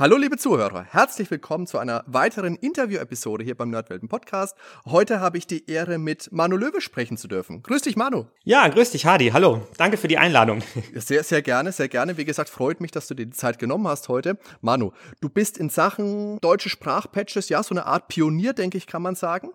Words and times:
Hallo 0.00 0.16
liebe 0.16 0.36
Zuhörer, 0.36 0.84
herzlich 0.88 1.28
willkommen 1.28 1.66
zu 1.66 1.76
einer 1.76 2.04
weiteren 2.06 2.54
Interview-Episode 2.54 3.42
hier 3.42 3.56
beim 3.56 3.70
Nerdwelten 3.70 4.08
Podcast. 4.08 4.56
Heute 4.86 5.18
habe 5.18 5.38
ich 5.38 5.48
die 5.48 5.68
Ehre, 5.68 5.98
mit 5.98 6.30
Manu 6.30 6.56
Löwe 6.56 6.80
sprechen 6.80 7.16
zu 7.16 7.26
dürfen. 7.26 7.64
Grüß 7.64 7.82
dich, 7.82 7.96
Manu. 7.96 8.26
Ja, 8.44 8.68
grüß 8.68 8.92
dich, 8.92 9.06
Hadi. 9.06 9.30
Hallo. 9.30 9.66
Danke 9.76 9.96
für 9.96 10.06
die 10.06 10.16
Einladung. 10.16 10.62
Sehr, 10.94 11.24
sehr 11.24 11.42
gerne, 11.42 11.72
sehr 11.72 11.88
gerne. 11.88 12.16
Wie 12.16 12.24
gesagt, 12.24 12.48
freut 12.48 12.80
mich, 12.80 12.92
dass 12.92 13.08
du 13.08 13.14
dir 13.14 13.26
die 13.26 13.32
Zeit 13.32 13.58
genommen 13.58 13.88
hast 13.88 14.08
heute. 14.08 14.38
Manu, 14.60 14.92
du 15.20 15.28
bist 15.28 15.58
in 15.58 15.68
Sachen 15.68 16.38
deutsche 16.42 16.68
Sprachpatches, 16.68 17.48
ja, 17.48 17.60
so 17.64 17.74
eine 17.74 17.86
Art 17.86 18.06
Pionier, 18.06 18.52
denke 18.52 18.78
ich, 18.78 18.86
kann 18.86 19.02
man 19.02 19.16
sagen. 19.16 19.50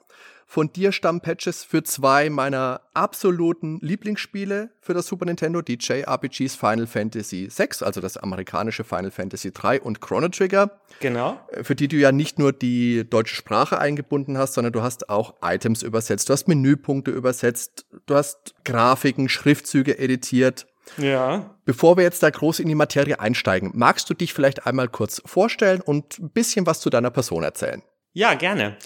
Von 0.46 0.72
dir 0.72 0.92
stammen 0.92 1.22
Patches 1.22 1.64
für 1.64 1.84
zwei 1.84 2.30
meiner 2.30 2.82
absoluten 2.94 3.80
Lieblingsspiele 3.82 4.72
für 4.82 4.94
das 4.94 5.08
Super 5.08 5.26
Nintendo, 5.26 5.62
die 5.62 5.78
JRPGs 5.80 6.56
Final 6.56 6.88
Fantasy 6.88 7.50
VI, 7.50 7.84
also 7.86 8.02
das 8.02 8.18
amerikanische 8.18 8.84
Final 8.84 9.12
Fantasy 9.12 9.52
III 9.52 9.80
und 9.80 10.02
Chrono 10.02 10.28
Trigger. 10.30 10.80
Genau. 11.00 11.40
Für 11.62 11.76
die 11.76 11.88
du 11.88 11.98
ja 11.98 12.12
nicht 12.12 12.40
nur 12.40 12.54
die 12.54 13.08
deutsche 13.10 13.36
Sprache 13.36 13.80
eingebunden 13.80 14.38
hast, 14.38 14.54
sondern 14.54 14.74
du 14.74 14.82
hast 14.82 15.10
auch 15.10 15.36
Items 15.42 15.84
übersetzt, 15.84 16.30
du 16.30 16.34
hast 16.34 16.48
Menüpunkte 16.48 17.12
übersetzt, 17.12 17.86
du 18.06 18.16
hast 18.16 18.54
Grafiken, 18.64 19.30
Schriftzüge 19.30 19.98
editiert. 19.98 20.68
Ja. 20.98 21.56
Bevor 21.66 21.98
wir 21.98 22.04
jetzt 22.04 22.24
da 22.24 22.30
groß 22.30 22.60
in 22.60 22.68
die 22.68 22.76
Materie 22.76 23.20
einsteigen, 23.20 23.72
magst 23.74 24.10
du 24.10 24.14
dich 24.14 24.34
vielleicht 24.34 24.68
einmal 24.68 24.90
kurz 24.90 25.22
vorstellen 25.26 25.82
und 25.82 26.20
ein 26.20 26.30
bisschen 26.30 26.66
was 26.66 26.80
zu 26.80 26.90
deiner 26.90 27.10
Person 27.10 27.44
erzählen? 27.44 27.82
Ja, 28.12 28.36
gerne. 28.36 28.78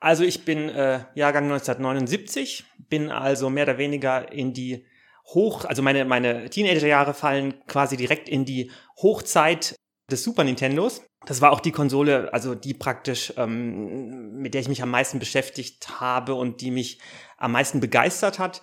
Also 0.00 0.24
ich 0.24 0.46
bin 0.46 0.70
äh, 0.70 1.04
Jahrgang 1.14 1.44
1979, 1.44 2.64
bin 2.88 3.10
also 3.10 3.50
mehr 3.50 3.64
oder 3.64 3.78
weniger 3.78 4.32
in 4.32 4.54
die 4.54 4.86
Hoch, 5.26 5.66
also 5.66 5.82
meine, 5.82 6.04
meine 6.06 6.48
Teenagerjahre 6.48 7.14
fallen 7.14 7.54
quasi 7.66 7.96
direkt 7.96 8.28
in 8.28 8.46
die 8.46 8.70
Hochzeit 8.96 9.76
des 10.10 10.24
Super 10.24 10.42
Nintendos. 10.42 11.02
Das 11.26 11.42
war 11.42 11.52
auch 11.52 11.60
die 11.60 11.70
Konsole, 11.70 12.32
also 12.32 12.54
die 12.54 12.72
praktisch, 12.72 13.34
ähm, 13.36 14.40
mit 14.40 14.54
der 14.54 14.62
ich 14.62 14.68
mich 14.68 14.82
am 14.82 14.90
meisten 14.90 15.18
beschäftigt 15.18 16.00
habe 16.00 16.34
und 16.34 16.62
die 16.62 16.70
mich 16.70 16.98
am 17.36 17.52
meisten 17.52 17.80
begeistert 17.80 18.38
hat, 18.38 18.62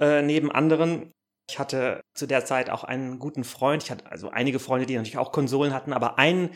äh, 0.00 0.20
neben 0.20 0.50
anderen. 0.50 1.12
Ich 1.48 1.58
hatte 1.58 2.00
zu 2.14 2.26
der 2.26 2.44
Zeit 2.44 2.70
auch 2.70 2.82
einen 2.82 3.20
guten 3.20 3.44
Freund. 3.44 3.84
Ich 3.84 3.90
hatte 3.90 4.10
also 4.10 4.30
einige 4.30 4.58
Freunde, 4.58 4.86
die 4.86 4.96
natürlich 4.96 5.18
auch 5.18 5.32
Konsolen 5.32 5.72
hatten, 5.72 5.92
aber 5.92 6.18
einen, 6.18 6.50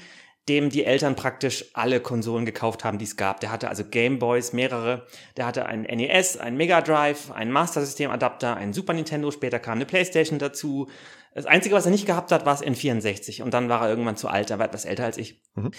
dem 0.48 0.70
die 0.70 0.84
Eltern 0.84 1.16
praktisch 1.16 1.64
alle 1.72 2.00
Konsolen 2.00 2.46
gekauft 2.46 2.84
haben, 2.84 2.98
die 2.98 3.04
es 3.04 3.16
gab. 3.16 3.40
Der 3.40 3.50
hatte 3.50 3.68
also 3.68 3.84
Gameboys, 3.84 4.52
mehrere. 4.52 5.06
Der 5.36 5.46
hatte 5.46 5.66
einen 5.66 5.82
NES, 5.82 6.36
einen 6.36 6.56
Mega 6.56 6.80
Drive, 6.80 7.30
einen 7.32 7.50
Master 7.50 7.80
System 7.80 8.10
Adapter, 8.10 8.56
einen 8.56 8.72
Super 8.72 8.92
Nintendo. 8.92 9.30
Später 9.30 9.58
kam 9.58 9.74
eine 9.74 9.86
Playstation 9.86 10.38
dazu. 10.38 10.88
Das 11.34 11.46
Einzige, 11.46 11.74
was 11.74 11.84
er 11.84 11.90
nicht 11.90 12.06
gehabt 12.06 12.32
hat, 12.32 12.46
war 12.46 12.54
das 12.54 12.64
N64. 12.64 13.42
Und 13.42 13.52
dann 13.52 13.68
war 13.68 13.82
er 13.82 13.90
irgendwann 13.90 14.16
zu 14.16 14.28
alt. 14.28 14.50
Er 14.50 14.58
war 14.58 14.66
etwas 14.66 14.84
älter 14.84 15.04
als 15.04 15.18
ich. 15.18 15.42
Mhm. 15.54 15.70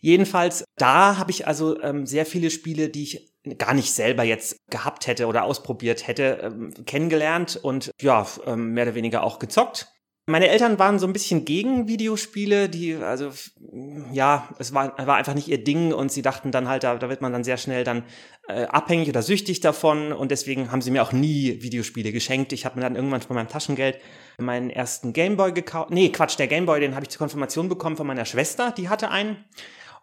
Jedenfalls, 0.00 0.64
da 0.76 1.16
habe 1.16 1.30
ich 1.30 1.46
also 1.46 1.80
ähm, 1.80 2.04
sehr 2.04 2.26
viele 2.26 2.50
Spiele, 2.50 2.88
die 2.88 3.04
ich 3.04 3.32
gar 3.58 3.74
nicht 3.74 3.92
selber 3.92 4.24
jetzt 4.24 4.56
gehabt 4.70 5.06
hätte 5.06 5.26
oder 5.26 5.44
ausprobiert 5.44 6.06
hätte, 6.06 6.40
ähm, 6.42 6.74
kennengelernt 6.84 7.56
und 7.62 7.92
ja, 8.00 8.26
ähm, 8.44 8.72
mehr 8.72 8.84
oder 8.84 8.94
weniger 8.94 9.22
auch 9.22 9.38
gezockt. 9.38 9.95
Meine 10.28 10.48
Eltern 10.48 10.80
waren 10.80 10.98
so 10.98 11.06
ein 11.06 11.12
bisschen 11.12 11.44
gegen 11.44 11.86
Videospiele, 11.86 12.68
die, 12.68 12.96
also, 12.96 13.30
ja, 14.12 14.48
es 14.58 14.74
war, 14.74 14.98
war 15.06 15.14
einfach 15.14 15.34
nicht 15.34 15.46
ihr 15.46 15.62
Ding 15.62 15.92
und 15.92 16.10
sie 16.10 16.22
dachten 16.22 16.50
dann 16.50 16.66
halt, 16.68 16.82
da, 16.82 16.96
da 16.96 17.08
wird 17.08 17.22
man 17.22 17.32
dann 17.32 17.44
sehr 17.44 17.58
schnell 17.58 17.84
dann 17.84 18.02
äh, 18.48 18.64
abhängig 18.64 19.08
oder 19.08 19.22
süchtig 19.22 19.60
davon 19.60 20.12
und 20.12 20.32
deswegen 20.32 20.72
haben 20.72 20.82
sie 20.82 20.90
mir 20.90 21.04
auch 21.04 21.12
nie 21.12 21.62
Videospiele 21.62 22.10
geschenkt. 22.10 22.52
Ich 22.52 22.64
habe 22.64 22.74
mir 22.74 22.82
dann 22.82 22.96
irgendwann 22.96 23.20
von 23.20 23.36
meinem 23.36 23.46
Taschengeld 23.46 24.00
meinen 24.38 24.68
ersten 24.68 25.12
Gameboy 25.12 25.52
gekauft. 25.52 25.90
Nee, 25.90 26.08
Quatsch, 26.08 26.36
der 26.40 26.48
Gameboy, 26.48 26.80
den 26.80 26.96
habe 26.96 27.04
ich 27.04 27.10
zur 27.10 27.20
Konfirmation 27.20 27.68
bekommen 27.68 27.96
von 27.96 28.08
meiner 28.08 28.24
Schwester, 28.24 28.72
die 28.76 28.88
hatte 28.88 29.10
einen. 29.12 29.44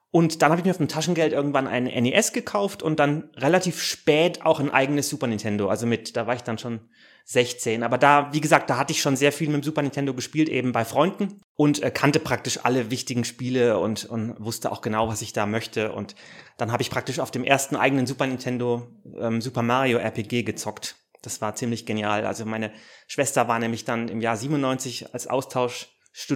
Und 0.09 0.41
dann 0.41 0.51
habe 0.51 0.61
ich 0.61 0.65
mir 0.65 0.71
auf 0.71 0.77
dem 0.77 0.87
Taschengeld 0.87 1.33
irgendwann 1.33 1.67
einen 1.67 1.87
NES 1.87 2.31
gekauft 2.31 2.81
und 2.81 2.97
dann 2.97 3.29
relativ 3.35 3.81
spät 3.81 4.45
auch 4.45 4.61
ein 4.61 4.69
eigenes 4.69 5.09
Super 5.09 5.27
Nintendo. 5.27 5.67
Also 5.67 5.85
mit, 5.85 6.15
da 6.15 6.27
war 6.27 6.35
ich 6.35 6.43
dann 6.43 6.57
schon 6.57 6.79
16. 7.25 7.83
Aber 7.83 7.97
da, 7.97 8.29
wie 8.33 8.41
gesagt, 8.41 8.69
da 8.69 8.77
hatte 8.77 8.91
ich 8.91 9.01
schon 9.01 9.15
sehr 9.15 9.31
viel 9.31 9.47
mit 9.47 9.57
dem 9.57 9.63
Super 9.63 9.81
Nintendo 9.81 10.13
gespielt, 10.13 10.49
eben 10.49 10.71
bei 10.71 10.83
Freunden 10.85 11.41
und 11.55 11.81
äh, 11.81 11.89
kannte 11.89 12.19
praktisch 12.19 12.59
alle 12.63 12.91
wichtigen 12.91 13.23
Spiele 13.23 13.79
und, 13.79 14.05
und 14.05 14.35
wusste 14.39 14.71
auch 14.71 14.81
genau, 14.81 15.07
was 15.07 15.21
ich 15.21 15.33
da 15.33 15.45
möchte. 15.45 15.93
Und 15.93 16.15
dann 16.57 16.71
habe 16.71 16.83
ich 16.83 16.89
praktisch 16.89 17.19
auf 17.19 17.31
dem 17.31 17.43
ersten 17.43 17.75
eigenen 17.75 18.07
Super 18.07 18.27
Nintendo 18.27 18.87
ähm, 19.17 19.41
Super 19.41 19.61
Mario 19.61 19.99
RPG 19.99 20.43
gezockt. 20.43 20.95
Das 21.21 21.39
war 21.39 21.55
ziemlich 21.55 21.85
genial. 21.85 22.25
Also 22.25 22.45
meine 22.45 22.71
Schwester 23.07 23.47
war 23.47 23.59
nämlich 23.59 23.85
dann 23.85 24.09
im 24.09 24.19
Jahr 24.19 24.35
97 24.35 25.13
als 25.13 25.27
Austausch 25.27 25.87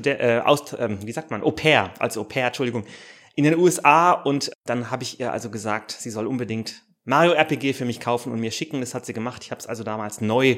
äh, 0.05 0.39
aus, 0.39 0.75
ähm, 0.79 1.05
wie 1.05 1.11
sagt 1.11 1.29
man, 1.29 1.43
Au 1.43 1.51
pair, 1.51 1.93
als 1.99 2.17
Au 2.17 2.23
pair, 2.23 2.47
Entschuldigung, 2.47 2.85
in 3.35 3.43
den 3.43 3.55
USA 3.55 4.13
und 4.13 4.51
dann 4.65 4.89
habe 4.89 5.03
ich 5.03 5.19
ihr 5.19 5.31
also 5.31 5.51
gesagt, 5.51 5.91
sie 5.91 6.09
soll 6.09 6.25
unbedingt 6.25 6.83
Mario 7.07 7.33
RPG 7.33 7.73
für 7.73 7.85
mich 7.85 7.99
kaufen 7.99 8.33
und 8.33 8.39
mir 8.39 8.51
schicken. 8.51 8.81
Das 8.81 8.93
hat 8.93 9.05
sie 9.05 9.13
gemacht. 9.13 9.43
Ich 9.43 9.51
habe 9.51 9.59
es 9.59 9.67
also 9.67 9.83
damals 9.83 10.19
neu 10.19 10.57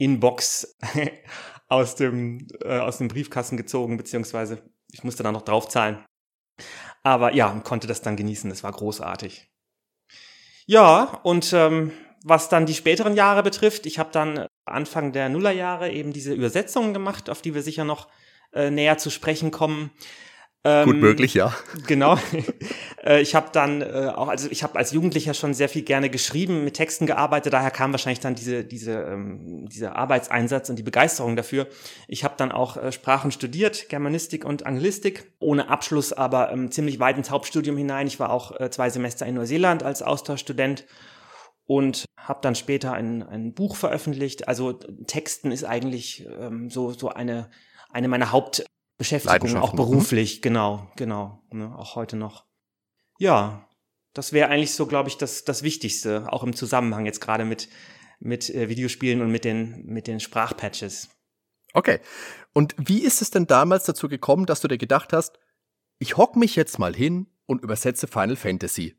in 0.00 0.18
Box 0.18 0.76
aus 1.68 1.94
dem, 1.94 2.48
äh, 2.62 2.78
aus 2.78 2.98
dem 2.98 3.08
Briefkasten 3.08 3.56
gezogen, 3.56 3.98
beziehungsweise 3.98 4.62
ich 4.90 5.04
musste 5.04 5.22
da 5.22 5.30
noch 5.30 5.42
draufzahlen. 5.42 6.04
Aber 7.02 7.34
ja, 7.34 7.50
konnte 7.64 7.86
das 7.86 8.00
dann 8.02 8.16
genießen. 8.16 8.50
Das 8.50 8.64
war 8.64 8.72
großartig. 8.72 9.48
Ja, 10.66 11.20
und 11.22 11.52
ähm, 11.52 11.92
was 12.24 12.48
dann 12.48 12.66
die 12.66 12.74
späteren 12.74 13.14
Jahre 13.14 13.42
betrifft, 13.42 13.86
ich 13.86 13.98
habe 13.98 14.10
dann 14.10 14.46
Anfang 14.64 15.12
der 15.12 15.28
Nullerjahre 15.28 15.90
eben 15.90 16.12
diese 16.12 16.32
Übersetzungen 16.32 16.94
gemacht, 16.94 17.28
auf 17.28 17.42
die 17.42 17.54
wir 17.54 17.62
sicher 17.62 17.84
noch 17.84 18.08
äh, 18.52 18.70
näher 18.70 18.96
zu 18.96 19.10
sprechen 19.10 19.50
kommen. 19.50 19.90
Ähm, 20.62 20.84
Gut 20.84 20.96
möglich, 20.96 21.34
ja. 21.34 21.54
Genau. 21.86 22.18
Äh, 23.02 23.22
ich 23.22 23.34
habe 23.34 23.48
dann 23.50 23.80
äh, 23.80 24.12
auch, 24.14 24.28
also 24.28 24.50
ich 24.50 24.62
habe 24.62 24.78
als 24.78 24.92
Jugendlicher 24.92 25.32
schon 25.32 25.54
sehr 25.54 25.70
viel 25.70 25.80
gerne 25.80 26.10
geschrieben, 26.10 26.64
mit 26.64 26.74
Texten 26.74 27.06
gearbeitet, 27.06 27.54
daher 27.54 27.70
kam 27.70 27.92
wahrscheinlich 27.92 28.20
dann 28.20 28.34
diese, 28.34 28.62
diese, 28.62 28.92
ähm, 28.92 29.66
dieser 29.70 29.96
Arbeitseinsatz 29.96 30.68
und 30.68 30.76
die 30.76 30.82
Begeisterung 30.82 31.34
dafür. 31.34 31.66
Ich 32.08 32.24
habe 32.24 32.34
dann 32.36 32.52
auch 32.52 32.76
äh, 32.76 32.92
Sprachen 32.92 33.32
studiert, 33.32 33.88
Germanistik 33.88 34.44
und 34.44 34.66
Anglistik, 34.66 35.32
ohne 35.38 35.70
Abschluss, 35.70 36.12
aber 36.12 36.52
ähm, 36.52 36.70
ziemlich 36.70 37.00
weit 37.00 37.16
ins 37.16 37.30
Hauptstudium 37.30 37.78
hinein. 37.78 38.06
Ich 38.06 38.20
war 38.20 38.28
auch 38.28 38.60
äh, 38.60 38.70
zwei 38.70 38.90
Semester 38.90 39.24
in 39.24 39.36
Neuseeland 39.36 39.82
als 39.82 40.02
Austauschstudent 40.02 40.84
und 41.64 42.04
habe 42.18 42.40
dann 42.42 42.54
später 42.54 42.92
ein, 42.92 43.22
ein 43.22 43.54
Buch 43.54 43.76
veröffentlicht. 43.76 44.46
Also 44.46 44.74
Texten 45.06 45.52
ist 45.52 45.64
eigentlich 45.64 46.26
ähm, 46.38 46.68
so, 46.68 46.92
so 46.92 47.08
eine, 47.08 47.48
eine 47.90 48.08
meiner 48.08 48.30
Haupt 48.30 48.62
Beschäftigung, 49.00 49.56
auch 49.56 49.72
mhm. 49.72 49.78
beruflich, 49.78 50.42
genau, 50.42 50.86
genau, 50.94 51.42
ne, 51.50 51.74
auch 51.74 51.96
heute 51.96 52.16
noch. 52.16 52.44
Ja, 53.18 53.66
das 54.12 54.34
wäre 54.34 54.50
eigentlich 54.50 54.74
so, 54.74 54.84
glaube 54.84 55.08
ich, 55.08 55.16
das, 55.16 55.42
das 55.44 55.62
Wichtigste, 55.62 56.30
auch 56.30 56.44
im 56.44 56.54
Zusammenhang 56.54 57.06
jetzt 57.06 57.22
gerade 57.22 57.46
mit, 57.46 57.70
mit 58.18 58.50
äh, 58.50 58.68
Videospielen 58.68 59.22
und 59.22 59.30
mit 59.30 59.46
den, 59.46 59.86
mit 59.86 60.06
den 60.06 60.20
Sprachpatches. 60.20 61.08
Okay. 61.72 62.00
Und 62.52 62.74
wie 62.76 63.02
ist 63.02 63.22
es 63.22 63.30
denn 63.30 63.46
damals 63.46 63.84
dazu 63.84 64.06
gekommen, 64.06 64.44
dass 64.44 64.60
du 64.60 64.68
dir 64.68 64.76
gedacht 64.76 65.14
hast, 65.14 65.38
ich 65.98 66.18
hock 66.18 66.36
mich 66.36 66.54
jetzt 66.54 66.78
mal 66.78 66.94
hin 66.94 67.26
und 67.46 67.62
übersetze 67.62 68.06
Final 68.06 68.36
Fantasy? 68.36 68.96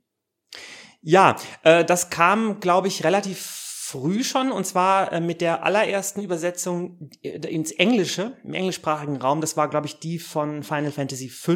Ja, 1.01 1.35
äh, 1.62 1.85
das 1.85 2.09
kam, 2.09 2.59
glaube 2.59 2.88
ich, 2.88 3.03
relativ 3.03 3.60
früh 3.91 4.24
schon 4.24 4.52
und 4.52 4.66
zwar 4.66 5.12
äh, 5.12 5.22
mit 5.22 5.41
der 5.41 5.63
allerersten 5.63 6.22
Übersetzung 6.22 7.10
äh, 7.24 7.39
ins 7.48 7.71
Englische, 7.71 8.38
im 8.44 8.54
englischsprachigen 8.54 9.18
Raum. 9.18 9.42
Das 9.42 9.57
war, 9.57 9.69
glaube 9.69 9.88
ich, 9.88 10.00
die 10.00 10.19
von 10.19 10.63
Final 10.63 10.92
Fantasy 10.92 11.30
V 11.30 11.54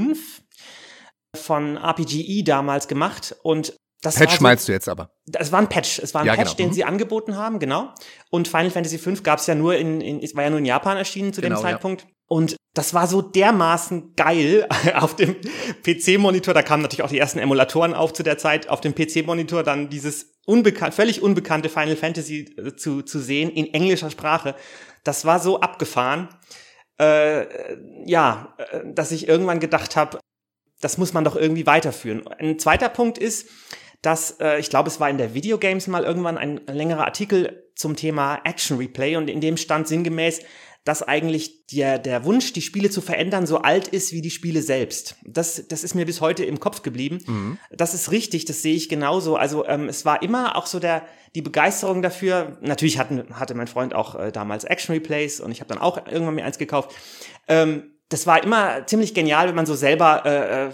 von 1.35 1.77
RPGE 1.77 2.43
damals 2.43 2.87
gemacht 2.87 3.35
und 3.43 3.75
das 4.01 4.15
Patch 4.15 4.37
so, 4.37 4.43
meinst 4.43 4.67
du 4.67 4.71
jetzt 4.71 4.87
aber? 4.87 5.09
Das 5.25 5.51
war 5.51 5.59
ein 5.59 5.67
Patch. 5.67 5.97
Es 5.99 6.13
war 6.13 6.21
ein 6.21 6.27
ja, 6.27 6.35
Patch, 6.35 6.55
genau. 6.55 6.57
den 6.57 6.69
mhm. 6.69 6.73
sie 6.73 6.83
angeboten 6.83 7.37
haben, 7.37 7.57
genau. 7.57 7.91
Und 8.29 8.47
Final 8.47 8.69
Fantasy 8.69 8.99
V 8.99 9.13
gab 9.23 9.39
es 9.39 9.47
ja 9.47 9.55
nur 9.55 9.75
in, 9.75 9.99
in, 9.99 10.21
es 10.21 10.35
war 10.35 10.43
ja 10.43 10.51
nur 10.51 10.59
in 10.59 10.65
Japan 10.65 10.97
erschienen 10.97 11.33
zu 11.33 11.41
genau, 11.41 11.55
dem 11.55 11.61
Zeitpunkt. 11.61 12.03
Ja. 12.03 12.09
Und 12.27 12.55
das 12.75 12.93
war 12.93 13.07
so 13.07 13.23
dermaßen 13.23 14.13
geil 14.15 14.67
auf 14.95 15.15
dem 15.15 15.35
PC-Monitor. 15.83 16.53
Da 16.53 16.61
kamen 16.61 16.83
natürlich 16.83 17.03
auch 17.03 17.09
die 17.09 17.17
ersten 17.17 17.39
Emulatoren 17.39 17.95
auf 17.95 18.13
zu 18.13 18.21
der 18.21 18.37
Zeit. 18.37 18.69
Auf 18.69 18.81
dem 18.81 18.93
PC-Monitor 18.93 19.63
dann 19.63 19.89
dieses 19.89 20.34
unbekannt, 20.45 20.93
völlig 20.93 21.21
unbekannte 21.21 21.69
Final 21.69 21.95
Fantasy 21.95 22.55
äh, 22.57 22.75
zu, 22.75 23.01
zu 23.01 23.19
sehen 23.19 23.49
in 23.51 23.73
englischer 23.73 24.09
Sprache. 24.09 24.55
Das 25.03 25.25
war 25.25 25.39
so 25.39 25.59
abgefahren, 25.59 26.29
äh, 26.99 27.75
ja, 28.05 28.53
äh, 28.57 28.81
dass 28.85 29.11
ich 29.11 29.27
irgendwann 29.27 29.59
gedacht 29.59 29.95
habe, 29.95 30.19
das 30.81 30.97
muss 30.97 31.13
man 31.13 31.23
doch 31.23 31.35
irgendwie 31.35 31.65
weiterführen. 31.65 32.27
Ein 32.27 32.59
zweiter 32.59 32.89
Punkt 32.89 33.17
ist, 33.17 33.49
dass 34.01 34.39
äh, 34.39 34.59
ich 34.59 34.69
glaube, 34.69 34.89
es 34.89 34.99
war 34.99 35.09
in 35.09 35.17
der 35.17 35.33
Videogames 35.33 35.87
mal 35.87 36.03
irgendwann 36.03 36.37
ein 36.37 36.61
längerer 36.67 37.05
Artikel 37.05 37.63
zum 37.75 37.95
Thema 37.95 38.39
Action 38.43 38.77
Replay 38.77 39.15
und 39.15 39.29
in 39.29 39.41
dem 39.41 39.57
stand 39.57 39.87
sinngemäß, 39.87 40.41
dass 40.85 41.01
eigentlich 41.01 41.65
der, 41.65 41.97
der 41.97 42.25
Wunsch, 42.25 42.53
die 42.53 42.61
Spiele 42.61 42.91
zu 42.91 43.01
verändern, 43.01 43.47
so 43.47 43.57
alt 43.57 43.87
ist 43.87 44.13
wie 44.13 44.21
die 44.21 44.29
Spiele 44.29 44.61
selbst. 44.61 45.17
Das, 45.25 45.67
das 45.67 45.83
ist 45.83 45.95
mir 45.95 46.05
bis 46.05 46.21
heute 46.21 46.45
im 46.45 46.59
Kopf 46.59 46.83
geblieben. 46.83 47.17
Mhm. 47.25 47.57
Das 47.71 47.95
ist 47.95 48.11
richtig, 48.11 48.45
das 48.45 48.61
sehe 48.61 48.75
ich 48.75 48.87
genauso. 48.87 49.35
Also 49.35 49.65
ähm, 49.65 49.89
es 49.89 50.05
war 50.05 50.21
immer 50.21 50.55
auch 50.55 50.67
so 50.67 50.79
der, 50.79 51.01
die 51.33 51.41
Begeisterung 51.41 52.03
dafür. 52.03 52.59
Natürlich 52.61 52.99
hatten, 52.99 53.25
hatte 53.31 53.55
mein 53.55 53.67
Freund 53.67 53.95
auch 53.95 54.13
äh, 54.13 54.31
damals 54.31 54.63
Action 54.63 54.93
Replays 54.93 55.39
und 55.39 55.51
ich 55.51 55.59
habe 55.59 55.73
dann 55.73 55.81
auch 55.81 56.05
irgendwann 56.05 56.35
mir 56.35 56.45
eins 56.45 56.59
gekauft. 56.59 56.91
Ähm, 57.47 57.91
das 58.09 58.27
war 58.27 58.43
immer 58.43 58.85
ziemlich 58.85 59.15
genial, 59.15 59.47
wenn 59.47 59.55
man 59.55 59.65
so 59.65 59.73
selber 59.73 60.23
äh, 60.25 60.67
äh 60.67 60.71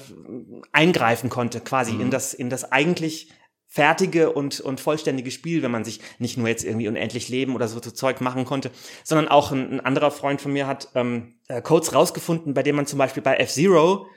eingreifen 0.73 1.29
konnte, 1.29 1.61
quasi 1.61 1.93
mhm. 1.93 2.01
in 2.01 2.11
das 2.11 2.33
in 2.33 2.49
das 2.49 2.69
eigentlich 2.73 3.29
fertige 3.73 4.33
und, 4.33 4.59
und 4.59 4.81
vollständige 4.81 5.31
Spiel, 5.31 5.63
wenn 5.63 5.71
man 5.71 5.85
sich 5.85 6.01
nicht 6.19 6.37
nur 6.37 6.49
jetzt 6.49 6.65
irgendwie 6.65 6.89
unendlich 6.89 7.29
leben 7.29 7.55
oder 7.55 7.69
so, 7.69 7.81
so 7.81 7.89
Zeug 7.89 8.19
machen 8.19 8.43
konnte, 8.43 8.69
sondern 9.05 9.29
auch 9.29 9.53
ein, 9.53 9.75
ein 9.75 9.79
anderer 9.79 10.11
Freund 10.11 10.41
von 10.41 10.51
mir 10.51 10.67
hat 10.67 10.89
ähm, 10.93 11.35
äh, 11.47 11.61
Codes 11.61 11.95
rausgefunden, 11.95 12.53
bei 12.53 12.63
dem 12.63 12.75
man 12.75 12.85
zum 12.85 12.99
Beispiel 12.99 13.23
bei 13.23 13.37
F-Zero 13.37 14.07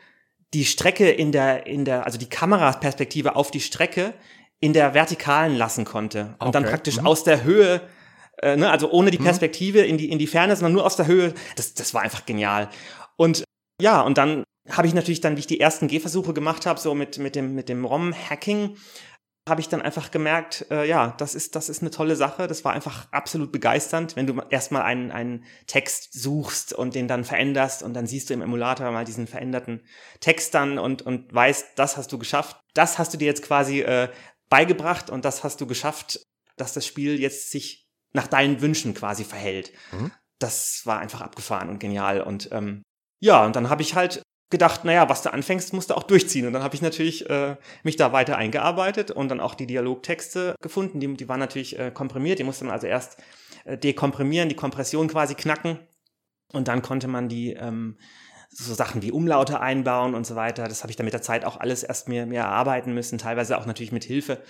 die 0.55 0.65
Strecke 0.65 1.09
in 1.09 1.31
der, 1.31 1.69
in 1.69 1.85
der, 1.85 2.05
also 2.05 2.19
die 2.19 2.29
Kameraperspektive 2.29 3.37
auf 3.37 3.53
die 3.53 3.61
Strecke 3.61 4.15
in 4.59 4.73
der 4.73 4.93
vertikalen 4.93 5.55
lassen 5.57 5.85
konnte. 5.85 6.35
Und 6.41 6.49
okay. 6.49 6.51
dann 6.51 6.65
praktisch 6.65 6.97
mhm. 6.97 7.07
aus 7.07 7.23
der 7.23 7.45
Höhe, 7.45 7.81
äh, 8.43 8.57
ne, 8.57 8.73
also 8.73 8.91
ohne 8.91 9.13
die 9.13 9.21
mhm. 9.21 9.25
Perspektive 9.25 9.83
in 9.83 9.99
die, 9.99 10.11
in 10.11 10.19
die 10.19 10.27
Ferne, 10.27 10.57
sondern 10.57 10.73
nur 10.73 10.85
aus 10.85 10.97
der 10.97 11.07
Höhe. 11.07 11.33
Das, 11.55 11.75
das 11.75 11.95
war 11.95 12.03
einfach 12.03 12.27
genial. 12.27 12.71
Und 13.15 13.45
ja, 13.81 14.01
und 14.01 14.19
dann 14.19 14.43
habe 14.69 14.89
ich 14.89 14.95
natürlich 14.95 15.21
dann, 15.21 15.37
wie 15.37 15.41
ich 15.41 15.47
die 15.47 15.61
ersten 15.61 15.87
Gehversuche 15.87 16.33
gemacht 16.33 16.67
habe, 16.67 16.81
so 16.81 16.95
mit, 16.95 17.19
mit 17.19 17.37
dem, 17.37 17.55
mit 17.55 17.69
dem 17.69 17.85
ROM-Hacking, 17.85 18.77
habe 19.49 19.61
ich 19.61 19.69
dann 19.69 19.83
einfach 19.83 20.11
gemerkt, 20.11 20.67
äh, 20.71 20.89
ja, 20.89 21.15
das 21.19 21.35
ist, 21.35 21.55
das 21.55 21.69
ist 21.69 21.83
eine 21.83 21.91
tolle 21.91 22.17
Sache. 22.17 22.47
Das 22.47 22.65
war 22.65 22.73
einfach 22.73 23.07
absolut 23.13 23.53
begeisternd, 23.53 24.17
wenn 24.17 24.27
du 24.27 24.41
erstmal 24.49 24.83
einen, 24.83 25.11
einen 25.13 25.45
Text 25.67 26.15
suchst 26.15 26.73
und 26.73 26.95
den 26.95 27.09
dann 27.09 27.25
veränderst 27.25 27.83
und 27.83 27.93
dann 27.93 28.07
siehst 28.07 28.31
du 28.31 28.35
im 28.35 28.41
Emulator 28.41 28.91
mal 28.91 29.05
diesen 29.05 29.27
veränderten 29.27 29.83
Text 30.21 30.55
dann 30.55 30.79
und, 30.79 31.03
und 31.03 31.33
weißt, 31.35 31.73
das 31.77 31.99
hast 31.99 32.11
du 32.13 32.19
geschafft. 32.19 32.59
Das 32.73 32.99
hast 32.99 33.13
du 33.13 33.19
dir 33.19 33.27
jetzt 33.27 33.43
quasi 33.43 33.81
äh, 33.81 34.09
beigebracht 34.49 35.11
und 35.11 35.27
das 35.27 35.45
hast 35.45 35.61
du 35.61 35.67
geschafft, 35.67 36.21
dass 36.57 36.73
das 36.73 36.87
Spiel 36.87 37.21
jetzt 37.21 37.51
sich 37.51 37.87
nach 38.15 38.27
deinen 38.27 38.63
Wünschen 38.63 38.95
quasi 38.95 39.25
verhält. 39.25 39.73
Mhm. 39.93 40.11
Das 40.39 40.83
war 40.85 41.01
einfach 41.01 41.21
abgefahren 41.21 41.69
und 41.69 41.81
genial. 41.81 42.23
Und 42.23 42.49
ähm, 42.51 42.83
ja, 43.21 43.45
und 43.45 43.57
dann 43.57 43.69
habe 43.69 43.83
ich 43.83 43.95
halt 43.95 44.23
gedacht, 44.51 44.85
naja, 44.85 45.09
was 45.09 45.23
du 45.23 45.33
anfängst, 45.33 45.73
musst 45.73 45.91
du 45.91 45.95
auch 45.95 46.03
durchziehen. 46.03 46.47
Und 46.47 46.53
dann 46.53 46.63
habe 46.63 46.75
ich 46.75 46.83
natürlich 46.83 47.29
äh, 47.29 47.57
mich 47.83 47.97
da 47.97 48.13
weiter 48.13 48.37
eingearbeitet 48.37 49.11
und 49.11 49.29
dann 49.29 49.41
auch 49.41 49.55
die 49.55 49.67
Dialogtexte 49.67 50.55
gefunden. 50.61 51.01
Die, 51.01 51.15
die 51.15 51.29
waren 51.29 51.41
natürlich 51.41 51.79
äh, 51.79 51.91
komprimiert, 51.91 52.39
die 52.39 52.45
musste 52.45 52.65
man 52.65 52.73
also 52.73 52.87
erst 52.87 53.23
äh, 53.65 53.77
dekomprimieren, 53.77 54.49
die 54.49 54.57
Kompression 54.57 55.09
quasi 55.09 55.35
knacken. 55.35 55.79
Und 56.53 56.69
dann 56.69 56.83
konnte 56.83 57.09
man 57.09 57.29
die 57.29 57.53
ähm, 57.55 57.99
so 58.51 58.75
Sachen 58.75 59.03
wie 59.03 59.11
Umlaute 59.11 59.61
einbauen 59.61 60.15
und 60.15 60.27
so 60.27 60.37
weiter. 60.37 60.69
Das 60.69 60.83
habe 60.83 60.91
ich 60.91 60.97
dann 60.97 61.05
mit 61.05 61.15
der 61.15 61.23
Zeit 61.23 61.45
auch 61.45 61.59
alles 61.59 61.83
erst 61.83 62.09
mir 62.09 62.27
mehr 62.27 62.45
erarbeiten 62.45 62.95
müssen, 62.95 63.19
teilweise 63.19 63.59
auch 63.59 63.67
natürlich 63.67 63.93
mit 63.93 64.05
Hilfe. 64.05 64.43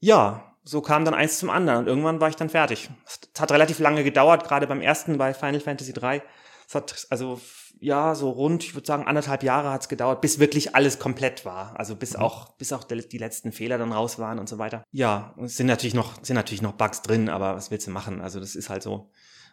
Ja, 0.00 0.56
so 0.62 0.82
kam 0.82 1.04
dann 1.04 1.14
eins 1.14 1.38
zum 1.38 1.48
anderen 1.48 1.80
und 1.80 1.86
irgendwann 1.86 2.20
war 2.20 2.28
ich 2.28 2.36
dann 2.36 2.50
fertig. 2.50 2.90
Es 3.06 3.40
hat 3.40 3.52
relativ 3.52 3.78
lange 3.78 4.04
gedauert, 4.04 4.44
gerade 4.44 4.66
beim 4.66 4.82
ersten 4.82 5.16
bei 5.16 5.32
Final 5.32 5.60
Fantasy 5.60 5.92
3. 5.92 6.22
Es 6.68 6.74
hat 6.74 7.06
also 7.10 7.40
ja, 7.80 8.14
so 8.14 8.28
rund, 8.30 8.62
ich 8.62 8.74
würde 8.74 8.86
sagen, 8.86 9.06
anderthalb 9.06 9.42
Jahre 9.42 9.70
hat 9.70 9.80
es 9.80 9.88
gedauert, 9.88 10.20
bis 10.20 10.38
wirklich 10.38 10.74
alles 10.74 10.98
komplett 10.98 11.46
war. 11.46 11.78
Also 11.78 11.96
bis 11.96 12.14
mhm. 12.14 12.22
auch, 12.22 12.50
bis 12.52 12.72
auch 12.72 12.84
die 12.84 13.18
letzten 13.18 13.52
Fehler 13.52 13.78
dann 13.78 13.92
raus 13.92 14.18
waren 14.18 14.38
und 14.38 14.48
so 14.48 14.58
weiter. 14.58 14.84
Ja, 14.92 15.34
es 15.42 15.56
sind 15.56 15.66
natürlich 15.66 15.94
noch, 15.94 16.22
sind 16.22 16.36
natürlich 16.36 16.60
noch 16.60 16.72
Bugs 16.72 17.00
drin, 17.00 17.30
aber 17.30 17.56
was 17.56 17.70
willst 17.70 17.86
du 17.86 17.90
machen? 17.90 18.20
Also 18.20 18.38
das 18.38 18.54
ist 18.54 18.68
halt 18.68 18.82
so. 18.82 19.10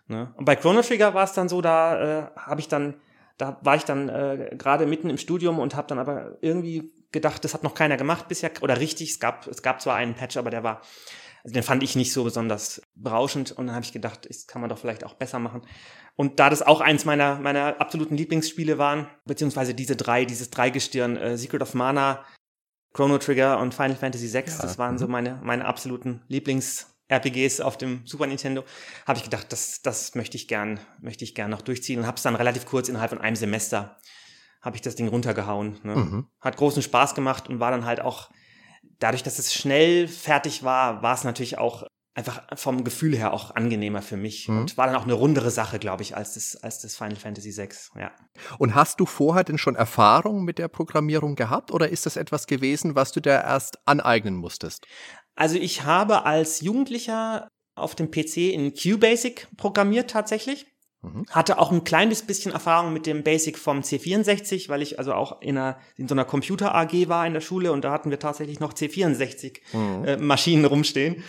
Ne? 0.07 0.33
Und 0.35 0.43
bei 0.43 0.57
Chrono 0.57 0.81
Trigger 0.81 1.13
war 1.13 1.23
es 1.23 1.33
dann 1.33 1.47
so, 1.47 1.61
da 1.61 2.01
äh, 2.19 2.29
habe 2.35 2.59
ich 2.59 2.67
dann, 2.67 2.95
da 3.37 3.57
war 3.61 3.75
ich 3.75 3.85
dann 3.85 4.09
äh, 4.09 4.55
gerade 4.57 4.85
mitten 4.85 5.09
im 5.09 5.17
Studium 5.17 5.59
und 5.59 5.75
habe 5.75 5.87
dann 5.87 5.99
aber 5.99 6.37
irgendwie 6.41 6.91
gedacht, 7.13 7.45
das 7.45 7.53
hat 7.53 7.63
noch 7.63 7.75
keiner 7.75 7.95
gemacht 7.95 8.27
bisher 8.27 8.51
oder 8.61 8.79
richtig. 8.79 9.11
Es 9.11 9.19
gab, 9.21 9.47
es 9.47 9.61
gab 9.61 9.81
zwar 9.81 9.95
einen 9.95 10.15
Patch, 10.15 10.35
aber 10.35 10.49
der 10.49 10.63
war 10.63 10.81
also 11.47 11.53
den 11.53 11.63
fand 11.63 11.81
ich 11.81 11.95
nicht 11.95 12.11
so 12.11 12.25
besonders 12.25 12.81
berauschend 12.93 13.53
und 13.53 13.67
dann 13.67 13.75
habe 13.75 13.85
ich 13.85 13.93
gedacht, 13.93 14.27
das 14.29 14.47
kann 14.47 14.59
man 14.59 14.69
doch 14.69 14.77
vielleicht 14.77 15.05
auch 15.05 15.13
besser 15.13 15.39
machen. 15.39 15.61
Und 16.17 16.41
da 16.41 16.49
das 16.49 16.61
auch 16.61 16.81
eins 16.81 17.05
meiner, 17.05 17.39
meiner 17.39 17.79
absoluten 17.79 18.17
Lieblingsspiele 18.17 18.77
waren, 18.77 19.07
beziehungsweise 19.23 19.73
diese 19.73 19.95
drei, 19.95 20.25
dieses 20.25 20.49
Dreigestirn, 20.49 21.15
äh, 21.15 21.37
Secret 21.37 21.61
of 21.61 21.73
Mana, 21.73 22.25
Chrono 22.91 23.17
Trigger 23.17 23.59
und 23.59 23.73
Final 23.73 23.95
Fantasy 23.95 24.27
VI, 24.27 24.39
ja. 24.39 24.61
das 24.61 24.77
waren 24.77 24.97
so 24.97 25.05
mhm. 25.05 25.11
meine, 25.13 25.39
meine 25.41 25.63
absoluten 25.63 26.21
Lieblings-RPGs 26.27 27.61
auf 27.61 27.77
dem 27.77 28.05
Super 28.05 28.27
Nintendo, 28.27 28.65
habe 29.05 29.17
ich 29.17 29.23
gedacht, 29.23 29.49
das, 29.53 29.81
das 29.81 30.15
möchte 30.15 30.35
ich 30.35 30.49
gern, 30.49 30.81
möchte 30.99 31.23
ich 31.23 31.33
gern 31.33 31.49
noch 31.49 31.61
durchziehen 31.61 32.01
und 32.01 32.07
habe 32.07 32.17
es 32.17 32.23
dann 32.23 32.35
relativ 32.35 32.65
kurz 32.65 32.89
innerhalb 32.89 33.11
von 33.11 33.21
einem 33.21 33.37
Semester 33.37 33.97
habe 34.61 34.75
ich 34.75 34.81
das 34.81 34.95
Ding 34.95 35.07
runtergehauen. 35.07 35.79
Ne? 35.83 35.95
Mhm. 35.95 36.27
Hat 36.41 36.57
großen 36.57 36.81
Spaß 36.81 37.15
gemacht 37.15 37.47
und 37.47 37.61
war 37.61 37.71
dann 37.71 37.85
halt 37.85 38.01
auch 38.01 38.31
dadurch, 38.99 39.23
dass 39.23 39.39
es 39.39 39.53
schnell 39.53 40.07
fertig 40.07 40.63
war, 40.63 41.01
war 41.01 41.13
es 41.13 41.23
natürlich 41.23 41.57
auch 41.57 41.83
einfach 42.17 42.41
vom 42.55 42.83
Gefühl 42.83 43.15
her 43.15 43.31
auch 43.31 43.55
angenehmer 43.55 44.01
für 44.01 44.17
mich 44.17 44.47
mhm. 44.47 44.61
und 44.61 44.77
war 44.77 44.87
dann 44.87 44.95
auch 44.95 45.03
eine 45.03 45.13
rundere 45.13 45.51
Sache, 45.51 45.77
glaube 45.77 46.01
ich, 46.01 46.17
als 46.17 46.33
das, 46.33 46.55
als 46.55 46.81
das 46.81 46.95
Final 46.95 47.15
Fantasy 47.15 47.55
VI. 47.55 47.69
Ja. 47.95 48.11
Und 48.57 48.73
hast 48.73 48.99
du 48.99 49.05
vorher 49.05 49.43
denn 49.43 49.59
schon 49.59 49.75
Erfahrung 49.75 50.43
mit 50.43 50.57
der 50.57 50.67
Programmierung 50.67 51.35
gehabt 51.35 51.71
oder 51.71 51.89
ist 51.89 52.07
das 52.07 52.17
etwas 52.17 52.47
gewesen, 52.47 52.95
was 52.95 53.11
du 53.11 53.19
dir 53.19 53.43
erst 53.43 53.77
aneignen 53.85 54.35
musstest? 54.35 54.87
Also 55.35 55.57
ich 55.57 55.83
habe 55.83 56.25
als 56.25 56.61
Jugendlicher 56.61 57.47
auf 57.75 57.93
dem 57.93 58.09
PC 58.09 58.37
in 58.37 58.73
QBasic 58.73 59.47
programmiert 59.55 60.09
tatsächlich. 60.09 60.65
Mhm. 61.13 61.25
Hatte 61.29 61.59
auch 61.59 61.71
ein 61.71 61.83
kleines 61.83 62.21
bisschen 62.21 62.51
Erfahrung 62.51 62.93
mit 62.93 63.05
dem 63.05 63.23
Basic 63.23 63.57
vom 63.57 63.81
C64, 63.81 64.69
weil 64.69 64.81
ich 64.81 64.99
also 64.99 65.13
auch 65.13 65.41
in, 65.41 65.57
einer, 65.57 65.77
in 65.95 66.07
so 66.07 66.15
einer 66.15 66.25
Computer 66.25 66.75
AG 66.75 67.07
war 67.07 67.25
in 67.25 67.33
der 67.33 67.41
Schule 67.41 67.71
und 67.71 67.83
da 67.83 67.91
hatten 67.91 68.09
wir 68.09 68.19
tatsächlich 68.19 68.59
noch 68.59 68.73
C64 68.73 69.59
mhm. 69.73 70.05
äh, 70.05 70.17
Maschinen 70.17 70.65
rumstehen. 70.65 71.23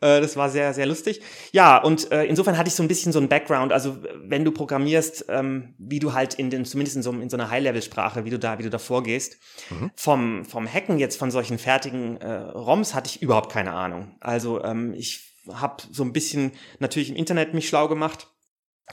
Äh, 0.00 0.20
das 0.20 0.36
war 0.36 0.50
sehr, 0.50 0.74
sehr 0.74 0.86
lustig. 0.86 1.20
Ja, 1.52 1.78
und 1.78 2.10
äh, 2.12 2.24
insofern 2.24 2.58
hatte 2.58 2.68
ich 2.68 2.74
so 2.74 2.82
ein 2.82 2.88
bisschen 2.88 3.12
so 3.12 3.20
ein 3.20 3.28
Background. 3.28 3.72
Also 3.72 3.98
wenn 4.24 4.44
du 4.44 4.52
programmierst, 4.52 5.26
ähm, 5.28 5.74
wie 5.78 5.98
du 5.98 6.12
halt 6.12 6.34
in 6.34 6.50
den, 6.50 6.64
zumindest 6.64 6.96
in 6.96 7.02
so, 7.02 7.12
in 7.12 7.30
so 7.30 7.36
einer 7.36 7.50
High-Level-Sprache, 7.50 8.24
wie 8.24 8.30
du 8.30 8.38
da, 8.38 8.58
wie 8.58 8.62
du 8.62 8.70
da 8.70 8.78
vorgehst. 8.78 9.38
Mhm. 9.70 9.90
Vom, 9.96 10.44
vom 10.44 10.72
Hacken 10.72 10.98
jetzt 10.98 11.18
von 11.18 11.30
solchen 11.30 11.58
fertigen 11.58 12.16
äh, 12.18 12.32
ROMs 12.32 12.94
hatte 12.94 13.10
ich 13.14 13.22
überhaupt 13.22 13.52
keine 13.52 13.72
Ahnung. 13.72 14.16
Also 14.20 14.62
ähm, 14.62 14.94
ich 14.94 15.32
habe 15.52 15.82
so 15.90 16.04
ein 16.04 16.12
bisschen 16.12 16.52
natürlich 16.78 17.10
im 17.10 17.16
Internet 17.16 17.54
mich 17.54 17.68
schlau 17.68 17.88
gemacht 17.88 18.31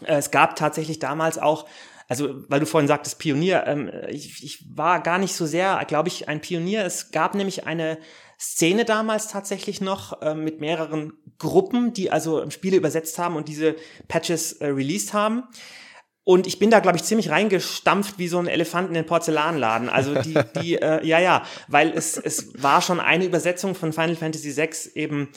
es 0.05 0.31
gab 0.31 0.55
tatsächlich 0.55 0.99
damals 0.99 1.37
auch, 1.37 1.67
also 2.07 2.43
weil 2.47 2.59
du 2.59 2.65
vorhin 2.65 2.87
sagtest 2.87 3.19
Pionier, 3.19 3.65
ähm, 3.67 3.91
ich, 4.09 4.43
ich 4.43 4.65
war 4.75 5.01
gar 5.01 5.19
nicht 5.19 5.33
so 5.33 5.45
sehr, 5.45 5.83
glaube 5.87 6.07
ich, 6.07 6.27
ein 6.27 6.41
Pionier. 6.41 6.83
Es 6.85 7.11
gab 7.11 7.35
nämlich 7.35 7.67
eine 7.67 7.99
Szene 8.39 8.85
damals 8.85 9.27
tatsächlich 9.27 9.81
noch 9.81 10.21
äh, 10.21 10.33
mit 10.33 10.61
mehreren 10.61 11.13
Gruppen, 11.37 11.93
die 11.93 12.09
also 12.09 12.49
Spiele 12.49 12.77
übersetzt 12.77 13.19
haben 13.19 13.35
und 13.35 13.47
diese 13.47 13.75
Patches 14.07 14.53
äh, 14.53 14.67
released 14.67 15.13
haben. 15.13 15.43
Und 16.23 16.47
ich 16.47 16.59
bin 16.59 16.69
da, 16.69 16.79
glaube 16.79 16.97
ich, 16.97 17.03
ziemlich 17.03 17.31
reingestampft 17.31 18.19
wie 18.19 18.27
so 18.27 18.37
ein 18.39 18.47
Elefant 18.47 18.87
in 18.87 18.93
den 18.93 19.05
Porzellanladen. 19.05 19.89
Also 19.89 20.13
die, 20.21 20.35
die, 20.61 20.75
äh, 20.75 21.05
ja, 21.05 21.19
ja, 21.19 21.43
weil 21.67 21.89
es, 21.89 22.17
es 22.17 22.61
war 22.61 22.81
schon 22.81 22.99
eine 22.99 23.25
Übersetzung 23.25 23.75
von 23.75 23.93
Final 23.93 24.15
Fantasy 24.15 24.55
VI 24.55 24.69
eben, 24.95 25.29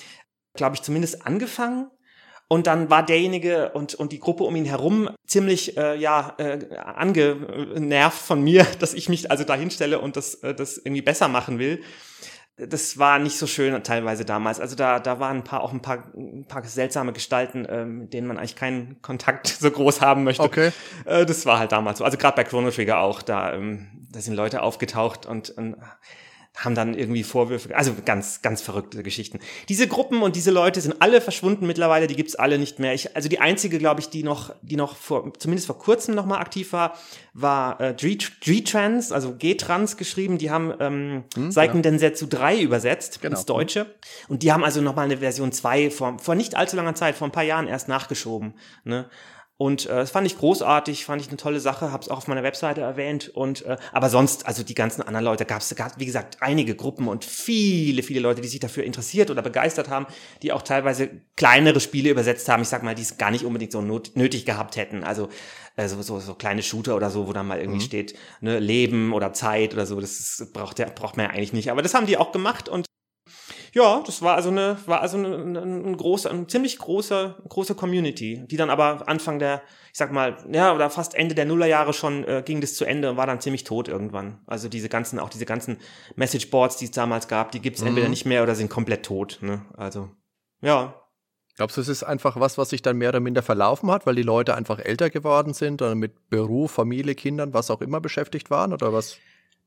glaube 0.54 0.76
ich, 0.76 0.82
zumindest 0.82 1.26
angefangen. 1.26 1.90
Und 2.52 2.66
dann 2.66 2.90
war 2.90 3.02
derjenige 3.02 3.70
und, 3.70 3.94
und 3.94 4.12
die 4.12 4.20
Gruppe 4.20 4.44
um 4.44 4.54
ihn 4.56 4.66
herum 4.66 5.08
ziemlich 5.26 5.78
äh, 5.78 5.96
ja, 5.96 6.34
äh, 6.36 6.58
angenervt 6.76 8.20
von 8.20 8.42
mir, 8.42 8.66
dass 8.78 8.92
ich 8.92 9.08
mich 9.08 9.30
also 9.30 9.42
da 9.42 9.54
hinstelle 9.54 9.98
und 10.00 10.16
das, 10.16 10.34
äh, 10.34 10.54
das 10.54 10.76
irgendwie 10.76 11.00
besser 11.00 11.28
machen 11.28 11.58
will. 11.58 11.82
Das 12.58 12.98
war 12.98 13.18
nicht 13.18 13.38
so 13.38 13.46
schön 13.46 13.82
teilweise 13.82 14.26
damals. 14.26 14.60
Also 14.60 14.76
da, 14.76 15.00
da 15.00 15.18
waren 15.18 15.38
ein 15.38 15.44
paar 15.44 15.62
auch 15.62 15.72
ein 15.72 15.80
paar, 15.80 16.12
ein 16.14 16.44
paar 16.46 16.62
seltsame 16.64 17.14
Gestalten, 17.14 17.64
äh, 17.64 17.86
mit 17.86 18.12
denen 18.12 18.26
man 18.26 18.36
eigentlich 18.36 18.54
keinen 18.54 19.00
Kontakt 19.00 19.46
so 19.58 19.70
groß 19.70 20.02
haben 20.02 20.22
möchte. 20.22 20.42
Okay. 20.42 20.72
Äh, 21.06 21.24
das 21.24 21.46
war 21.46 21.58
halt 21.58 21.72
damals 21.72 22.00
so. 22.00 22.04
Also 22.04 22.18
gerade 22.18 22.36
bei 22.36 22.44
Chrono 22.44 22.70
Trigger 22.70 22.98
auch, 22.98 23.22
da, 23.22 23.54
ähm, 23.54 23.88
da 24.12 24.20
sind 24.20 24.34
Leute 24.34 24.60
aufgetaucht 24.60 25.24
und, 25.24 25.48
und 25.48 25.76
haben 26.54 26.74
dann 26.74 26.92
irgendwie 26.94 27.22
Vorwürfe, 27.22 27.74
also 27.74 27.94
ganz, 28.04 28.42
ganz 28.42 28.60
verrückte 28.60 29.02
Geschichten. 29.02 29.38
Diese 29.70 29.88
Gruppen 29.88 30.22
und 30.22 30.36
diese 30.36 30.50
Leute 30.50 30.82
sind 30.82 31.00
alle 31.00 31.22
verschwunden 31.22 31.66
mittlerweile, 31.66 32.06
die 32.06 32.14
gibt's 32.14 32.34
alle 32.34 32.58
nicht 32.58 32.78
mehr. 32.78 32.92
Ich, 32.92 33.16
also 33.16 33.28
die 33.28 33.40
einzige, 33.40 33.78
glaube 33.78 34.00
ich, 34.00 34.10
die 34.10 34.22
noch, 34.22 34.54
die 34.60 34.76
noch 34.76 34.96
vor, 34.96 35.32
zumindest 35.38 35.66
vor 35.66 35.78
kurzem 35.78 36.14
noch 36.14 36.26
mal 36.26 36.38
aktiv 36.38 36.72
war, 36.74 36.98
war 37.32 37.80
äh, 37.80 37.94
G-Trans, 37.94 39.12
also 39.12 39.34
G-Trans 39.34 39.96
geschrieben. 39.96 40.36
Die 40.36 40.50
haben 40.50 40.74
ähm, 40.78 41.24
hm, 41.34 41.50
Seiken 41.50 41.78
ja. 41.78 41.82
Densetsu 41.82 42.26
3 42.26 42.60
übersetzt 42.60 43.22
genau. 43.22 43.36
ins 43.36 43.46
Deutsche. 43.46 43.86
Und 44.28 44.42
die 44.42 44.52
haben 44.52 44.62
also 44.62 44.82
noch 44.82 44.94
mal 44.94 45.02
eine 45.02 45.18
Version 45.18 45.52
2 45.52 45.90
vor, 45.90 46.18
vor 46.18 46.34
nicht 46.34 46.54
allzu 46.54 46.76
langer 46.76 46.94
Zeit, 46.94 47.14
vor 47.14 47.28
ein 47.28 47.32
paar 47.32 47.44
Jahren 47.44 47.66
erst 47.66 47.88
nachgeschoben. 47.88 48.52
Ne? 48.84 49.06
Und 49.62 49.86
äh, 49.86 49.90
das 49.90 50.10
fand 50.10 50.26
ich 50.26 50.36
großartig, 50.38 51.04
fand 51.04 51.22
ich 51.22 51.28
eine 51.28 51.36
tolle 51.36 51.60
Sache, 51.60 51.92
habe 51.92 52.02
es 52.02 52.08
auch 52.08 52.16
auf 52.16 52.26
meiner 52.26 52.42
Webseite 52.42 52.80
erwähnt. 52.80 53.28
Und 53.28 53.64
äh, 53.64 53.76
aber 53.92 54.10
sonst, 54.10 54.44
also 54.44 54.64
die 54.64 54.74
ganzen 54.74 55.02
anderen 55.02 55.24
Leute, 55.24 55.44
gab 55.44 55.60
es, 55.60 55.72
wie 55.98 56.04
gesagt, 56.04 56.38
einige 56.40 56.74
Gruppen 56.74 57.06
und 57.06 57.24
viele, 57.24 58.02
viele 58.02 58.18
Leute, 58.18 58.40
die 58.40 58.48
sich 58.48 58.58
dafür 58.58 58.82
interessiert 58.82 59.30
oder 59.30 59.40
begeistert 59.40 59.88
haben, 59.88 60.06
die 60.42 60.50
auch 60.50 60.62
teilweise 60.62 61.10
kleinere 61.36 61.78
Spiele 61.78 62.10
übersetzt 62.10 62.48
haben. 62.48 62.62
Ich 62.62 62.70
sag 62.70 62.82
mal, 62.82 62.96
die 62.96 63.02
es 63.02 63.18
gar 63.18 63.30
nicht 63.30 63.44
unbedingt 63.44 63.70
so 63.70 63.80
not 63.80 64.10
nötig 64.16 64.46
gehabt 64.46 64.74
hätten. 64.74 65.04
Also 65.04 65.28
äh, 65.76 65.86
so, 65.86 66.02
so, 66.02 66.18
so 66.18 66.34
kleine 66.34 66.64
Shooter 66.64 66.96
oder 66.96 67.10
so, 67.10 67.28
wo 67.28 67.32
dann 67.32 67.46
mal 67.46 67.60
irgendwie 67.60 67.78
mhm. 67.78 67.86
steht, 67.86 68.18
ne, 68.40 68.58
Leben 68.58 69.12
oder 69.12 69.32
Zeit 69.32 69.74
oder 69.74 69.86
so. 69.86 70.00
Das 70.00 70.18
ist, 70.18 70.52
braucht, 70.52 70.80
der, 70.80 70.86
braucht 70.86 71.16
man 71.16 71.26
ja 71.26 71.32
eigentlich 71.32 71.52
nicht. 71.52 71.70
Aber 71.70 71.82
das 71.82 71.94
haben 71.94 72.06
die 72.06 72.16
auch 72.16 72.32
gemacht 72.32 72.68
und 72.68 72.86
ja, 73.74 74.02
das 74.04 74.20
war 74.20 74.34
also 74.34 74.50
eine, 74.50 74.76
war 74.84 75.00
also 75.00 75.16
eine, 75.16 75.60
ein 75.60 75.96
großer, 75.96 76.30
ein 76.30 76.46
ziemlich 76.46 76.78
großer, 76.78 77.36
große 77.48 77.74
Community, 77.74 78.44
die 78.46 78.56
dann 78.58 78.68
aber 78.68 79.08
Anfang 79.08 79.38
der, 79.38 79.62
ich 79.90 79.98
sag 79.98 80.12
mal, 80.12 80.36
ja, 80.52 80.74
oder 80.74 80.90
fast 80.90 81.14
Ende 81.14 81.34
der 81.34 81.46
Nullerjahre 81.46 81.94
schon 81.94 82.24
äh, 82.24 82.42
ging 82.44 82.60
das 82.60 82.74
zu 82.74 82.84
Ende 82.84 83.10
und 83.10 83.16
war 83.16 83.26
dann 83.26 83.40
ziemlich 83.40 83.64
tot 83.64 83.88
irgendwann. 83.88 84.40
Also 84.46 84.68
diese 84.68 84.90
ganzen, 84.90 85.18
auch 85.18 85.30
diese 85.30 85.46
ganzen 85.46 85.78
Messageboards, 86.16 86.76
die 86.76 86.84
es 86.84 86.90
damals 86.90 87.28
gab, 87.28 87.50
die 87.52 87.60
gibt's 87.60 87.80
mhm. 87.80 87.88
entweder 87.88 88.10
nicht 88.10 88.26
mehr 88.26 88.42
oder 88.42 88.54
sind 88.54 88.68
komplett 88.68 89.06
tot. 89.06 89.38
Ne? 89.40 89.64
Also, 89.74 90.10
ja. 90.60 90.94
Glaubst 91.56 91.78
du, 91.78 91.80
es 91.80 91.88
ist 91.88 92.02
einfach 92.02 92.38
was, 92.38 92.58
was 92.58 92.70
sich 92.70 92.82
dann 92.82 92.98
mehr 92.98 93.08
oder 93.08 93.20
minder 93.20 93.42
verlaufen 93.42 93.90
hat, 93.90 94.04
weil 94.04 94.14
die 94.14 94.22
Leute 94.22 94.54
einfach 94.54 94.80
älter 94.80 95.08
geworden 95.08 95.54
sind 95.54 95.80
oder 95.80 95.94
mit 95.94 96.28
Beruf, 96.28 96.72
Familie, 96.72 97.14
Kindern, 97.14 97.54
was 97.54 97.70
auch 97.70 97.80
immer 97.80 98.00
beschäftigt 98.00 98.50
waren 98.50 98.74
oder 98.74 98.92
was? 98.92 99.16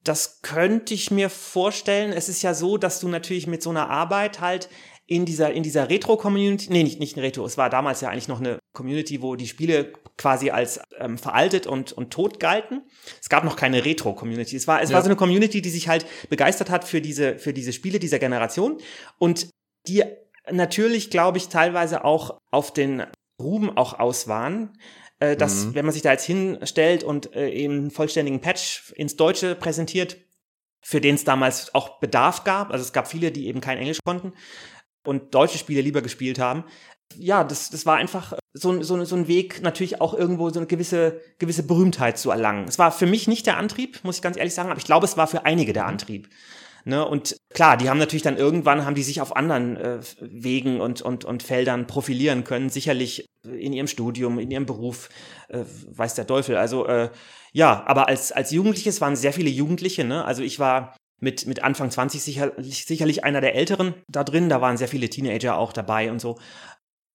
Das 0.06 0.42
könnte 0.42 0.94
ich 0.94 1.12
mir 1.12 1.30
vorstellen. 1.30 2.14
Es 2.14 2.30
ist 2.30 2.42
ja 2.42 2.54
so, 2.54 2.78
dass 2.78 3.00
du 3.00 3.10
natürlich 3.10 3.48
mit 3.48 3.62
so 3.62 3.72
einer 3.72 3.90
Arbeit 3.90 4.40
halt 4.40 4.70
in 5.08 5.26
dieser, 5.26 5.52
in 5.52 5.62
dieser 5.62 5.90
Retro-Community, 5.90 6.68
nee, 6.72 6.84
nicht, 6.84 7.00
nicht 7.00 7.16
ein 7.16 7.20
Retro, 7.20 7.46
es 7.46 7.58
war 7.58 7.70
damals 7.70 8.02
ja 8.02 8.10
eigentlich 8.10 8.28
noch 8.28 8.40
eine 8.40 8.58
Community, 8.74 9.22
wo 9.22 9.36
die 9.36 9.48
Spiele 9.48 9.94
quasi 10.18 10.50
als 10.50 10.80
ähm, 10.98 11.18
veraltet 11.18 11.68
und, 11.68 11.92
und 11.92 12.12
tot 12.12 12.40
galten. 12.40 12.82
Es 13.22 13.30
gab 13.30 13.44
noch 13.44 13.56
keine 13.56 13.86
Retro-Community. 13.86 14.56
Es 14.56 14.68
war, 14.68 14.82
es 14.82 14.90
ja. 14.90 14.96
war 14.96 15.04
so 15.04 15.10
eine 15.10 15.16
Community, 15.16 15.62
die 15.62 15.70
sich 15.70 15.88
halt 15.88 16.06
begeistert 16.30 16.70
hat 16.70 16.86
für 16.86 17.02
diese, 17.02 17.38
für 17.38 17.54
diese 17.54 17.74
Spiele 17.74 18.00
dieser 18.00 18.18
Generation 18.18 18.80
und 19.20 19.50
die 19.88 20.04
natürlich, 20.52 21.12
glaube 21.12 21.38
ich, 21.38 21.50
teilweise 21.50 22.04
auch 22.04 22.40
auf 22.52 22.74
den 22.74 23.04
Ruhm 23.40 23.76
auch 23.76 24.00
aus 24.00 24.28
waren 24.28 24.78
äh, 25.20 25.36
dass, 25.36 25.66
mhm. 25.66 25.76
wenn 25.76 25.86
man 25.86 25.94
sich 25.94 26.02
da 26.02 26.12
jetzt 26.12 26.26
hinstellt 26.26 27.04
und 27.04 27.34
äh, 27.36 27.50
eben 27.50 27.74
einen 27.74 27.92
vollständigen 27.92 28.42
Patch 28.42 28.94
ins 28.96 29.16
Deutsche 29.16 29.56
präsentiert, 29.56 30.18
für 30.82 31.02
den 31.02 31.16
es 31.16 31.24
damals 31.24 31.74
auch 31.74 32.00
Bedarf 32.00 32.44
gab, 32.44 32.72
also 32.72 32.84
es 32.84 32.94
gab 32.94 33.08
viele, 33.08 33.32
die 33.32 33.48
eben 33.48 33.62
kein 33.62 33.78
Englisch 33.78 34.00
konnten 34.06 34.34
und 35.06 35.34
deutsche 35.34 35.58
Spiele 35.58 35.82
lieber 35.82 36.02
gespielt 36.02 36.40
haben. 36.40 36.66
Ja, 37.16 37.44
das, 37.44 37.70
das 37.70 37.86
war 37.86 37.96
einfach 37.96 38.34
so, 38.54 38.82
so, 38.82 39.04
so 39.06 39.16
ein 39.16 39.28
Weg, 39.28 39.62
natürlich 39.62 40.02
auch 40.02 40.14
irgendwo 40.14 40.50
so 40.50 40.60
eine 40.60 40.68
gewisse, 40.68 41.22
gewisse 41.40 41.64
Berühmtheit 41.64 42.18
zu 42.18 42.32
erlangen. 42.32 42.68
Es 42.68 42.80
war 42.80 42.92
für 42.92 43.06
mich 43.06 43.28
nicht 43.28 43.46
der 43.46 43.58
Antrieb, 43.58 44.04
muss 44.04 44.18
ich 44.18 44.22
ganz 44.22 44.38
ehrlich 44.38 44.54
sagen, 44.54 44.70
aber 44.70 44.80
ich 44.80 44.86
glaube, 44.86 45.06
es 45.06 45.18
war 45.18 45.28
für 45.28 45.46
einige 45.46 45.74
der 45.74 45.84
mhm. 45.84 45.90
Antrieb. 45.90 46.30
Ne? 46.88 47.04
Und 47.04 47.36
klar, 47.50 47.78
die 47.78 47.90
haben 47.90 47.98
natürlich 47.98 48.22
dann 48.22 48.38
irgendwann, 48.38 48.86
haben 48.86 48.94
die 48.94 49.04
sich 49.04 49.20
auf 49.20 49.36
anderen 49.36 49.76
äh, 49.76 50.00
Wegen 50.22 50.80
und, 50.80 51.02
und, 51.02 51.26
und 51.26 51.42
Feldern 51.42 51.88
profilieren 51.88 52.44
können, 52.44 52.70
sicherlich 52.70 53.26
in 53.44 53.74
ihrem 53.74 53.88
Studium, 53.88 54.38
in 54.38 54.52
ihrem 54.52 54.68
Beruf, 54.68 55.10
äh, 55.50 55.64
weiß 55.88 56.14
der 56.14 56.28
Teufel. 56.28 56.58
Also 56.58 56.86
äh, 56.86 57.10
ja, 57.54 57.84
aber 57.88 58.08
als, 58.08 58.32
als 58.32 58.52
Jugendliches 58.52 59.02
waren 59.02 59.16
sehr 59.16 59.34
viele 59.34 59.50
Jugendliche. 59.50 60.04
Ne? 60.04 60.24
Also 60.26 60.44
ich 60.44 60.60
war 60.60 60.96
mit, 61.20 61.48
mit 61.48 61.64
Anfang 61.64 61.90
20 61.90 62.22
sicherlich, 62.22 62.86
sicherlich 62.86 63.24
einer 63.24 63.42
der 63.42 63.56
Älteren 63.56 63.96
da 64.08 64.24
drin. 64.24 64.50
Da 64.50 64.62
waren 64.62 64.78
sehr 64.78 64.88
viele 64.88 65.10
Teenager 65.10 65.58
auch 65.58 65.74
dabei 65.74 66.12
und 66.12 66.22
so. 66.22 66.38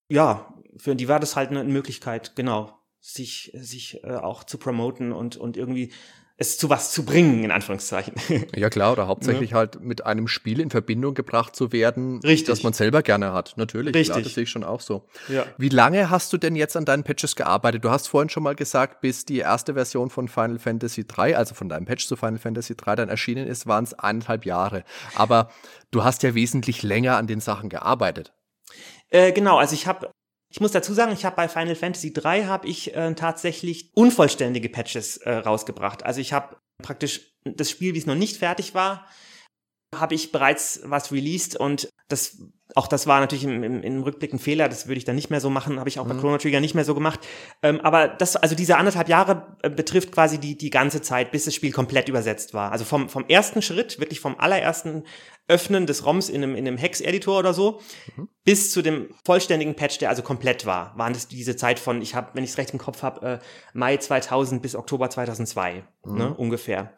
Ja, 0.09 0.53
für 0.79 0.97
die 0.97 1.07
war 1.07 1.21
das 1.21 1.37
halt 1.37 1.51
eine 1.51 1.63
Möglichkeit, 1.63 2.35
genau, 2.35 2.77
sich, 3.01 3.53
sich 3.55 4.03
äh, 4.03 4.17
auch 4.17 4.43
zu 4.43 4.59
promoten 4.59 5.13
und, 5.13 5.37
und 5.37 5.57
irgendwie 5.57 5.93
es 6.41 6.57
zu 6.57 6.71
was 6.71 6.91
zu 6.91 7.05
bringen, 7.05 7.45
in 7.45 7.51
Anführungszeichen. 7.51 8.15
Ja 8.57 8.71
klar, 8.71 8.93
oder 8.93 9.07
hauptsächlich 9.07 9.51
ja. 9.51 9.59
halt 9.59 9.81
mit 9.83 10.07
einem 10.07 10.27
Spiel 10.27 10.61
in 10.61 10.71
Verbindung 10.71 11.15
gebracht 11.15 11.55
zu 11.55 11.73
werden, 11.73 12.21
Richtig. 12.21 12.47
das 12.49 12.63
man 12.63 12.73
selber 12.73 13.03
gerne 13.03 13.33
hat. 13.33 13.55
Natürlich, 13.57 13.95
Richtig. 13.95 14.15
Klar, 14.15 14.23
das 14.23 14.35
sehe 14.35 14.45
ich 14.45 14.51
schon 14.51 14.65
auch 14.65 14.81
so. 14.81 15.07
Ja. 15.29 15.45
Wie 15.59 15.69
lange 15.69 16.09
hast 16.09 16.33
du 16.33 16.39
denn 16.39 16.57
jetzt 16.57 16.77
an 16.77 16.87
deinen 16.87 17.05
Patches 17.05 17.37
gearbeitet? 17.37 17.85
Du 17.85 17.91
hast 17.91 18.09
vorhin 18.09 18.31
schon 18.31 18.43
mal 18.43 18.55
gesagt, 18.55 19.03
bis 19.03 19.27
die 19.27 19.39
erste 19.39 19.75
Version 19.75 20.09
von 20.09 20.29
Final 20.29 20.59
Fantasy 20.59 21.07
3, 21.07 21.37
also 21.37 21.55
von 21.55 21.69
deinem 21.69 21.85
Patch 21.85 22.07
zu 22.07 22.17
Final 22.17 22.39
Fantasy 22.39 22.75
3 22.75 22.97
dann 22.97 23.09
erschienen 23.11 23.47
ist, 23.47 23.67
waren 23.67 23.85
es 23.85 23.93
eineinhalb 23.95 24.47
Jahre. 24.47 24.85
Aber 25.17 25.51
du 25.91 26.05
hast 26.05 26.23
ja 26.23 26.35
wesentlich 26.35 26.83
länger 26.83 27.17
an 27.17 27.27
den 27.27 27.41
Sachen 27.41 27.69
gearbeitet. 27.69 28.33
Äh, 29.11 29.33
genau, 29.33 29.59
also 29.59 29.75
ich 29.75 29.87
habe 29.87 30.11
ich 30.51 30.61
muss 30.61 30.73
dazu 30.73 30.93
sagen, 30.93 31.13
ich 31.13 31.25
habe 31.25 31.37
bei 31.37 31.49
Final 31.49 31.77
Fantasy 31.77 32.13
3 32.13 32.45
habe 32.45 32.67
ich 32.67 32.95
äh, 32.95 33.15
tatsächlich 33.15 33.91
unvollständige 33.95 34.69
Patches 34.69 35.19
äh, 35.19 35.31
rausgebracht. 35.31 36.05
Also 36.05 36.21
ich 36.21 36.33
habe 36.33 36.57
praktisch 36.83 37.37
das 37.45 37.71
Spiel, 37.71 37.95
wie 37.95 37.99
es 37.99 38.07
noch 38.07 38.17
nicht 38.17 38.37
fertig 38.37 38.75
war, 38.75 39.07
habe 39.95 40.15
ich 40.15 40.33
bereits 40.33 40.81
was 40.85 41.13
released 41.13 41.57
und 41.57 41.89
das 42.13 42.39
auch 42.75 42.87
das 42.87 43.07
war 43.07 43.21
natürlich 43.21 43.45
im, 43.45 43.63
im, 43.63 43.83
im 43.83 44.03
Rückblick 44.03 44.33
ein 44.33 44.39
Fehler, 44.39 44.69
das 44.69 44.87
würde 44.87 44.99
ich 44.99 45.05
dann 45.05 45.17
nicht 45.17 45.31
mehr 45.31 45.41
so 45.41 45.51
machen, 45.51 45.79
habe 45.79 45.89
ich 45.89 45.99
auch 45.99 46.05
mhm. 46.05 46.11
bei 46.11 46.17
Chrono 46.17 46.39
Trigger 46.39 46.61
nicht 46.61 46.75
mehr 46.75 46.85
so 46.85 46.95
gemacht. 46.95 47.21
Ähm, 47.63 47.81
aber 47.81 48.09
das, 48.09 48.37
also 48.37 48.55
diese 48.55 48.77
anderthalb 48.77 49.09
Jahre 49.09 49.57
äh, 49.63 49.71
betrifft 49.71 50.13
quasi 50.13 50.39
die, 50.39 50.57
die 50.57 50.71
ganze 50.71 51.03
Zeit, 51.03 51.33
bis 51.33 51.45
das 51.45 51.55
Spiel 51.55 51.73
komplett 51.73 52.09
übersetzt 52.09 52.55
war. 52.55 52.73
Also 52.73 52.85
vom, 52.85 53.09
vom 53.09 53.25
ersten 53.29 53.63
Schritt, 53.63 53.99
wirklich 53.99 54.21
vom 54.21 54.39
allerersten 54.39 55.05
Öffnen 55.49 55.87
des 55.87 56.07
ROMs 56.07 56.29
in 56.29 56.43
einem, 56.43 56.55
in 56.55 56.67
einem 56.67 56.77
Hex-Editor 56.77 57.39
oder 57.39 57.55
so, 57.55 57.81
mhm. 58.17 58.29
bis 58.45 58.71
zu 58.71 58.83
dem 58.83 59.09
vollständigen 59.25 59.75
Patch, 59.75 59.99
der 59.99 60.09
also 60.09 60.23
komplett 60.23 60.65
war, 60.65 60.97
waren 60.97 61.13
das 61.13 61.29
diese 61.29 61.57
Zeit 61.57 61.79
von, 61.79 62.03
ich 62.03 62.15
habe, 62.15 62.31
wenn 62.35 62.45
ich 62.45 62.51
es 62.51 62.59
recht 62.59 62.73
im 62.73 62.79
Kopf 62.79 63.03
habe, 63.03 63.27
äh, 63.27 63.39
Mai 63.73 63.97
2000 63.97 64.63
bis 64.63 64.77
Oktober 64.77 65.11
2002, 65.11 65.83
mhm. 66.05 66.17
ne, 66.17 66.35
ungefähr. 66.35 66.93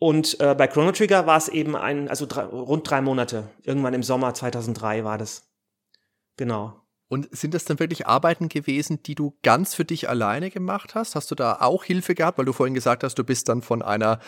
Und 0.00 0.40
äh, 0.40 0.54
bei 0.54 0.66
Chrono 0.66 0.92
Trigger 0.92 1.26
war 1.26 1.36
es 1.36 1.48
eben 1.48 1.76
ein, 1.76 2.08
also 2.08 2.24
drei, 2.24 2.44
rund 2.44 2.88
drei 2.88 3.02
Monate. 3.02 3.50
Irgendwann 3.62 3.92
im 3.92 4.02
Sommer 4.02 4.32
2003 4.32 5.04
war 5.04 5.18
das. 5.18 5.42
Genau. 6.38 6.80
Und 7.08 7.28
sind 7.36 7.52
das 7.52 7.66
dann 7.66 7.78
wirklich 7.78 8.06
Arbeiten 8.06 8.48
gewesen, 8.48 9.02
die 9.02 9.14
du 9.14 9.36
ganz 9.42 9.74
für 9.74 9.84
dich 9.84 10.08
alleine 10.08 10.50
gemacht 10.50 10.94
hast? 10.94 11.16
Hast 11.16 11.30
du 11.30 11.34
da 11.34 11.58
auch 11.60 11.84
Hilfe 11.84 12.14
gehabt, 12.14 12.38
weil 12.38 12.46
du 12.46 12.54
vorhin 12.54 12.72
gesagt 12.72 13.04
hast, 13.04 13.16
du 13.16 13.24
bist 13.24 13.50
dann 13.50 13.60
von 13.60 13.82
einer, 13.82 14.20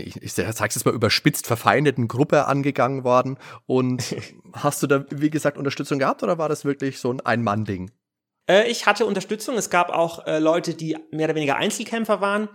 ich, 0.00 0.20
ich 0.20 0.32
sag's 0.32 0.74
jetzt 0.74 0.84
mal 0.84 0.94
überspitzt, 0.94 1.46
verfeindeten 1.46 2.08
Gruppe 2.08 2.46
angegangen 2.46 3.04
worden. 3.04 3.38
Und 3.66 4.16
hast 4.52 4.82
du 4.82 4.88
da, 4.88 5.04
wie 5.10 5.30
gesagt, 5.30 5.58
Unterstützung 5.58 6.00
gehabt 6.00 6.24
oder 6.24 6.38
war 6.38 6.48
das 6.48 6.64
wirklich 6.64 6.98
so 6.98 7.12
ein 7.12 7.20
Ein-Mann-Ding? 7.20 7.92
Äh, 8.48 8.68
ich 8.68 8.86
hatte 8.86 9.06
Unterstützung. 9.06 9.56
Es 9.56 9.70
gab 9.70 9.90
auch 9.90 10.26
äh, 10.26 10.40
Leute, 10.40 10.74
die 10.74 10.96
mehr 11.12 11.26
oder 11.26 11.36
weniger 11.36 11.54
Einzelkämpfer 11.54 12.20
waren 12.20 12.48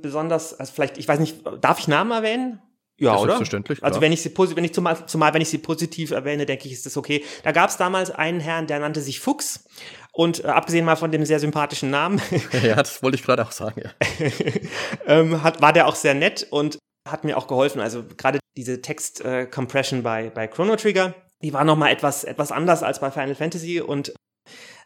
besonders, 0.00 0.58
also 0.58 0.72
vielleicht, 0.72 0.98
ich 0.98 1.08
weiß 1.08 1.20
nicht, 1.20 1.42
darf 1.60 1.78
ich 1.78 1.88
Namen 1.88 2.10
erwähnen? 2.10 2.62
Ja, 2.96 3.16
oder? 3.16 3.32
Selbstverständlich. 3.32 3.82
Also 3.82 4.00
wenn 4.00 4.12
ich 4.12 4.22
sie 4.22 4.32
wenn 4.36 4.64
ich 4.64 4.72
zumal, 4.72 5.06
zumal 5.06 5.34
wenn 5.34 5.42
ich 5.42 5.48
sie 5.48 5.58
positiv 5.58 6.12
erwähne, 6.12 6.46
denke 6.46 6.66
ich, 6.66 6.72
ist 6.72 6.86
das 6.86 6.96
okay. 6.96 7.24
Da 7.42 7.50
gab 7.50 7.70
es 7.70 7.76
damals 7.76 8.10
einen 8.10 8.38
Herrn, 8.38 8.68
der 8.68 8.78
nannte 8.78 9.00
sich 9.00 9.18
Fuchs. 9.18 9.64
Und 10.12 10.44
äh, 10.44 10.48
abgesehen 10.48 10.84
mal 10.84 10.94
von 10.94 11.10
dem 11.10 11.24
sehr 11.24 11.40
sympathischen 11.40 11.90
Namen. 11.90 12.22
ja, 12.62 12.76
das 12.76 13.02
wollte 13.02 13.16
ich 13.16 13.24
gerade 13.24 13.44
auch 13.44 13.50
sagen, 13.50 13.82
ja. 13.82 13.90
ähm, 15.06 15.42
hat, 15.42 15.60
war 15.60 15.72
der 15.72 15.88
auch 15.88 15.96
sehr 15.96 16.14
nett 16.14 16.46
und 16.50 16.78
hat 17.08 17.24
mir 17.24 17.36
auch 17.36 17.48
geholfen. 17.48 17.80
Also 17.80 18.04
gerade 18.16 18.38
diese 18.56 18.80
Text-Compression 18.80 20.00
äh, 20.00 20.02
bei, 20.02 20.30
bei 20.30 20.46
Chrono 20.46 20.76
Trigger, 20.76 21.14
die 21.42 21.52
war 21.52 21.64
nochmal 21.64 21.90
etwas, 21.90 22.22
etwas 22.22 22.52
anders 22.52 22.84
als 22.84 23.00
bei 23.00 23.10
Final 23.10 23.34
Fantasy 23.34 23.80
und 23.80 24.14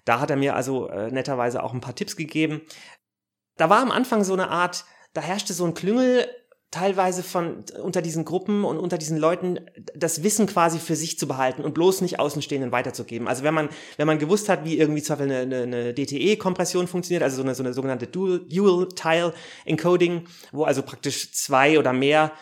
da 0.07 0.21
hat 0.21 0.31
er 0.31 0.37
mir 0.37 0.57
also 0.57 0.89
äh, 0.89 1.11
netterweise 1.11 1.63
auch 1.63 1.75
ein 1.75 1.83
paar 1.83 1.95
Tipps 1.95 2.17
gegeben. 2.17 2.63
Da 3.59 3.69
war 3.69 3.83
am 3.83 3.91
Anfang 3.91 4.25
so 4.25 4.33
eine 4.33 4.49
Art, 4.49 4.87
da 5.13 5.21
herrschte 5.21 5.53
so 5.53 5.65
ein 5.65 5.75
Klüngel 5.75 6.29
teilweise 6.71 7.23
von 7.23 7.65
unter 7.83 8.03
diesen 8.03 8.27
Gruppen 8.27 8.63
und 8.65 8.77
unter 8.79 8.99
diesen 8.99 9.17
Leuten 9.17 9.59
das 9.95 10.23
Wissen 10.23 10.47
quasi 10.47 10.79
für 10.79 10.97
sich 10.97 11.19
zu 11.19 11.27
behalten 11.27 11.65
und 11.65 11.73
bloß 11.73 12.03
nicht 12.03 12.21
Außenstehenden 12.21 12.73
weiterzugeben. 12.73 13.27
Also 13.27 13.43
wenn 13.43 13.55
man 13.55 13.71
wenn 13.97 14.07
man 14.07 14.19
gewusst 14.19 14.51
hat, 14.51 14.67
wie 14.67 14.77
irgendwie 14.77 15.01
zum 15.03 15.17
Beispiel 15.17 15.35
eine, 15.35 15.43
eine, 15.43 15.63
eine 15.63 15.95
DTE-Kompression 15.95 16.87
funktioniert, 16.87 17.23
also 17.23 17.37
so 17.37 17.43
eine, 17.43 17.55
so 17.55 17.63
eine 17.63 17.73
sogenannte 17.73 18.07
Dual-Tile-Encoding, 18.07 20.27
wo 20.53 20.65
also 20.65 20.83
praktisch 20.83 21.33
zwei 21.33 21.79
oder 21.79 21.95
mehr 21.95 22.33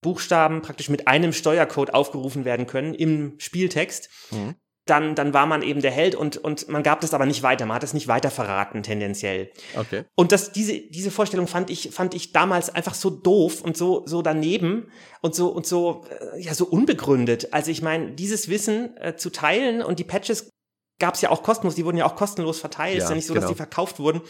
Buchstaben 0.00 0.62
praktisch 0.62 0.88
mit 0.88 1.08
einem 1.08 1.32
Steuercode 1.32 1.92
aufgerufen 1.92 2.44
werden 2.44 2.68
können 2.68 2.94
im 2.94 3.34
Spieltext, 3.38 4.10
mhm 4.30 4.54
dann, 4.86 5.14
dann 5.14 5.32
war 5.32 5.46
man 5.46 5.62
eben 5.62 5.80
der 5.80 5.92
Held 5.92 6.16
und, 6.16 6.36
und 6.38 6.68
man 6.68 6.82
gab 6.82 7.00
das 7.00 7.14
aber 7.14 7.24
nicht 7.24 7.44
weiter. 7.44 7.66
Man 7.66 7.76
hat 7.76 7.84
es 7.84 7.94
nicht 7.94 8.08
weiter 8.08 8.30
verraten, 8.30 8.82
tendenziell. 8.82 9.52
Okay. 9.76 10.04
Und 10.16 10.32
das, 10.32 10.50
diese, 10.52 10.80
diese 10.80 11.12
Vorstellung 11.12 11.46
fand 11.46 11.70
ich, 11.70 11.90
fand 11.92 12.14
ich 12.14 12.32
damals 12.32 12.68
einfach 12.68 12.94
so 12.94 13.10
doof 13.10 13.62
und 13.62 13.76
so, 13.76 14.02
so 14.06 14.22
daneben 14.22 14.90
und 15.20 15.36
so, 15.36 15.48
und 15.48 15.66
so, 15.66 16.04
äh, 16.10 16.40
ja, 16.40 16.54
so 16.54 16.66
unbegründet. 16.66 17.52
Also 17.52 17.70
ich 17.70 17.80
meine, 17.80 18.12
dieses 18.12 18.48
Wissen 18.48 18.96
äh, 18.96 19.14
zu 19.14 19.30
teilen 19.30 19.82
und 19.82 20.00
die 20.00 20.04
Patches 20.04 20.50
gab 20.98 21.14
es 21.14 21.20
ja 21.20 21.30
auch 21.30 21.44
kostenlos, 21.44 21.76
die 21.76 21.84
wurden 21.84 21.96
ja 21.96 22.06
auch 22.06 22.16
kostenlos 22.16 22.58
verteilt. 22.58 22.98
Ja, 22.98 23.04
ist 23.04 23.10
ja 23.10 23.14
nicht 23.14 23.26
so, 23.26 23.34
genau. 23.34 23.46
dass 23.46 23.52
die 23.52 23.56
verkauft 23.56 24.00
wurden. 24.00 24.20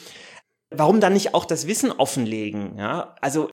Warum 0.71 1.01
dann 1.01 1.15
nicht 1.15 1.35
auch 1.35 1.47
das 1.47 1.67
Wissen 1.67 1.93
offenlegen? 1.93 2.77
Ja, 2.77 3.15
also 3.23 3.51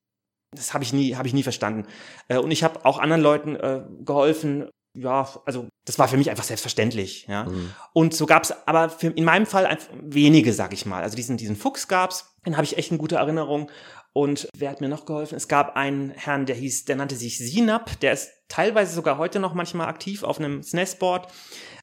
das 0.56 0.74
habe 0.74 0.84
ich 0.84 0.92
nie, 0.92 1.16
habe 1.16 1.28
ich 1.28 1.34
nie 1.34 1.44
verstanden. 1.44 1.88
Äh, 2.28 2.40
und 2.40 2.52
ich 2.52 2.64
habe 2.64 2.84
auch 2.86 3.00
anderen 3.00 3.22
Leuten 3.22 3.56
äh, 3.56 3.84
geholfen, 4.02 4.70
ja, 5.00 5.28
also 5.46 5.68
das 5.86 5.98
war 5.98 6.08
für 6.08 6.18
mich 6.18 6.30
einfach 6.30 6.44
selbstverständlich, 6.44 7.26
ja. 7.28 7.46
Mhm. 7.46 7.72
Und 7.94 8.14
so 8.14 8.26
gab's 8.26 8.54
aber 8.66 8.90
für, 8.90 9.08
in 9.08 9.24
meinem 9.24 9.46
Fall 9.46 9.66
einfach 9.66 9.88
wenige, 10.02 10.54
sag 10.54 10.74
ich 10.74 10.86
mal. 10.86 11.02
Also 11.02 11.16
diesen, 11.16 11.38
diesen 11.38 11.56
Fuchs 11.56 11.88
gab's, 11.88 12.36
den 12.46 12.58
habe 12.58 12.66
ich 12.66 12.78
echt 12.78 12.92
eine 12.92 13.00
gute 13.00 13.16
Erinnerung. 13.16 13.72
Und 14.12 14.50
wer 14.58 14.72
hat 14.72 14.82
mir 14.82 14.90
noch 14.90 15.06
geholfen? 15.06 15.36
Es 15.36 15.48
gab 15.48 15.76
einen 15.76 16.10
Herrn, 16.12 16.46
der 16.46 16.56
hieß, 16.56 16.86
der 16.86 16.96
nannte 16.96 17.16
sich 17.16 17.38
Sinap, 17.38 18.00
der 18.00 18.14
ist 18.14 18.32
teilweise 18.48 18.94
sogar 18.94 19.18
heute 19.18 19.40
noch 19.40 19.54
manchmal 19.54 19.88
aktiv 19.88 20.24
auf 20.24 20.40
einem 20.40 20.64
SNES-Board. 20.64 21.32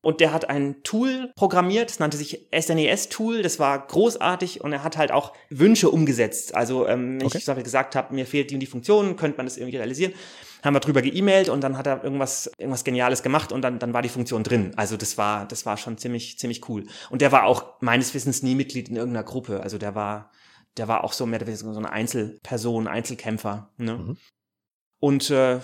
Und 0.03 0.21
der 0.21 0.33
hat 0.33 0.51
ein 0.51 0.83
Tool 0.83 1.33
programmiert, 1.37 1.89
das 1.91 1.99
nannte 2.01 2.17
sich 2.17 2.49
SNES-Tool, 2.57 3.43
das 3.43 3.59
war 3.59 3.87
großartig 3.87 4.61
und 4.61 4.73
er 4.73 4.83
hat 4.83 4.97
halt 4.97 5.13
auch 5.13 5.33
Wünsche 5.51 5.89
umgesetzt. 5.89 6.55
Also, 6.55 6.87
ähm, 6.87 7.21
wenn 7.21 7.27
okay. 7.27 7.39
ich 7.39 7.65
gesagt 7.65 7.97
habe, 7.97 8.15
mir 8.15 8.27
fehlt 8.27 8.51
die 8.51 8.55
und 8.55 8.61
die 8.61 8.67
Funktion, 8.67 9.17
könnte 9.17 9.37
man 9.37 9.47
das 9.47 9.57
irgendwie 9.57 9.79
realisieren, 9.79 10.13
haben 10.63 10.75
wir 10.75 10.81
drüber 10.81 11.03
geemailt 11.03 11.49
und 11.49 11.61
dann 11.61 11.77
hat 11.77 11.87
er 11.87 12.03
irgendwas, 12.03 12.51
irgendwas 12.59 12.85
Geniales 12.85 13.23
gemacht 13.23 13.53
und 13.53 13.63
dann, 13.63 13.79
dann 13.79 13.93
war 13.93 14.03
die 14.03 14.09
Funktion 14.09 14.43
drin. 14.43 14.73
Also 14.77 14.97
das 14.97 15.19
war, 15.19 15.47
das 15.47 15.67
war 15.67 15.77
schon 15.77 15.99
ziemlich, 15.99 16.39
ziemlich 16.39 16.69
cool. 16.69 16.85
Und 17.11 17.23
der 17.23 17.33
war 17.33 17.45
auch 17.45 17.81
meines 17.81 18.15
Wissens 18.15 18.43
nie 18.43 18.55
Mitglied 18.55 18.89
in 18.89 18.97
irgendeiner 18.97 19.25
Gruppe. 19.25 19.61
Also 19.63 19.79
der 19.79 19.95
war, 19.95 20.31
der 20.77 20.89
war 20.89 21.05
auch 21.05 21.13
so 21.13 21.27
mehr 21.27 21.39
oder 21.39 21.47
weniger 21.47 21.73
so 21.73 21.79
eine 21.79 21.91
Einzelperson, 21.91 22.89
Einzelkämpfer. 22.89 23.71
Ne? 23.77 23.95
Mhm. 23.95 24.17
Und 24.99 25.31
äh, 25.31 25.61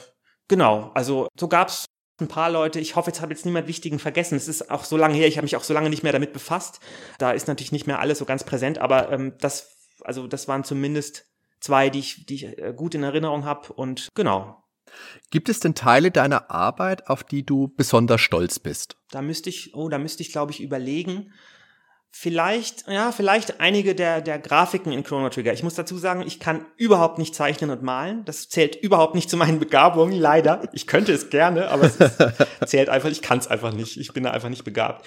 genau, 0.49 0.91
also 0.95 1.29
so 1.39 1.49
gab's 1.49 1.87
ein 2.21 2.29
paar 2.29 2.51
Leute. 2.51 2.81
Ich 2.81 2.97
hoffe, 2.97 3.11
jetzt 3.11 3.21
habe 3.21 3.33
jetzt 3.33 3.45
niemand 3.45 3.67
Wichtigen 3.67 3.99
vergessen. 3.99 4.37
Es 4.37 4.49
ist 4.49 4.71
auch 4.71 4.85
so 4.85 4.97
lange 4.97 5.15
her, 5.15 5.27
ich 5.27 5.37
habe 5.37 5.45
mich 5.45 5.57
auch 5.57 5.65
so 5.65 5.75
lange 5.75 5.91
nicht 5.91 6.03
mehr 6.03 6.13
damit 6.13 6.33
befasst. 6.33 6.81
Da 7.19 7.33
ist 7.33 7.49
natürlich 7.49 7.73
nicht 7.73 7.87
mehr 7.87 7.99
alles 7.99 8.19
so 8.19 8.25
ganz 8.25 8.45
präsent, 8.45 8.79
aber 8.79 9.11
ähm, 9.11 9.35
das, 9.41 9.77
also 10.03 10.27
das 10.27 10.49
waren 10.49 10.65
zumindest 10.65 11.27
zwei, 11.61 11.91
die 11.91 11.99
ich, 11.99 12.27
die 12.27 12.35
ich 12.35 12.59
äh, 12.59 12.73
gut 12.75 12.95
in 12.95 13.03
Erinnerung 13.03 13.45
habe. 13.45 13.73
Und 13.73 14.09
genau. 14.15 14.62
Gibt 15.31 15.49
es 15.49 15.61
denn 15.61 15.75
Teile 15.75 16.11
deiner 16.11 16.51
Arbeit, 16.51 17.09
auf 17.09 17.25
die 17.25 17.45
du 17.45 17.73
besonders 17.77 18.21
stolz 18.21 18.59
bist? 18.59 18.97
Da 19.11 19.23
müsste 19.23 19.51
ich, 19.51 19.75
oh, 19.75 19.89
da 19.89 19.99
müsste 19.99 20.23
ich, 20.23 20.33
glaube 20.33 20.53
ich, 20.53 20.61
überlegen. 20.61 21.33
Vielleicht, 22.15 22.87
ja, 22.89 23.11
vielleicht 23.11 23.61
einige 23.61 23.95
der, 23.95 24.21
der 24.21 24.39
Grafiken 24.39 24.93
in 24.93 25.03
Chrono 25.03 25.31
Trigger. 25.31 25.55
Ich 25.55 25.63
muss 25.63 25.75
dazu 25.75 25.97
sagen, 25.97 26.23
ich 26.27 26.39
kann 26.41 26.67
überhaupt 26.77 27.19
nicht 27.19 27.35
zeichnen 27.35 27.71
und 27.71 27.83
malen. 27.83 28.27
Das 28.27 28.51
zählt 28.51 28.77
überhaupt 28.77 29.15
nicht 29.15 29.31
zu 29.31 29.39
meinen 29.39 29.59
Begabungen, 29.59 30.13
leider. 30.13 30.69
Ich 30.75 30.87
könnte 30.87 31.13
es 31.13 31.31
gerne, 31.31 31.71
aber 31.71 31.85
es 31.85 31.97
ist, 31.97 32.19
zählt 32.67 32.91
einfach, 32.91 33.09
ich 33.09 33.23
kann 33.23 33.39
es 33.39 33.49
einfach 33.49 33.73
nicht. 33.73 33.97
Ich 33.97 34.13
bin 34.13 34.25
da 34.25 34.31
einfach 34.31 34.51
nicht 34.51 34.65
begabt. 34.65 35.07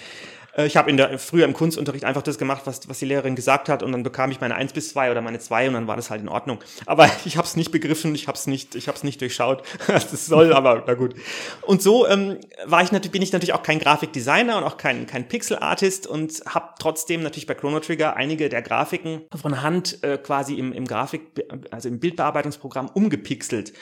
Äh, 0.56 0.66
ich 0.66 0.76
habe 0.76 0.90
in 0.90 0.96
der 0.96 1.18
früher 1.18 1.44
im 1.44 1.52
Kunstunterricht 1.52 2.04
einfach 2.04 2.22
das 2.22 2.38
gemacht, 2.38 2.62
was, 2.64 2.88
was 2.88 2.98
die 2.98 3.04
Lehrerin 3.04 3.36
gesagt 3.36 3.68
hat 3.68 3.82
und 3.82 3.92
dann 3.92 4.02
bekam 4.02 4.30
ich 4.30 4.40
meine 4.40 4.54
1 4.54 4.72
bis 4.72 4.90
2 4.90 5.10
oder 5.10 5.20
meine 5.20 5.38
2 5.38 5.68
und 5.68 5.74
dann 5.74 5.86
war 5.86 5.96
das 5.96 6.10
halt 6.10 6.22
in 6.22 6.28
Ordnung. 6.28 6.58
Aber 6.86 7.08
ich 7.24 7.36
habe 7.36 7.46
es 7.46 7.56
nicht 7.56 7.70
begriffen, 7.70 8.14
ich 8.14 8.28
habe 8.28 8.36
es 8.36 8.46
nicht, 8.46 8.74
ich 8.74 8.88
habe 8.88 8.96
es 8.96 9.04
nicht 9.04 9.20
durchschaut, 9.20 9.62
was 9.86 10.10
das 10.10 10.26
soll, 10.26 10.52
aber 10.52 10.84
na 10.86 10.94
gut. 10.94 11.14
Und 11.62 11.82
so 11.82 12.06
ähm, 12.06 12.38
war 12.64 12.82
ich 12.82 12.92
natürlich 12.92 13.12
bin 13.12 13.22
ich 13.22 13.32
natürlich 13.32 13.54
auch 13.54 13.62
kein 13.62 13.78
Grafikdesigner 13.78 14.58
und 14.58 14.64
auch 14.64 14.76
kein 14.76 15.06
kein 15.06 15.28
Pixel 15.28 15.58
Artist 15.58 16.06
und 16.06 16.42
habe 16.46 16.70
trotzdem 16.78 17.22
natürlich 17.22 17.46
bei 17.46 17.54
Chrono 17.54 17.80
Trigger 17.80 18.16
einige 18.16 18.48
der 18.48 18.62
Grafiken 18.62 19.22
von 19.34 19.62
Hand 19.62 20.02
äh, 20.02 20.18
quasi 20.18 20.54
im 20.54 20.72
im 20.72 20.86
Grafik 20.86 21.22
also 21.70 21.88
im 21.88 22.00
Bildbearbeitungsprogramm 22.00 22.88
umgepixelt. 22.88 23.72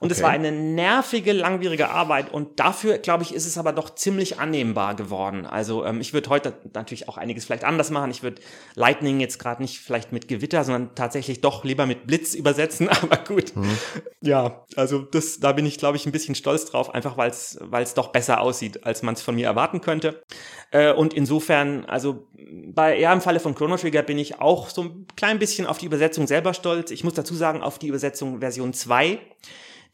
Und 0.00 0.12
es 0.12 0.22
war 0.22 0.30
eine 0.30 0.52
nervige, 0.52 1.32
langwierige 1.32 1.90
Arbeit. 1.90 2.32
Und 2.32 2.60
dafür, 2.60 2.98
glaube 2.98 3.22
ich, 3.22 3.34
ist 3.34 3.46
es 3.46 3.56
aber 3.56 3.72
doch 3.72 3.94
ziemlich 3.94 4.38
annehmbar 4.38 4.94
geworden. 4.94 5.46
Also 5.46 5.84
ähm, 5.84 6.00
ich 6.00 6.12
würde 6.12 6.28
heute 6.28 6.54
natürlich 6.74 7.08
auch 7.08 7.16
einiges 7.16 7.46
vielleicht 7.46 7.64
anders 7.64 7.90
machen. 7.90 8.10
Ich 8.10 8.22
würde 8.22 8.42
Lightning 8.74 9.20
jetzt 9.20 9.38
gerade 9.38 9.62
nicht 9.62 9.78
vielleicht 9.78 10.12
mit 10.12 10.28
Gewitter, 10.28 10.64
sondern 10.64 10.94
tatsächlich 10.94 11.40
doch 11.40 11.64
lieber 11.64 11.86
mit 11.86 12.06
Blitz 12.06 12.34
übersetzen. 12.34 12.88
Aber 13.02 13.16
gut. 13.16 13.56
Mhm. 13.56 13.78
Ja, 14.20 14.64
also 14.76 15.00
das, 15.00 15.40
da 15.40 15.52
bin 15.52 15.66
ich, 15.66 15.78
glaube 15.78 15.96
ich, 15.96 16.06
ein 16.06 16.12
bisschen 16.12 16.34
stolz 16.34 16.66
drauf, 16.66 16.94
einfach 16.94 17.16
weil 17.16 17.30
es 17.30 17.58
weil 17.60 17.82
es 17.82 17.94
doch 17.94 18.08
besser 18.08 18.40
aussieht, 18.40 18.84
als 18.84 19.02
man 19.02 19.14
es 19.14 19.22
von 19.22 19.34
mir 19.34 19.46
erwarten 19.46 19.80
könnte. 19.80 20.22
Äh, 20.70 20.92
und 20.92 21.14
insofern, 21.14 21.84
also 21.86 22.28
bei 22.68 22.98
ja, 22.98 23.12
im 23.12 23.20
Falle 23.20 23.40
von 23.40 23.54
Chrono 23.54 23.76
Trigger 23.76 24.02
bin 24.02 24.18
ich 24.18 24.40
auch 24.40 24.68
so 24.68 24.82
ein 24.82 25.06
klein 25.16 25.38
bisschen 25.38 25.66
auf 25.66 25.78
die 25.78 25.86
Übersetzung 25.86 26.26
selber 26.26 26.54
stolz. 26.54 26.90
Ich 26.90 27.04
muss 27.04 27.14
dazu 27.14 27.34
sagen, 27.34 27.62
auf 27.62 27.78
die 27.78 27.88
Übersetzung 27.88 28.40
Version 28.40 28.72
2 28.72 29.18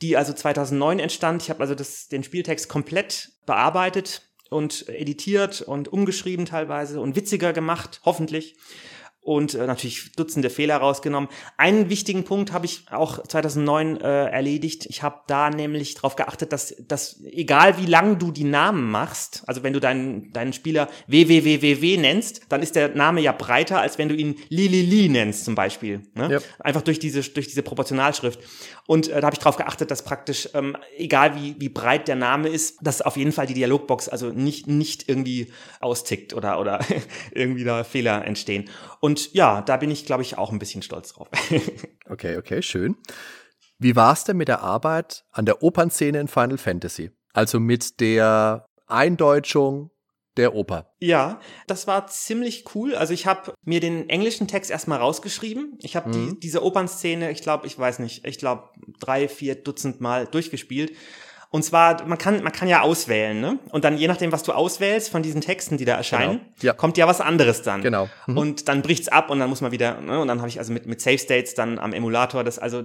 die 0.02 0.16
also 0.16 0.32
2009 0.32 0.98
entstand. 0.98 1.42
Ich 1.42 1.50
habe 1.50 1.60
also 1.60 1.74
das, 1.74 2.08
den 2.08 2.24
Spieltext 2.24 2.68
komplett 2.68 3.32
bearbeitet 3.46 4.28
und 4.50 4.88
editiert 4.88 5.62
und 5.62 5.88
umgeschrieben 5.88 6.44
teilweise 6.44 7.00
und 7.00 7.16
witziger 7.16 7.52
gemacht, 7.52 8.00
hoffentlich 8.04 8.56
und 9.22 9.54
äh, 9.54 9.66
natürlich 9.66 10.12
Dutzende 10.12 10.50
Fehler 10.50 10.78
rausgenommen. 10.78 11.30
Einen 11.56 11.88
wichtigen 11.88 12.24
Punkt 12.24 12.52
habe 12.52 12.66
ich 12.66 12.84
auch 12.90 13.22
2009 13.22 14.00
äh, 14.00 14.26
erledigt. 14.26 14.86
Ich 14.86 15.02
habe 15.04 15.20
da 15.28 15.48
nämlich 15.48 15.94
darauf 15.94 16.16
geachtet, 16.16 16.52
dass, 16.52 16.74
dass 16.88 17.22
egal 17.24 17.78
wie 17.78 17.86
lang 17.86 18.18
du 18.18 18.32
die 18.32 18.44
Namen 18.44 18.90
machst, 18.90 19.44
also 19.46 19.62
wenn 19.62 19.72
du 19.72 19.80
deinen, 19.80 20.32
deinen 20.32 20.52
Spieler 20.52 20.88
WWWWW 21.06 21.96
nennst, 21.98 22.42
dann 22.48 22.62
ist 22.62 22.74
der 22.74 22.96
Name 22.96 23.20
ja 23.20 23.30
breiter, 23.30 23.80
als 23.80 23.96
wenn 23.96 24.08
du 24.08 24.16
ihn 24.16 24.34
Lilili 24.48 25.08
nennst 25.08 25.44
zum 25.44 25.54
Beispiel. 25.54 26.02
Ne? 26.14 26.28
Yep. 26.30 26.44
Einfach 26.58 26.82
durch 26.82 26.98
diese, 26.98 27.22
durch 27.22 27.46
diese 27.46 27.62
Proportionalschrift. 27.62 28.40
Und 28.86 29.08
äh, 29.08 29.20
da 29.20 29.26
habe 29.26 29.34
ich 29.34 29.38
darauf 29.38 29.56
geachtet, 29.56 29.92
dass 29.92 30.02
praktisch, 30.02 30.48
ähm, 30.54 30.76
egal 30.96 31.36
wie, 31.36 31.54
wie 31.58 31.68
breit 31.68 32.08
der 32.08 32.16
Name 32.16 32.48
ist, 32.48 32.78
dass 32.82 33.00
auf 33.00 33.16
jeden 33.16 33.30
Fall 33.30 33.46
die 33.46 33.54
Dialogbox 33.54 34.08
also 34.08 34.30
nicht, 34.30 34.66
nicht 34.66 35.08
irgendwie 35.08 35.52
austickt 35.80 36.34
oder, 36.34 36.58
oder 36.58 36.80
irgendwie 37.30 37.62
da 37.62 37.84
Fehler 37.84 38.24
entstehen. 38.24 38.68
Und 38.98 39.11
ja, 39.32 39.62
da 39.62 39.76
bin 39.76 39.90
ich, 39.90 40.06
glaube 40.06 40.22
ich, 40.22 40.38
auch 40.38 40.52
ein 40.52 40.58
bisschen 40.58 40.82
stolz 40.82 41.12
drauf. 41.12 41.28
okay, 42.08 42.36
okay, 42.36 42.62
schön. 42.62 42.96
Wie 43.78 43.96
war 43.96 44.12
es 44.12 44.24
denn 44.24 44.36
mit 44.36 44.48
der 44.48 44.60
Arbeit 44.60 45.24
an 45.32 45.44
der 45.44 45.62
Opernszene 45.62 46.20
in 46.20 46.28
Final 46.28 46.58
Fantasy? 46.58 47.10
Also 47.32 47.58
mit 47.58 48.00
der 48.00 48.66
Eindeutschung 48.86 49.90
der 50.36 50.54
Oper. 50.54 50.94
Ja, 51.00 51.40
das 51.66 51.86
war 51.86 52.06
ziemlich 52.06 52.64
cool. 52.74 52.94
Also 52.94 53.12
ich 53.12 53.26
habe 53.26 53.52
mir 53.64 53.80
den 53.80 54.08
englischen 54.08 54.48
Text 54.48 54.70
erstmal 54.70 54.98
rausgeschrieben. 54.98 55.78
Ich 55.82 55.96
habe 55.96 56.08
mhm. 56.08 56.12
die, 56.12 56.40
diese 56.40 56.62
Opernszene, 56.62 57.30
ich 57.30 57.42
glaube, 57.42 57.66
ich 57.66 57.78
weiß 57.78 57.98
nicht, 57.98 58.26
ich 58.26 58.38
glaube 58.38 58.70
drei, 58.98 59.28
vier 59.28 59.56
Dutzend 59.56 60.00
Mal 60.00 60.26
durchgespielt 60.26 60.92
und 61.52 61.62
zwar, 61.62 62.06
man 62.06 62.16
kann, 62.16 62.42
man 62.42 62.50
kann 62.50 62.66
ja 62.66 62.80
auswählen, 62.80 63.38
ne? 63.38 63.58
Und 63.70 63.84
dann 63.84 63.98
je 63.98 64.08
nachdem, 64.08 64.32
was 64.32 64.42
du 64.42 64.52
auswählst 64.52 65.10
von 65.10 65.22
diesen 65.22 65.42
Texten, 65.42 65.76
die 65.76 65.84
da 65.84 65.94
erscheinen, 65.96 66.38
genau. 66.38 66.50
ja. 66.62 66.72
kommt 66.72 66.96
ja 66.96 67.06
was 67.06 67.20
anderes 67.20 67.60
dann. 67.60 67.82
Genau. 67.82 68.08
Mhm. 68.26 68.38
Und 68.38 68.68
dann 68.68 68.80
bricht's 68.80 69.08
ab 69.08 69.28
und 69.28 69.38
dann 69.38 69.50
muss 69.50 69.60
man 69.60 69.70
wieder, 69.70 70.00
ne? 70.00 70.18
Und 70.18 70.28
dann 70.28 70.38
habe 70.38 70.48
ich 70.48 70.58
also 70.58 70.72
mit, 70.72 70.86
mit 70.86 71.02
Save 71.02 71.18
States 71.18 71.54
dann 71.54 71.78
am 71.78 71.92
Emulator 71.92 72.42
das 72.42 72.58
also 72.58 72.84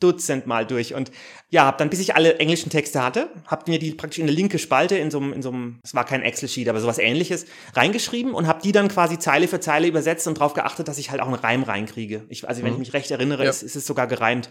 dutzendmal 0.00 0.66
durch 0.66 0.94
und 0.94 1.12
ja, 1.48 1.64
hab 1.64 1.78
dann 1.78 1.90
bis 1.90 2.00
ich 2.00 2.16
alle 2.16 2.38
englischen 2.38 2.70
Texte 2.70 3.02
hatte, 3.02 3.30
hab 3.46 3.68
mir 3.68 3.78
die 3.78 3.92
praktisch 3.92 4.18
in 4.18 4.24
eine 4.24 4.32
linke 4.32 4.58
Spalte 4.58 4.96
in 4.96 5.10
so 5.12 5.18
einem 5.18 5.32
in 5.32 5.42
so 5.42 5.50
einem 5.50 5.78
es 5.84 5.94
war 5.94 6.04
kein 6.04 6.22
Excel 6.22 6.48
Sheet, 6.48 6.68
aber 6.68 6.80
sowas 6.80 6.98
ähnliches 6.98 7.46
reingeschrieben 7.74 8.34
und 8.34 8.48
hab 8.48 8.62
die 8.62 8.72
dann 8.72 8.88
quasi 8.88 9.18
Zeile 9.18 9.46
für 9.46 9.60
Zeile 9.60 9.86
übersetzt 9.86 10.26
und 10.26 10.38
darauf 10.38 10.54
geachtet, 10.54 10.88
dass 10.88 10.98
ich 10.98 11.10
halt 11.10 11.20
auch 11.20 11.26
einen 11.26 11.34
Reim 11.34 11.62
reinkriege. 11.62 12.24
Ich, 12.28 12.48
also 12.48 12.62
wenn 12.62 12.70
mhm. 12.70 12.74
ich 12.74 12.78
mich 12.88 12.92
recht 12.94 13.10
erinnere, 13.12 13.44
ja. 13.44 13.50
ist, 13.50 13.62
ist 13.62 13.76
es 13.76 13.86
sogar 13.86 14.06
gereimt. 14.08 14.48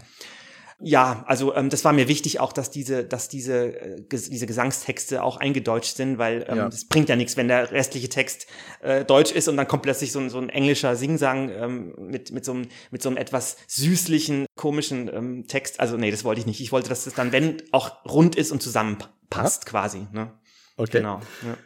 Ja, 0.79 1.23
also 1.25 1.55
ähm, 1.55 1.69
das 1.69 1.83
war 1.85 1.91
mir 1.91 2.07
wichtig 2.07 2.39
auch, 2.39 2.53
dass 2.53 2.69
diese, 2.69 3.03
dass 3.03 3.29
diese, 3.29 3.79
äh, 3.81 4.01
ges 4.09 4.29
diese 4.29 4.45
Gesangstexte 4.45 5.23
auch 5.23 5.37
eingedeutscht 5.37 5.95
sind, 5.95 6.19
weil 6.19 6.45
ähm, 6.47 6.57
ja. 6.57 6.69
das 6.69 6.85
bringt 6.85 7.09
ja 7.09 7.15
nichts, 7.15 7.35
wenn 7.35 7.47
der 7.47 7.71
restliche 7.71 8.09
Text 8.09 8.45
äh, 8.81 9.03
deutsch 9.03 9.31
ist 9.31 9.47
und 9.47 9.57
dann 9.57 9.67
kommt 9.67 9.83
plötzlich 9.83 10.11
so, 10.11 10.19
ein 10.19 10.29
so 10.29 10.37
ein 10.37 10.49
englischer 10.49 10.95
Singsang 10.95 11.49
ähm, 11.49 11.93
mit, 11.97 12.31
mit, 12.31 12.45
so 12.45 12.51
einem, 12.51 12.67
mit 12.91 13.01
so 13.01 13.09
einem 13.09 13.17
etwas 13.17 13.57
süßlichen, 13.67 14.45
komischen 14.55 15.09
ähm, 15.11 15.47
Text. 15.47 15.79
Also 15.79 15.97
nee, 15.97 16.11
das 16.11 16.23
wollte 16.23 16.41
ich 16.41 16.45
nicht. 16.45 16.61
Ich 16.61 16.71
wollte, 16.71 16.89
dass 16.89 17.05
das 17.05 17.15
dann, 17.15 17.31
wenn, 17.31 17.57
auch 17.71 18.05
rund 18.05 18.35
ist 18.35 18.51
und 18.51 18.61
zusammenpasst 18.61 19.63
ja. 19.63 19.69
quasi. 19.71 20.05
Ne? 20.11 20.31
Okay. 20.75 20.99
Genau. 20.99 21.21
Ja. 21.43 21.57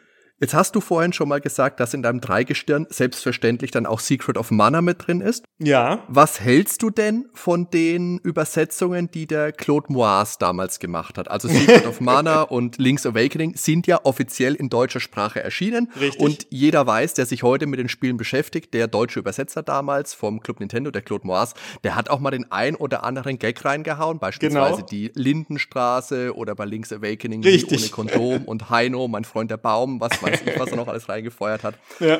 Jetzt 0.41 0.55
hast 0.55 0.75
du 0.75 0.81
vorhin 0.81 1.13
schon 1.13 1.29
mal 1.29 1.39
gesagt, 1.39 1.79
dass 1.79 1.93
in 1.93 2.01
deinem 2.01 2.19
Dreigestirn 2.19 2.87
selbstverständlich 2.89 3.69
dann 3.69 3.85
auch 3.85 3.99
Secret 3.99 4.37
of 4.37 4.49
Mana 4.49 4.81
mit 4.81 5.05
drin 5.05 5.21
ist. 5.21 5.45
Ja. 5.59 5.99
Was 6.07 6.39
hältst 6.39 6.81
du 6.81 6.89
denn 6.89 7.27
von 7.35 7.69
den 7.69 8.17
Übersetzungen, 8.17 9.11
die 9.11 9.27
der 9.27 9.51
Claude 9.51 9.93
Moise 9.93 10.37
damals 10.39 10.79
gemacht 10.79 11.19
hat? 11.19 11.29
Also 11.29 11.47
Secret 11.47 11.85
of 11.85 12.01
Mana 12.01 12.41
und 12.41 12.79
Link's 12.79 13.05
Awakening 13.05 13.53
sind 13.55 13.85
ja 13.85 13.99
offiziell 14.03 14.55
in 14.55 14.69
deutscher 14.69 14.99
Sprache 14.99 15.43
erschienen. 15.43 15.91
Richtig. 15.99 16.19
Und 16.19 16.47
jeder 16.49 16.87
weiß, 16.87 17.13
der 17.13 17.27
sich 17.27 17.43
heute 17.43 17.67
mit 17.67 17.79
den 17.79 17.87
Spielen 17.87 18.17
beschäftigt, 18.17 18.73
der 18.73 18.87
deutsche 18.87 19.19
Übersetzer 19.19 19.61
damals 19.61 20.15
vom 20.15 20.41
Club 20.41 20.59
Nintendo, 20.59 20.89
der 20.89 21.03
Claude 21.03 21.27
Moise, 21.27 21.53
der 21.83 21.95
hat 21.95 22.09
auch 22.09 22.19
mal 22.19 22.31
den 22.31 22.51
ein 22.51 22.75
oder 22.75 23.03
anderen 23.03 23.37
Gag 23.37 23.63
reingehauen, 23.63 24.17
beispielsweise 24.17 24.77
genau. 24.77 24.87
die 24.87 25.11
Lindenstraße 25.13 26.35
oder 26.35 26.55
bei 26.55 26.65
Link's 26.65 26.91
Awakening 26.91 27.43
ohne 27.45 27.89
Kondom 27.89 28.45
und 28.45 28.71
Heino, 28.71 29.07
mein 29.07 29.23
Freund 29.23 29.51
der 29.51 29.57
Baum, 29.57 30.01
was 30.01 30.13
weiß 30.23 30.30
weiß 30.31 30.45
nicht, 30.45 30.59
was 30.59 30.69
er 30.69 30.77
noch 30.77 30.87
alles 30.87 31.09
reingefeuert 31.09 31.63
hat. 31.63 31.75
Ja. 31.99 32.19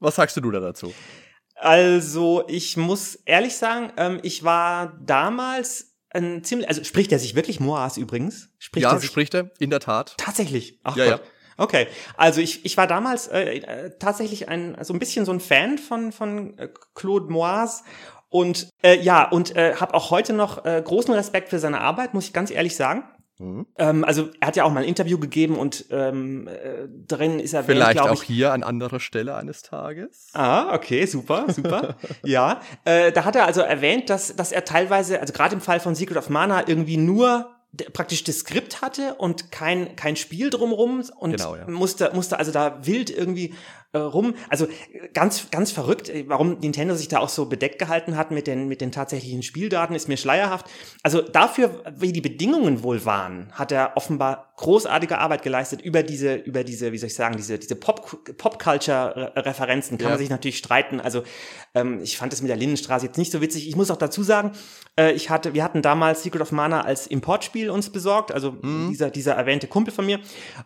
Was 0.00 0.16
sagst 0.16 0.36
du 0.36 0.50
da 0.50 0.58
dazu? 0.58 0.92
Also, 1.54 2.44
ich 2.48 2.76
muss 2.76 3.14
ehrlich 3.14 3.56
sagen, 3.56 3.92
ähm, 3.96 4.18
ich 4.22 4.42
war 4.42 4.98
damals 5.00 5.92
ein 6.10 6.42
ziemlich, 6.44 6.68
also 6.68 6.82
spricht 6.84 7.12
er 7.12 7.18
sich 7.18 7.34
wirklich 7.34 7.60
Moas 7.60 7.96
übrigens? 7.96 8.50
Spricht 8.58 8.84
ja, 8.84 8.92
er 8.92 8.98
sich, 8.98 9.10
spricht 9.10 9.34
er, 9.34 9.50
in 9.60 9.70
der 9.70 9.80
Tat. 9.80 10.14
Tatsächlich. 10.18 10.80
Ach 10.82 10.96
ja, 10.96 11.10
Gott. 11.10 11.20
ja. 11.20 11.26
Okay, 11.58 11.86
also 12.16 12.40
ich, 12.40 12.64
ich 12.64 12.76
war 12.76 12.86
damals 12.86 13.28
äh, 13.28 13.58
äh, 13.58 13.90
tatsächlich 13.98 14.48
ein 14.48 14.76
so 14.82 14.92
ein 14.92 14.98
bisschen 14.98 15.24
so 15.24 15.32
ein 15.32 15.40
Fan 15.40 15.78
von 15.78 16.10
von 16.12 16.58
äh, 16.58 16.68
Claude 16.94 17.30
Moas 17.30 17.84
und 18.30 18.68
äh, 18.82 18.98
ja 18.98 19.28
und 19.28 19.54
äh, 19.54 19.74
habe 19.76 19.94
auch 19.94 20.10
heute 20.10 20.32
noch 20.32 20.64
äh, 20.64 20.82
großen 20.82 21.12
Respekt 21.12 21.50
für 21.50 21.58
seine 21.58 21.80
Arbeit, 21.80 22.14
muss 22.14 22.26
ich 22.26 22.32
ganz 22.32 22.50
ehrlich 22.50 22.74
sagen. 22.74 23.04
Mhm. 23.42 23.66
Ähm, 23.76 24.04
also 24.04 24.30
er 24.40 24.48
hat 24.48 24.56
ja 24.56 24.64
auch 24.64 24.72
mal 24.72 24.82
ein 24.82 24.88
Interview 24.88 25.18
gegeben 25.18 25.58
und 25.58 25.86
ähm, 25.90 26.46
äh, 26.46 26.88
drin 27.08 27.40
ist 27.40 27.52
er 27.54 27.64
vielleicht 27.64 28.00
auch 28.00 28.22
ich, 28.22 28.28
hier 28.28 28.52
an 28.52 28.62
anderer 28.62 29.00
Stelle 29.00 29.34
eines 29.34 29.62
Tages. 29.62 30.28
Ah, 30.32 30.74
okay, 30.74 31.06
super, 31.06 31.46
super. 31.48 31.96
ja, 32.24 32.60
äh, 32.84 33.10
da 33.10 33.24
hat 33.24 33.36
er 33.36 33.46
also 33.46 33.60
erwähnt, 33.60 34.08
dass 34.10 34.36
dass 34.36 34.52
er 34.52 34.64
teilweise, 34.64 35.20
also 35.20 35.32
gerade 35.32 35.54
im 35.54 35.60
Fall 35.60 35.80
von 35.80 35.94
Secret 35.94 36.16
of 36.16 36.30
Mana 36.30 36.68
irgendwie 36.68 36.96
nur 36.96 37.50
praktisch 37.92 38.22
das 38.22 38.40
Skript 38.40 38.82
hatte 38.82 39.14
und 39.14 39.50
kein 39.50 39.96
kein 39.96 40.16
Spiel 40.16 40.50
drumrum 40.50 41.02
und 41.18 41.32
genau, 41.36 41.56
ja. 41.56 41.68
musste 41.68 42.10
musste 42.12 42.38
also 42.38 42.52
da 42.52 42.84
wild 42.86 43.10
irgendwie 43.10 43.54
äh, 43.92 43.98
rum. 43.98 44.34
Also 44.48 44.66
ganz, 45.14 45.50
ganz 45.50 45.70
verrückt, 45.70 46.08
äh, 46.08 46.24
warum 46.26 46.58
Nintendo 46.58 46.94
sich 46.94 47.08
da 47.08 47.18
auch 47.18 47.28
so 47.28 47.46
bedeckt 47.46 47.78
gehalten 47.78 48.16
hat 48.16 48.30
mit 48.30 48.46
den, 48.46 48.68
mit 48.68 48.80
den 48.80 48.92
tatsächlichen 48.92 49.42
Spieldaten, 49.42 49.94
ist 49.94 50.08
mir 50.08 50.16
schleierhaft. 50.16 50.66
Also 51.02 51.20
dafür, 51.20 51.82
wie 51.96 52.12
die 52.12 52.20
Bedingungen 52.20 52.82
wohl 52.82 53.04
waren, 53.04 53.52
hat 53.52 53.72
er 53.72 53.96
offenbar 53.96 54.52
großartige 54.56 55.18
Arbeit 55.18 55.42
geleistet 55.42 55.82
über 55.82 56.02
diese, 56.02 56.36
über 56.36 56.64
diese, 56.64 56.92
wie 56.92 56.98
soll 56.98 57.08
ich 57.08 57.14
sagen, 57.14 57.36
diese, 57.36 57.58
diese 57.58 57.76
Pop-Culture-Referenzen. 57.76 59.98
Kann 59.98 60.06
ja. 60.06 60.10
man 60.10 60.18
sich 60.18 60.30
natürlich 60.30 60.58
streiten. 60.58 61.00
Also 61.00 61.22
ähm, 61.74 62.00
ich 62.02 62.16
fand 62.16 62.32
es 62.32 62.42
mit 62.42 62.48
der 62.48 62.56
Lindenstraße 62.56 63.06
jetzt 63.06 63.18
nicht 63.18 63.32
so 63.32 63.40
witzig. 63.40 63.68
Ich 63.68 63.74
muss 63.76 63.90
auch 63.90 63.96
dazu 63.96 64.22
sagen, 64.22 64.52
äh, 64.96 65.10
ich 65.12 65.30
hatte, 65.30 65.54
wir 65.54 65.64
hatten 65.64 65.82
damals 65.82 66.22
Secret 66.22 66.42
of 66.42 66.52
Mana 66.52 66.82
als 66.82 67.08
Importspiel 67.08 67.70
uns 67.70 67.90
besorgt, 67.90 68.32
also 68.32 68.52
mhm. 68.62 68.90
dieser, 68.90 69.10
dieser 69.10 69.34
erwähnte 69.34 69.66
Kumpel 69.66 69.92
von 69.92 70.06
mir, 70.06 70.20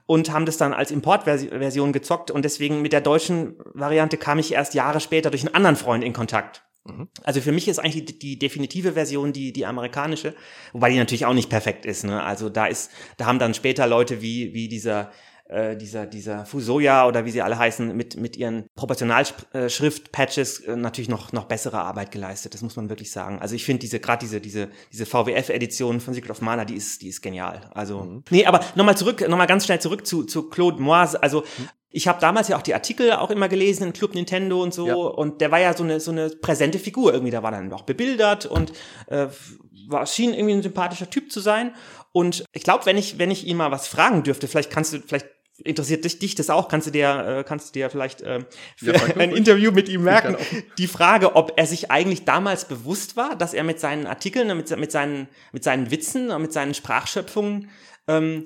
und 0.05 0.31
haben 0.31 0.45
das 0.47 0.59
dann 0.59 0.75
als 0.75 0.91
Importversion 0.91 1.93
gezockt 1.93 2.31
und 2.31 2.45
deswegen 2.45 2.83
mit 2.83 2.93
der 2.93 3.01
deutschen 3.01 3.16
deutschen 3.17 3.57
Variante 3.73 4.19
kam 4.19 4.39
ich 4.39 4.53
erst 4.53 4.75
Jahre 4.75 5.01
später 5.01 5.31
durch 5.31 5.45
einen 5.45 5.55
anderen 5.55 5.77
Freund 5.77 6.05
in 6.05 6.13
Kontakt. 6.13 6.63
Mhm. 6.85 7.09
Also 7.25 7.41
für 7.41 7.53
mich 7.53 7.67
ist 7.67 7.79
eigentlich 7.79 8.05
die, 8.05 8.19
die, 8.19 8.39
definitive 8.39 8.93
Version 8.93 9.33
die, 9.33 9.53
die 9.53 9.65
amerikanische, 9.65 10.35
wobei 10.73 10.91
die 10.91 10.99
natürlich 10.99 11.25
auch 11.25 11.33
nicht 11.33 11.49
perfekt 11.49 11.87
ist. 11.87 12.05
Ne? 12.05 12.23
Also 12.23 12.51
da 12.51 12.67
ist, 12.67 12.91
da 13.17 13.25
haben 13.25 13.39
dann 13.39 13.55
später 13.55 13.87
Leute 13.87 14.21
wie, 14.21 14.53
wie 14.53 14.69
dieser 14.69 15.11
äh, 15.49 15.77
dieser, 15.77 16.07
dieser 16.07 16.45
Fusoya 16.45 17.07
oder 17.07 17.25
wie 17.25 17.31
sie 17.31 17.43
alle 17.43 17.57
heißen, 17.59 17.97
mit, 17.97 18.17
mit 18.17 18.37
ihren 18.37 18.67
Proportionalschrift-Patches 18.75 20.61
äh, 20.61 20.77
natürlich 20.77 21.09
noch, 21.09 21.33
noch 21.33 21.45
bessere 21.45 21.79
Arbeit 21.79 22.11
geleistet. 22.11 22.55
Das 22.55 22.63
muss 22.63 22.77
man 22.77 22.89
wirklich 22.89 23.11
sagen. 23.11 23.39
Also 23.41 23.55
ich 23.55 23.65
finde 23.65 23.81
diese, 23.81 24.01
gerade 24.01 24.25
diese, 24.25 24.41
diese, 24.41 24.69
diese 24.93 25.07
VWF-Edition 25.07 26.01
von 26.01 26.15
Secret 26.15 26.31
of 26.31 26.41
Mana, 26.41 26.65
die 26.65 26.75
ist, 26.75 27.03
die 27.03 27.09
ist 27.09 27.23
genial. 27.23 27.71
Also, 27.75 28.01
mhm. 28.01 28.25
nee, 28.31 28.45
aber 28.45 28.61
nochmal 28.75 28.97
zurück, 28.97 29.27
nochmal 29.29 29.47
ganz 29.47 29.67
schnell 29.67 29.81
zurück 29.81 30.07
zu, 30.07 30.25
zu 30.25 30.49
Claude 30.49 30.83
Moise. 30.83 31.23
Also, 31.23 31.43
mhm. 31.43 31.69
Ich 31.91 32.09
habe 32.09 32.21
damals 32.21 32.49
ja 32.49 32.59
auch 32.59 32.63
die 32.63 32.75
Artikel 32.75 33.13
auch 33.13 33.31
immer 33.31 33.49
gelesen 33.49 33.85
in 33.85 33.93
Club 33.95 34.15
Nintendo 34.15 34.63
und 34.63 34.75
so. 34.75 34.87
Ja. 34.87 34.95
Und 34.97 35.41
der 35.41 35.51
war 35.51 35.61
ja 35.61 35.75
so 35.75 35.83
eine, 35.83 35.99
so 35.99 36.11
eine 36.11 36.29
präsente 36.29 36.79
Figur 36.79 37.15
irgendwie. 37.15 37.31
Da 37.31 37.43
war 37.43 37.53
dann 37.53 37.73
auch 37.73 37.85
bebildert 37.85 38.45
und 38.45 38.73
äh, 39.07 39.29
war, 39.89 40.05
schien 40.05 40.35
irgendwie 40.35 40.57
ein 40.57 40.63
sympathischer 40.63 41.09
Typ 41.09 41.33
zu 41.33 41.41
sein. 41.41 41.75
Und 42.13 42.45
ich 42.53 42.65
glaube, 42.65 42.85
wenn 42.87 42.99
ich, 42.99 43.19
wenn 43.19 43.31
ich 43.31 43.47
ihn 43.47 43.57
mal 43.57 43.71
was 43.71 43.89
fragen 43.89 44.23
dürfte, 44.25 44.49
vielleicht 44.49 44.71
kannst 44.71 44.93
du, 44.93 44.99
vielleicht 45.01 45.27
interessiert 45.65 46.05
dich, 46.05 46.19
dich 46.19 46.35
das 46.35 46.51
auch, 46.51 46.69
kannst 46.69 46.87
du 46.87 46.91
dir, 46.91 47.39
äh, 47.39 47.45
kannst 47.45 47.69
du 47.69 47.73
dir 47.73 47.91
vielleicht 47.91 48.21
äh, 48.23 48.41
für 48.77 48.95
ja, 48.95 49.01
ein 49.19 49.31
Interview 49.31 49.73
mit 49.73 49.89
ihm 49.89 50.03
merken. 50.03 50.37
Die 50.79 50.87
Frage, 50.87 51.35
ob 51.35 51.55
er 51.57 51.67
sich 51.67 51.91
eigentlich 51.91 52.25
damals 52.25 52.67
bewusst 52.67 53.17
war, 53.17 53.37
dass 53.37 53.55
er 53.55 53.65
mit 53.65 53.81
seinen 53.81 54.07
Artikeln, 54.07 54.55
mit, 54.57 54.77
mit, 54.77 54.93
seinen, 54.93 55.29
mit 55.53 55.65
seinen 55.65 55.91
Witzen 55.91 56.31
und 56.31 56.43
mit 56.43 56.53
seinen 56.53 56.75
Sprachschöpfungen 56.75 57.71
ähm, 58.07 58.45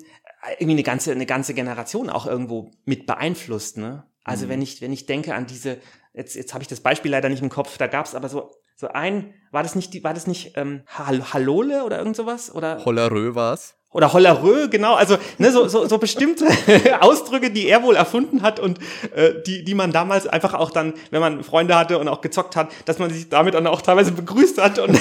irgendwie 0.57 0.75
eine 0.75 0.83
ganze, 0.83 1.11
eine 1.11 1.25
ganze 1.25 1.53
Generation 1.53 2.09
auch 2.09 2.25
irgendwo 2.25 2.71
mit 2.85 3.05
beeinflusst. 3.05 3.77
Ne? 3.77 4.05
Also 4.23 4.45
mhm. 4.45 4.49
wenn 4.49 4.61
ich, 4.61 4.81
wenn 4.81 4.93
ich 4.93 5.05
denke 5.05 5.35
an 5.35 5.45
diese, 5.45 5.77
jetzt, 6.13 6.35
jetzt 6.35 6.53
habe 6.53 6.63
ich 6.63 6.67
das 6.67 6.79
Beispiel 6.79 7.11
leider 7.11 7.29
nicht 7.29 7.41
im 7.41 7.49
Kopf, 7.49 7.77
da 7.77 7.87
gab 7.87 8.05
es 8.05 8.15
aber 8.15 8.29
so, 8.29 8.51
so 8.75 8.87
ein, 8.87 9.33
war 9.51 9.63
das 9.63 9.75
nicht, 9.75 10.03
war 10.03 10.13
das 10.13 10.27
nicht 10.27 10.53
ähm, 10.55 10.83
Hallole 10.87 11.83
oder 11.83 11.99
irgend 11.99 12.15
sowas? 12.15 12.53
Oder? 12.53 12.83
Hollerö 12.85 13.35
war's 13.35 13.75
oder 13.93 14.13
Hollerö, 14.13 14.69
genau, 14.69 14.95
also 14.95 15.17
ne, 15.37 15.51
so, 15.51 15.67
so, 15.67 15.85
so 15.85 15.97
bestimmte 15.97 16.45
Ausdrücke, 17.01 17.51
die 17.51 17.67
er 17.67 17.83
wohl 17.83 17.95
erfunden 17.95 18.41
hat 18.41 18.59
und 18.59 18.79
äh, 19.15 19.33
die, 19.45 19.63
die 19.65 19.73
man 19.73 19.91
damals 19.91 20.27
einfach 20.27 20.53
auch 20.53 20.71
dann, 20.71 20.93
wenn 21.09 21.19
man 21.19 21.43
Freunde 21.43 21.75
hatte 21.75 21.99
und 21.99 22.07
auch 22.07 22.21
gezockt 22.21 22.55
hat, 22.55 22.71
dass 22.85 22.99
man 22.99 23.09
sich 23.09 23.27
damit 23.27 23.53
dann 23.53 23.67
auch 23.67 23.81
teilweise 23.81 24.13
begrüßt 24.13 24.61
hat. 24.61 24.79
Und 24.79 24.97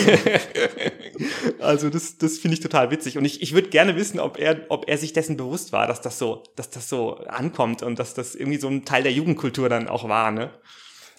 also 1.61 1.89
das, 1.89 2.19
das 2.19 2.39
finde 2.39 2.55
ich 2.55 2.61
total 2.61 2.91
witzig. 2.91 3.17
Und 3.17 3.25
ich, 3.25 3.43
ich 3.43 3.55
würde 3.55 3.69
gerne 3.69 3.95
wissen, 3.95 4.19
ob 4.19 4.39
er, 4.39 4.61
ob 4.69 4.89
er 4.89 4.99
sich 4.99 5.13
dessen 5.13 5.37
bewusst 5.37 5.73
war, 5.73 5.87
dass 5.87 6.01
das 6.01 6.19
so, 6.19 6.43
dass 6.57 6.71
das 6.71 6.89
so 6.89 7.17
ankommt 7.29 7.85
und 7.85 7.99
dass 8.01 8.15
das 8.15 8.35
irgendwie 8.35 8.59
so 8.59 8.69
ein 8.69 8.85
Teil 8.85 9.05
der 9.05 9.13
Jugendkultur 9.13 9.69
dann 9.69 9.89
auch 9.89 10.09
war, 10.09 10.33
ne? 10.33 10.51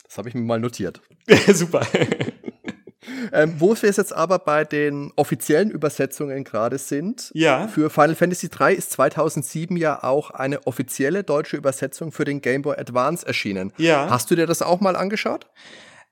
Das 0.04 0.18
habe 0.18 0.28
ich 0.28 0.36
mir 0.36 0.42
mal 0.42 0.60
notiert. 0.60 1.00
Super. 1.54 1.88
Ähm, 3.34 3.56
wo 3.60 3.76
wir 3.76 3.90
jetzt 3.90 4.14
aber 4.14 4.40
bei 4.40 4.64
den 4.64 5.12
offiziellen 5.16 5.72
Übersetzungen 5.72 6.44
gerade 6.44 6.78
sind, 6.78 7.32
ja. 7.34 7.68
für 7.68 7.90
Final 7.90 8.16
Fantasy 8.16 8.50
3 8.50 8.74
ist 8.74 8.92
2007 8.92 9.78
ja 9.78 10.04
auch 10.04 10.32
eine 10.32 10.66
offizielle 10.68 11.24
deutsche 11.24 11.58
Übersetzung 11.58 12.12
für 12.12 12.26
den 12.26 12.42
Game 12.42 12.62
Boy 12.62 12.78
Advance 12.78 13.26
erschienen. 13.26 13.74
Ja. 13.78 14.10
Hast 14.10 14.32
du 14.32 14.36
dir 14.36 14.48
das 14.48 14.62
auch 14.62 14.82
mal 14.82 14.96
angeschaut? 14.96 15.48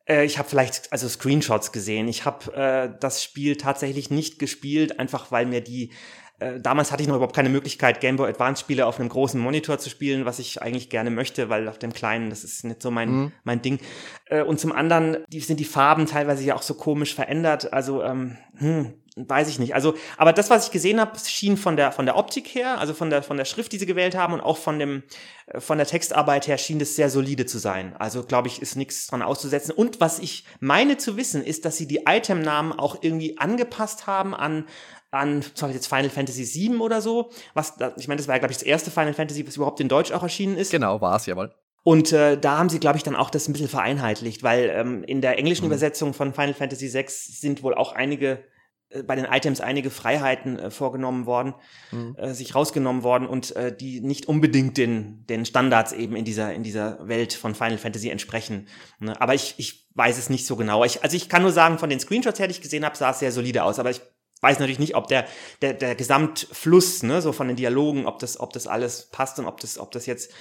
Äh, 0.09 0.25
ich 0.25 0.37
habe 0.37 0.49
vielleicht 0.49 0.91
also 0.91 1.07
Screenshots 1.07 1.71
gesehen. 1.71 2.07
Ich 2.07 2.25
habe 2.25 2.53
äh, 2.53 2.89
das 2.99 3.23
Spiel 3.23 3.55
tatsächlich 3.55 4.09
nicht 4.09 4.39
gespielt, 4.39 4.99
einfach 4.99 5.31
weil 5.31 5.45
mir 5.45 5.61
die 5.61 5.91
äh, 6.39 6.59
damals 6.59 6.91
hatte 6.91 7.01
ich 7.01 7.07
noch 7.09 7.15
überhaupt 7.15 7.35
keine 7.35 7.49
Möglichkeit, 7.49 7.99
Game 7.99 8.15
Boy 8.15 8.29
Advance 8.29 8.61
Spiele 8.61 8.85
auf 8.85 8.99
einem 8.99 9.09
großen 9.09 9.39
Monitor 9.39 9.77
zu 9.77 9.89
spielen, 9.89 10.25
was 10.25 10.39
ich 10.39 10.61
eigentlich 10.61 10.89
gerne 10.89 11.11
möchte, 11.11 11.49
weil 11.49 11.67
auf 11.67 11.79
dem 11.79 11.93
kleinen, 11.93 12.29
das 12.29 12.43
ist 12.43 12.63
nicht 12.63 12.81
so 12.81 12.91
mein, 12.91 13.11
mhm. 13.11 13.31
mein 13.43 13.61
Ding. 13.61 13.79
Äh, 14.25 14.43
und 14.43 14.59
zum 14.59 14.71
anderen, 14.71 15.17
die 15.27 15.41
sind 15.41 15.59
die 15.59 15.65
Farben 15.65 16.05
teilweise 16.05 16.43
ja 16.43 16.55
auch 16.55 16.61
so 16.61 16.75
komisch 16.75 17.13
verändert. 17.13 17.73
Also, 17.73 18.03
ähm, 18.03 18.37
hm, 18.57 18.93
weiß 19.15 19.49
ich 19.49 19.59
nicht. 19.59 19.75
Also, 19.75 19.95
aber 20.17 20.33
das, 20.33 20.49
was 20.49 20.67
ich 20.67 20.71
gesehen 20.71 20.99
habe, 20.99 21.17
schien 21.19 21.57
von 21.57 21.75
der 21.75 21.91
von 21.91 22.05
der 22.05 22.15
Optik 22.15 22.47
her, 22.47 22.79
also 22.79 22.93
von 22.93 23.09
der 23.09 23.23
von 23.23 23.37
der 23.37 23.45
Schrift, 23.45 23.71
die 23.71 23.77
sie 23.77 23.85
gewählt 23.85 24.15
haben 24.15 24.33
und 24.33 24.41
auch 24.41 24.57
von 24.57 24.79
dem 24.79 25.03
äh, 25.47 25.59
von 25.59 25.77
der 25.77 25.87
Textarbeit 25.87 26.47
her 26.47 26.57
schien 26.57 26.79
das 26.79 26.95
sehr 26.95 27.09
solide 27.09 27.45
zu 27.45 27.57
sein. 27.57 27.95
Also, 27.97 28.23
glaube 28.23 28.47
ich, 28.47 28.61
ist 28.61 28.75
nichts 28.75 29.07
dran 29.07 29.21
auszusetzen. 29.21 29.73
Und 29.73 29.99
was 29.99 30.19
ich 30.19 30.45
meine 30.59 30.97
zu 30.97 31.17
wissen, 31.17 31.43
ist, 31.43 31.65
dass 31.65 31.77
sie 31.77 31.87
die 31.87 32.03
Itemnamen 32.07 32.71
auch 32.71 32.99
irgendwie 33.01 33.37
angepasst 33.37 34.07
haben 34.07 34.33
an 34.33 34.65
an 35.11 35.41
zum 35.41 35.67
Beispiel 35.67 35.75
jetzt 35.75 35.87
Final 35.87 36.09
Fantasy 36.09 36.45
VII 36.45 36.77
oder 36.77 37.01
so. 37.01 37.31
Was, 37.53 37.75
ich 37.97 38.07
meine, 38.07 38.17
das 38.17 38.27
war 38.27 38.35
ja, 38.35 38.39
glaube 38.39 38.51
ich, 38.51 38.57
das 38.57 38.65
erste 38.65 38.91
Final 38.91 39.13
Fantasy, 39.13 39.45
was 39.47 39.55
überhaupt 39.55 39.79
in 39.79 39.87
Deutsch 39.87 40.11
auch 40.11 40.23
erschienen 40.23 40.57
ist. 40.57 40.71
Genau, 40.71 41.01
war 41.01 41.15
es, 41.15 41.25
jawohl. 41.25 41.53
Und 41.83 42.11
äh, 42.11 42.37
da 42.37 42.57
haben 42.57 42.69
sie, 42.69 42.79
glaube 42.79 42.97
ich, 42.97 43.03
dann 43.03 43.15
auch 43.15 43.29
das 43.29 43.47
ein 43.47 43.53
bisschen 43.53 43.69
vereinheitlicht, 43.69 44.43
weil 44.43 44.69
ähm, 44.69 45.03
in 45.03 45.21
der 45.21 45.37
englischen 45.37 45.63
mhm. 45.63 45.71
Übersetzung 45.71 46.13
von 46.13 46.33
Final 46.33 46.53
Fantasy 46.53 46.93
VI 46.93 47.05
sind 47.07 47.63
wohl 47.63 47.73
auch 47.73 47.93
einige 47.93 48.43
äh, 48.89 49.03
bei 49.03 49.15
den 49.15 49.25
Items 49.25 49.61
einige 49.61 49.89
Freiheiten 49.89 50.59
äh, 50.59 50.71
vorgenommen 50.71 51.25
worden, 51.25 51.53
mhm. 51.91 52.15
äh, 52.17 52.33
sich 52.33 52.53
rausgenommen 52.53 53.03
worden 53.03 53.27
und 53.27 53.55
äh, 53.55 53.75
die 53.75 54.01
nicht 54.01 54.27
unbedingt 54.27 54.77
den, 54.77 55.25
den 55.27 55.45
Standards 55.45 55.93
eben 55.93 56.15
in 56.15 56.25
dieser, 56.25 56.53
in 56.53 56.63
dieser 56.63 57.07
Welt 57.07 57.33
von 57.33 57.55
Final 57.55 57.77
Fantasy 57.77 58.09
entsprechen. 58.09 58.67
Ne? 58.99 59.19
Aber 59.21 59.33
ich, 59.33 59.55
ich 59.57 59.87
weiß 59.95 60.17
es 60.17 60.29
nicht 60.29 60.45
so 60.45 60.55
genau. 60.57 60.83
Ich, 60.83 61.03
also 61.03 61.15
ich 61.15 61.29
kann 61.29 61.43
nur 61.43 61.51
sagen, 61.51 61.79
von 61.79 61.89
den 61.89 61.99
Screenshots, 61.99 62.39
die 62.39 62.45
ich 62.45 62.61
gesehen 62.61 62.85
habe, 62.85 62.97
sah 62.97 63.11
es 63.11 63.19
sehr 63.19 63.31
solide 63.31 63.63
aus. 63.63 63.79
Aber 63.79 63.89
ich 63.89 64.01
weiß 64.41 64.59
natürlich 64.59 64.79
nicht, 64.79 64.95
ob 64.95 65.07
der, 65.07 65.27
der, 65.61 65.73
der 65.73 65.95
Gesamtfluss, 65.95 67.03
ne, 67.03 67.21
so 67.21 67.31
von 67.31 67.47
den 67.47 67.57
Dialogen, 67.57 68.05
ob 68.05 68.19
das, 68.19 68.39
ob 68.39 68.53
das 68.53 68.67
alles 68.67 69.09
passt 69.11 69.39
und 69.39 69.45
ob 69.45 69.59
das, 69.59 69.77
ob 69.77 69.91
das 69.91 70.05
jetzt 70.05 70.31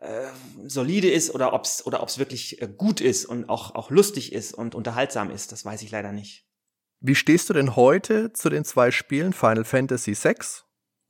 äh, 0.00 0.26
solide 0.64 1.10
ist 1.10 1.34
oder 1.34 1.52
ob 1.52 1.64
es 1.64 1.84
oder 1.84 2.02
ob's 2.02 2.18
wirklich 2.18 2.62
äh, 2.62 2.68
gut 2.68 3.00
ist 3.00 3.24
und 3.24 3.48
auch, 3.48 3.74
auch 3.74 3.90
lustig 3.90 4.32
ist 4.32 4.54
und 4.54 4.74
unterhaltsam 4.74 5.30
ist, 5.30 5.50
das 5.52 5.64
weiß 5.64 5.82
ich 5.82 5.90
leider 5.90 6.12
nicht. 6.12 6.46
Wie 7.00 7.14
stehst 7.14 7.48
du 7.48 7.54
denn 7.54 7.76
heute 7.76 8.32
zu 8.32 8.48
den 8.48 8.64
zwei 8.64 8.90
Spielen 8.90 9.32
Final 9.32 9.64
Fantasy 9.64 10.16
VI 10.16 10.34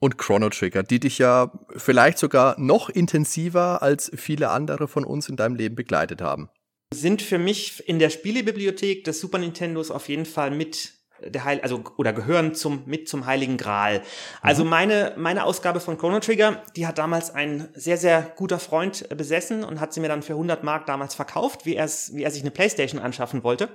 und 0.00 0.18
Chrono 0.18 0.50
Trigger, 0.50 0.82
die 0.82 1.00
dich 1.00 1.18
ja 1.18 1.52
vielleicht 1.76 2.18
sogar 2.18 2.58
noch 2.58 2.88
intensiver 2.88 3.82
als 3.82 4.10
viele 4.14 4.50
andere 4.50 4.86
von 4.86 5.04
uns 5.04 5.28
in 5.28 5.36
deinem 5.36 5.54
Leben 5.54 5.76
begleitet 5.76 6.20
haben? 6.20 6.50
Sind 6.92 7.20
für 7.20 7.38
mich 7.38 7.86
in 7.86 7.98
der 7.98 8.10
Spielebibliothek 8.10 9.04
des 9.04 9.20
Super 9.20 9.38
Nintendos 9.38 9.90
auf 9.90 10.08
jeden 10.08 10.24
Fall 10.24 10.50
mit 10.50 10.97
der 11.26 11.44
Heil, 11.44 11.60
also 11.60 11.82
oder 11.96 12.12
gehören 12.12 12.54
zum 12.54 12.82
mit 12.86 13.08
zum 13.08 13.26
Heiligen 13.26 13.56
Gral. 13.56 14.02
Also 14.40 14.64
mhm. 14.64 14.70
meine 14.70 15.14
meine 15.16 15.44
Ausgabe 15.44 15.80
von 15.80 15.98
Chrono 15.98 16.20
Trigger, 16.20 16.62
die 16.76 16.86
hat 16.86 16.98
damals 16.98 17.34
ein 17.34 17.68
sehr 17.74 17.96
sehr 17.96 18.22
guter 18.36 18.58
Freund 18.58 19.08
besessen 19.16 19.64
und 19.64 19.80
hat 19.80 19.92
sie 19.92 20.00
mir 20.00 20.08
dann 20.08 20.22
für 20.22 20.34
100 20.34 20.64
Mark 20.64 20.86
damals 20.86 21.14
verkauft, 21.14 21.66
wie 21.66 21.76
er 21.76 21.84
es 21.84 22.14
wie 22.14 22.22
er 22.22 22.30
sich 22.30 22.42
eine 22.42 22.50
PlayStation 22.50 23.00
anschaffen 23.00 23.42
wollte. 23.44 23.68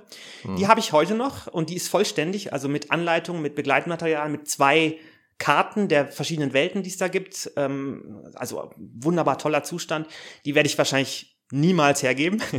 Mhm. 0.44 0.56
Die 0.56 0.68
habe 0.68 0.80
ich 0.80 0.92
heute 0.92 1.14
noch 1.14 1.46
und 1.46 1.70
die 1.70 1.76
ist 1.76 1.88
vollständig, 1.88 2.52
also 2.52 2.68
mit 2.68 2.90
Anleitung, 2.90 3.42
mit 3.42 3.54
Begleitmaterial, 3.54 4.28
mit 4.28 4.48
zwei 4.48 4.98
Karten 5.38 5.88
der 5.88 6.06
verschiedenen 6.06 6.52
Welten, 6.52 6.82
die 6.82 6.90
es 6.90 6.96
da 6.96 7.08
gibt. 7.08 7.50
Ähm, 7.56 8.22
also 8.34 8.70
wunderbar 8.76 9.38
toller 9.38 9.64
Zustand. 9.64 10.06
Die 10.44 10.54
werde 10.54 10.68
ich 10.68 10.78
wahrscheinlich 10.78 11.33
niemals 11.50 12.02
hergeben. 12.02 12.42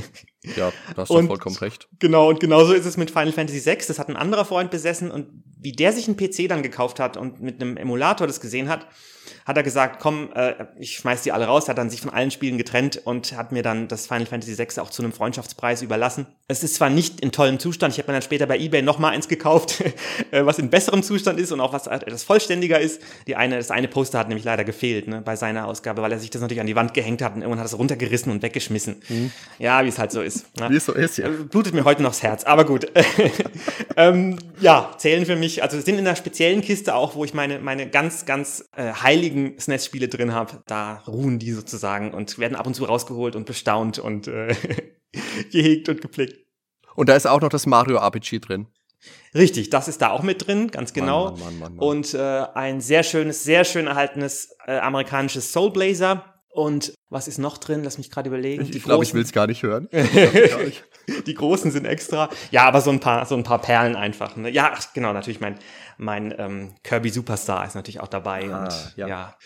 Ja, 0.55 0.71
da 0.95 1.01
hast 1.01 1.09
du 1.09 1.25
vollkommen 1.25 1.55
recht. 1.55 1.89
Genau, 1.97 2.29
und 2.29 2.39
genauso 2.39 2.73
ist 2.73 2.85
es 2.85 2.97
mit 2.97 3.09
Final 3.09 3.31
Fantasy 3.31 3.65
VI. 3.65 3.79
Das 3.87 3.97
hat 3.97 4.09
ein 4.09 4.15
anderer 4.15 4.45
Freund 4.45 4.69
besessen 4.69 5.09
und 5.09 5.43
wie 5.59 5.71
der 5.71 5.91
sich 5.91 6.07
einen 6.07 6.17
PC 6.17 6.47
dann 6.47 6.61
gekauft 6.61 6.99
hat 6.99 7.17
und 7.17 7.41
mit 7.41 7.59
einem 7.59 7.77
Emulator 7.77 8.27
das 8.27 8.39
gesehen 8.39 8.69
hat, 8.69 8.85
hat 9.45 9.57
er 9.57 9.63
gesagt, 9.63 9.99
komm, 9.99 10.29
äh, 10.33 10.65
ich 10.79 10.97
schmeiß 10.97 11.21
die 11.21 11.31
alle 11.31 11.45
raus, 11.45 11.69
hat 11.69 11.77
dann 11.77 11.91
sich 11.91 12.01
von 12.01 12.09
allen 12.09 12.31
Spielen 12.31 12.57
getrennt 12.57 12.99
und 13.05 13.37
hat 13.37 13.51
mir 13.51 13.61
dann 13.61 13.87
das 13.87 14.07
Final 14.07 14.25
Fantasy 14.25 14.57
VI 14.57 14.81
auch 14.81 14.89
zu 14.89 15.03
einem 15.03 15.13
Freundschaftspreis 15.13 15.83
überlassen. 15.83 16.25
Es 16.47 16.63
ist 16.63 16.75
zwar 16.75 16.89
nicht 16.89 17.21
in 17.21 17.31
tollem 17.31 17.59
Zustand, 17.59 17.93
ich 17.93 17.99
habe 17.99 18.11
mir 18.11 18.15
dann 18.15 18.23
später 18.23 18.47
bei 18.47 18.57
Ebay 18.57 18.81
nochmal 18.81 19.13
eins 19.13 19.27
gekauft, 19.27 19.83
äh, 20.31 20.45
was 20.45 20.57
in 20.57 20.71
besserem 20.71 21.03
Zustand 21.03 21.39
ist 21.39 21.51
und 21.51 21.61
auch 21.61 21.73
was 21.73 21.85
etwas 21.85 22.23
vollständiger 22.23 22.79
ist. 22.79 23.01
Die 23.27 23.35
eine, 23.35 23.57
das 23.57 23.69
eine 23.69 23.87
Poster 23.87 24.17
hat 24.17 24.29
nämlich 24.29 24.45
leider 24.45 24.63
gefehlt 24.63 25.07
ne, 25.07 25.21
bei 25.21 25.35
seiner 25.35 25.67
Ausgabe, 25.67 26.01
weil 26.01 26.11
er 26.11 26.19
sich 26.19 26.31
das 26.31 26.41
natürlich 26.41 26.61
an 26.61 26.67
die 26.67 26.75
Wand 26.75 26.95
gehängt 26.95 27.21
hat 27.21 27.35
und 27.35 27.41
irgendwann 27.41 27.59
hat 27.59 27.67
er 27.67 27.73
es 27.73 27.77
runtergerissen 27.77 28.31
und 28.31 28.41
weggeschmissen. 28.41 29.01
Ja, 29.59 29.83
wie 29.83 29.89
es 29.89 29.99
halt 29.99 30.11
so 30.11 30.21
ist. 30.21 30.45
ne? 30.59 30.71
Wie 30.71 30.77
es 30.77 30.85
so 30.85 30.93
ist, 30.93 31.17
ja. 31.17 31.27
Äh, 31.27 31.31
Blutet 31.31 31.75
mir 31.75 31.83
heute 31.83 32.01
noch 32.01 32.11
das 32.11 32.23
Herz, 32.23 32.45
aber 32.45 32.65
gut. 32.65 32.87
ähm, 33.97 34.39
ja, 34.59 34.91
zählen 34.97 35.25
für 35.27 35.35
mich, 35.35 35.61
also 35.61 35.79
sind 35.79 35.99
in 35.99 36.07
einer 36.07 36.15
speziellen 36.15 36.61
Kiste 36.61 36.95
auch, 36.95 37.15
wo 37.15 37.25
ich 37.25 37.35
meine, 37.35 37.59
meine 37.59 37.87
ganz, 37.87 38.25
ganz 38.25 38.65
äh, 38.75 38.91
heiligen 38.93 39.34
SNES-Spiele 39.57 40.07
drin 40.07 40.33
habe. 40.33 40.63
Da 40.67 41.03
ruhen 41.07 41.39
die 41.39 41.51
sozusagen 41.51 42.13
und 42.13 42.37
werden 42.39 42.55
ab 42.55 42.67
und 42.67 42.75
zu 42.75 42.85
rausgeholt 42.85 43.35
und 43.35 43.45
bestaunt 43.45 43.99
und 43.99 44.27
äh, 44.27 44.55
gehegt 45.51 45.89
und 45.89 46.01
gepflegt. 46.01 46.45
Und 46.95 47.09
da 47.09 47.15
ist 47.15 47.25
auch 47.25 47.41
noch 47.41 47.49
das 47.49 47.65
Mario 47.65 47.97
RPG 47.97 48.39
drin. 48.39 48.67
Richtig, 49.33 49.69
das 49.69 49.87
ist 49.87 50.01
da 50.01 50.11
auch 50.11 50.23
mit 50.23 50.47
drin, 50.47 50.71
ganz 50.71 50.93
genau. 50.93 51.31
Mann, 51.31 51.59
Mann, 51.59 51.75
Mann. 51.75 51.79
Und 51.79 52.13
äh, 52.13 52.45
ein 52.53 52.81
sehr 52.81 53.03
schönes, 53.03 53.43
sehr 53.43 53.65
schön 53.65 53.87
erhaltenes 53.87 54.55
äh, 54.65 54.77
amerikanisches 54.77 55.51
Soul 55.51 55.71
Blazer. 55.71 56.34
Und 56.55 56.93
was 57.09 57.27
ist 57.27 57.37
noch 57.37 57.57
drin? 57.57 57.83
Lass 57.83 57.97
mich 57.97 58.09
gerade 58.09 58.29
überlegen. 58.29 58.65
ich 58.65 58.81
glaube, 58.81 59.03
ich 59.03 59.13
will 59.13 59.21
es 59.21 59.33
gar 59.33 59.45
nicht 59.45 59.61
hören. 59.61 59.89
Gar 59.91 60.63
nicht. 60.63 60.85
Die 61.27 61.33
großen 61.33 61.69
sind 61.69 61.83
extra. 61.83 62.29
Ja, 62.49 62.63
aber 62.63 62.79
so 62.79 62.91
ein 62.91 63.01
paar, 63.01 63.25
so 63.25 63.35
ein 63.35 63.43
paar 63.43 63.59
Perlen 63.59 63.97
einfach. 63.97 64.37
Ne? 64.37 64.49
Ja, 64.49 64.71
ach, 64.73 64.93
genau, 64.93 65.11
natürlich 65.11 65.41
mein, 65.41 65.59
mein 65.97 66.33
ähm, 66.37 66.75
Kirby 66.83 67.09
Superstar 67.09 67.67
ist 67.67 67.75
natürlich 67.75 67.99
auch 67.99 68.07
dabei. 68.07 68.49
Ah, 68.49 68.63
und 68.63 68.93
ja. 68.95 69.07
ja. 69.07 69.37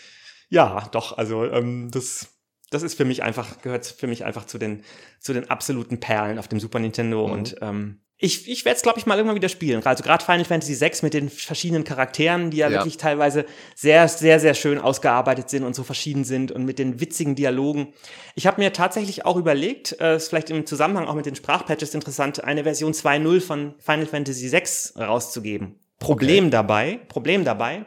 ja, 0.50 0.88
doch, 0.92 1.18
also 1.18 1.44
ähm, 1.46 1.90
das, 1.90 2.28
das 2.70 2.84
ist 2.84 2.94
für 2.94 3.04
mich 3.04 3.24
einfach, 3.24 3.60
gehört 3.60 3.86
für 3.86 4.06
mich 4.06 4.24
einfach 4.24 4.46
zu 4.46 4.58
den, 4.58 4.84
zu 5.18 5.32
den 5.32 5.50
absoluten 5.50 5.98
Perlen 5.98 6.38
auf 6.38 6.46
dem 6.46 6.60
Super 6.60 6.78
Nintendo. 6.78 7.26
Mhm. 7.26 7.32
Und 7.32 7.56
ähm, 7.60 8.00
ich, 8.22 8.48
ich 8.48 8.64
werde 8.66 8.76
es, 8.76 8.82
glaube 8.82 8.98
ich, 8.98 9.06
mal 9.06 9.16
irgendwann 9.16 9.34
wieder 9.34 9.48
spielen. 9.48 9.84
Also 9.84 10.02
gerade 10.02 10.22
Final 10.24 10.44
Fantasy 10.44 10.78
VI 10.78 10.90
mit 11.02 11.14
den 11.14 11.30
verschiedenen 11.30 11.84
Charakteren, 11.84 12.50
die 12.50 12.58
ja, 12.58 12.68
Ja. 12.68 12.78
wirklich 12.78 12.98
teilweise 12.98 13.46
sehr, 13.74 14.06
sehr, 14.08 14.38
sehr 14.38 14.52
schön 14.54 14.78
ausgearbeitet 14.78 15.48
sind 15.48 15.64
und 15.64 15.74
so 15.74 15.82
verschieden 15.84 16.24
sind 16.24 16.52
und 16.52 16.64
mit 16.64 16.78
den 16.78 17.00
witzigen 17.00 17.34
Dialogen. 17.34 17.94
Ich 18.34 18.46
habe 18.46 18.60
mir 18.60 18.72
tatsächlich 18.74 19.24
auch 19.24 19.36
überlegt, 19.36 19.98
äh, 20.00 20.16
ist 20.16 20.28
vielleicht 20.28 20.50
im 20.50 20.66
Zusammenhang 20.66 21.06
auch 21.08 21.14
mit 21.14 21.24
den 21.26 21.34
Sprachpatches 21.34 21.94
interessant, 21.94 22.44
eine 22.44 22.64
Version 22.64 22.92
2.0 22.92 23.40
von 23.40 23.74
Final 23.78 24.06
Fantasy 24.06 24.52
VI 24.52 25.00
rauszugeben. 25.02 25.76
Problem 25.98 26.50
dabei, 26.50 27.00
Problem 27.08 27.44
dabei, 27.44 27.84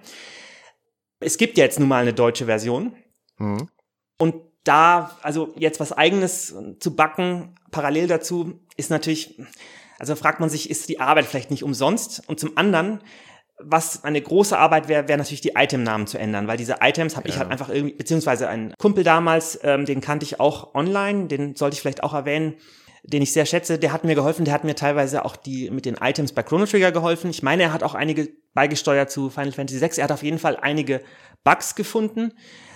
es 1.20 1.38
gibt 1.38 1.58
ja 1.58 1.64
jetzt 1.64 1.80
nun 1.80 1.88
mal 1.90 2.02
eine 2.02 2.14
deutsche 2.14 2.46
Version 2.46 2.96
Mhm. 3.38 3.70
und 4.18 4.36
da, 4.64 5.18
also 5.24 5.54
jetzt 5.58 5.80
was 5.80 5.92
eigenes 5.92 6.56
zu 6.80 6.96
backen, 6.96 7.56
parallel 7.72 8.08
dazu, 8.08 8.60
ist 8.78 8.90
natürlich, 8.90 9.36
also 10.00 10.16
fragt 10.16 10.40
man 10.40 10.50
sich, 10.50 10.70
ist 10.70 10.90
die 10.90 11.00
Arbeit 11.00 11.26
vielleicht 11.26 11.52
nicht 11.52 11.64
umsonst? 11.64 12.24
Und 12.28 12.40
zum 12.40 12.58
anderen, 12.58 13.00
was 13.60 14.04
eine 14.04 14.22
große 14.22 14.58
Arbeit 14.58 14.88
wäre, 14.88 15.08
wäre 15.08 15.18
natürlich 15.18 15.42
die 15.42 15.54
Itemnamen 15.56 16.08
zu 16.08 16.18
ändern, 16.18 16.48
weil 16.48 16.58
diese 16.58 16.78
Items 16.82 17.16
habe 17.16 17.28
ich 17.28 17.36
Ja. 17.36 17.42
halt 17.42 17.52
einfach 17.52 17.70
irgendwie, 17.70 17.96
beziehungsweise 17.96 18.50
ein 18.50 18.74
Kumpel 18.78 19.04
damals, 19.04 19.60
ähm, 19.64 19.86
den 19.86 20.02
kannte 20.02 20.26
ich 20.26 20.40
auch 20.40 20.74
online, 20.76 21.28
den 21.28 21.56
sollte 21.56 21.76
ich 21.76 21.82
vielleicht 21.82 22.04
auch 22.04 22.14
erwähnen, 22.14 22.56
den 23.06 23.22
ich 23.22 23.34
sehr 23.34 23.46
schätze, 23.46 23.78
der 23.78 23.92
hat 23.92 24.06
mir 24.06 24.16
geholfen, 24.16 24.46
der 24.46 24.54
hat 24.54 24.64
mir 24.64 24.76
teilweise 24.76 25.26
auch 25.26 25.36
die 25.36 25.70
mit 25.70 25.86
den 25.86 25.96
Items 25.96 26.32
bei 26.32 26.42
Chrono 26.42 26.66
Trigger 26.66 26.92
geholfen. 26.94 27.30
Ich 27.30 27.44
meine, 27.44 27.64
er 27.64 27.74
hat 27.74 27.84
auch 27.84 27.96
einige 27.96 28.30
beigesteuert 28.54 29.12
zu 29.12 29.30
Final 29.30 29.52
Fantasy 29.52 29.82
VI. 29.82 29.98
Er 29.98 30.04
hat 30.06 30.12
auf 30.14 30.24
jeden 30.24 30.40
Fall 30.40 30.56
einige 30.58 31.02
Bugs 31.44 31.76
gefunden. 31.76 32.32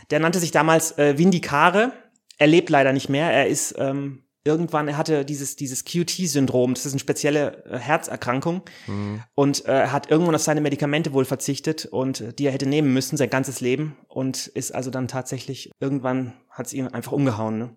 Der 0.09 0.19
nannte 0.19 0.39
sich 0.39 0.51
damals 0.51 0.97
äh, 0.97 1.17
Vindicare. 1.17 1.93
Er 2.37 2.47
lebt 2.47 2.69
leider 2.69 2.91
nicht 2.91 3.07
mehr. 3.07 3.31
Er 3.31 3.47
ist 3.47 3.75
ähm, 3.77 4.23
irgendwann, 4.47 4.87
er 4.87 4.97
hatte 4.97 5.25
dieses, 5.25 5.57
dieses 5.57 5.83
QT-Syndrom. 5.83 6.73
Das 6.73 6.85
ist 6.85 6.93
eine 6.93 6.99
spezielle 6.99 7.65
äh, 7.65 7.77
Herzerkrankung. 7.77 8.61
Mhm. 8.87 9.21
Und 9.35 9.65
äh, 9.65 9.81
er 9.81 9.91
hat 9.91 10.09
irgendwann 10.09 10.33
auf 10.33 10.41
seine 10.41 10.61
Medikamente 10.61 11.11
wohl 11.11 11.25
verzichtet 11.25 11.85
und 11.85 12.21
äh, 12.21 12.33
die 12.33 12.45
er 12.45 12.53
hätte 12.53 12.65
nehmen 12.65 12.93
müssen, 12.93 13.17
sein 13.17 13.29
ganzes 13.29 13.59
Leben. 13.59 13.97
Und 14.07 14.47
ist 14.47 14.73
also 14.73 14.89
dann 14.89 15.09
tatsächlich, 15.09 15.71
irgendwann 15.81 16.33
hat 16.49 16.67
es 16.67 16.73
ihn 16.73 16.87
einfach 16.87 17.11
umgehauen. 17.11 17.57
Ne? 17.59 17.75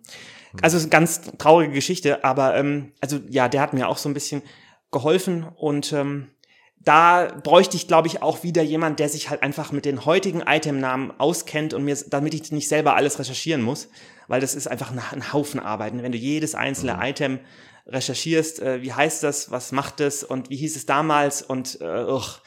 Also 0.61 0.77
es 0.77 0.83
ist 0.83 0.93
eine 0.93 0.99
ganz 0.99 1.21
traurige 1.37 1.73
Geschichte, 1.73 2.23
aber 2.23 2.55
ähm, 2.55 2.93
also 3.01 3.19
ja, 3.29 3.49
der 3.49 3.61
hat 3.61 3.73
mir 3.73 3.89
auch 3.89 3.97
so 3.97 4.09
ein 4.09 4.13
bisschen 4.13 4.41
geholfen 4.91 5.45
und 5.55 5.93
ähm, 5.93 6.27
da 6.83 7.27
bräuchte 7.43 7.77
ich, 7.77 7.87
glaube 7.87 8.07
ich, 8.07 8.23
auch 8.23 8.43
wieder 8.43 8.63
jemand, 8.63 8.99
der 8.99 9.07
sich 9.07 9.29
halt 9.29 9.43
einfach 9.43 9.71
mit 9.71 9.85
den 9.85 10.05
heutigen 10.05 10.43
Itemnamen 10.47 11.11
auskennt 11.19 11.73
und 11.73 11.83
mir, 11.83 11.95
damit 12.09 12.33
ich 12.33 12.51
nicht 12.51 12.67
selber 12.67 12.95
alles 12.95 13.19
recherchieren 13.19 13.61
muss, 13.61 13.89
weil 14.31 14.39
das 14.39 14.55
ist 14.55 14.67
einfach 14.67 14.91
ein, 14.91 15.33
Haufen 15.33 15.59
Arbeit. 15.59 15.91
Und 15.91 16.03
Wenn 16.03 16.13
du 16.13 16.17
jedes 16.17 16.55
einzelne 16.55 16.97
Item 17.01 17.39
recherchierst, 17.85 18.61
äh, 18.61 18.81
wie 18.81 18.93
heißt 18.93 19.23
das, 19.23 19.51
was 19.51 19.73
macht 19.73 19.99
es 19.99 20.23
und 20.23 20.49
wie 20.49 20.55
hieß 20.55 20.75
es 20.77 20.85
damals 20.85 21.41
und 21.41 21.79
äh, 21.81 22.05
ugh. 22.05 22.39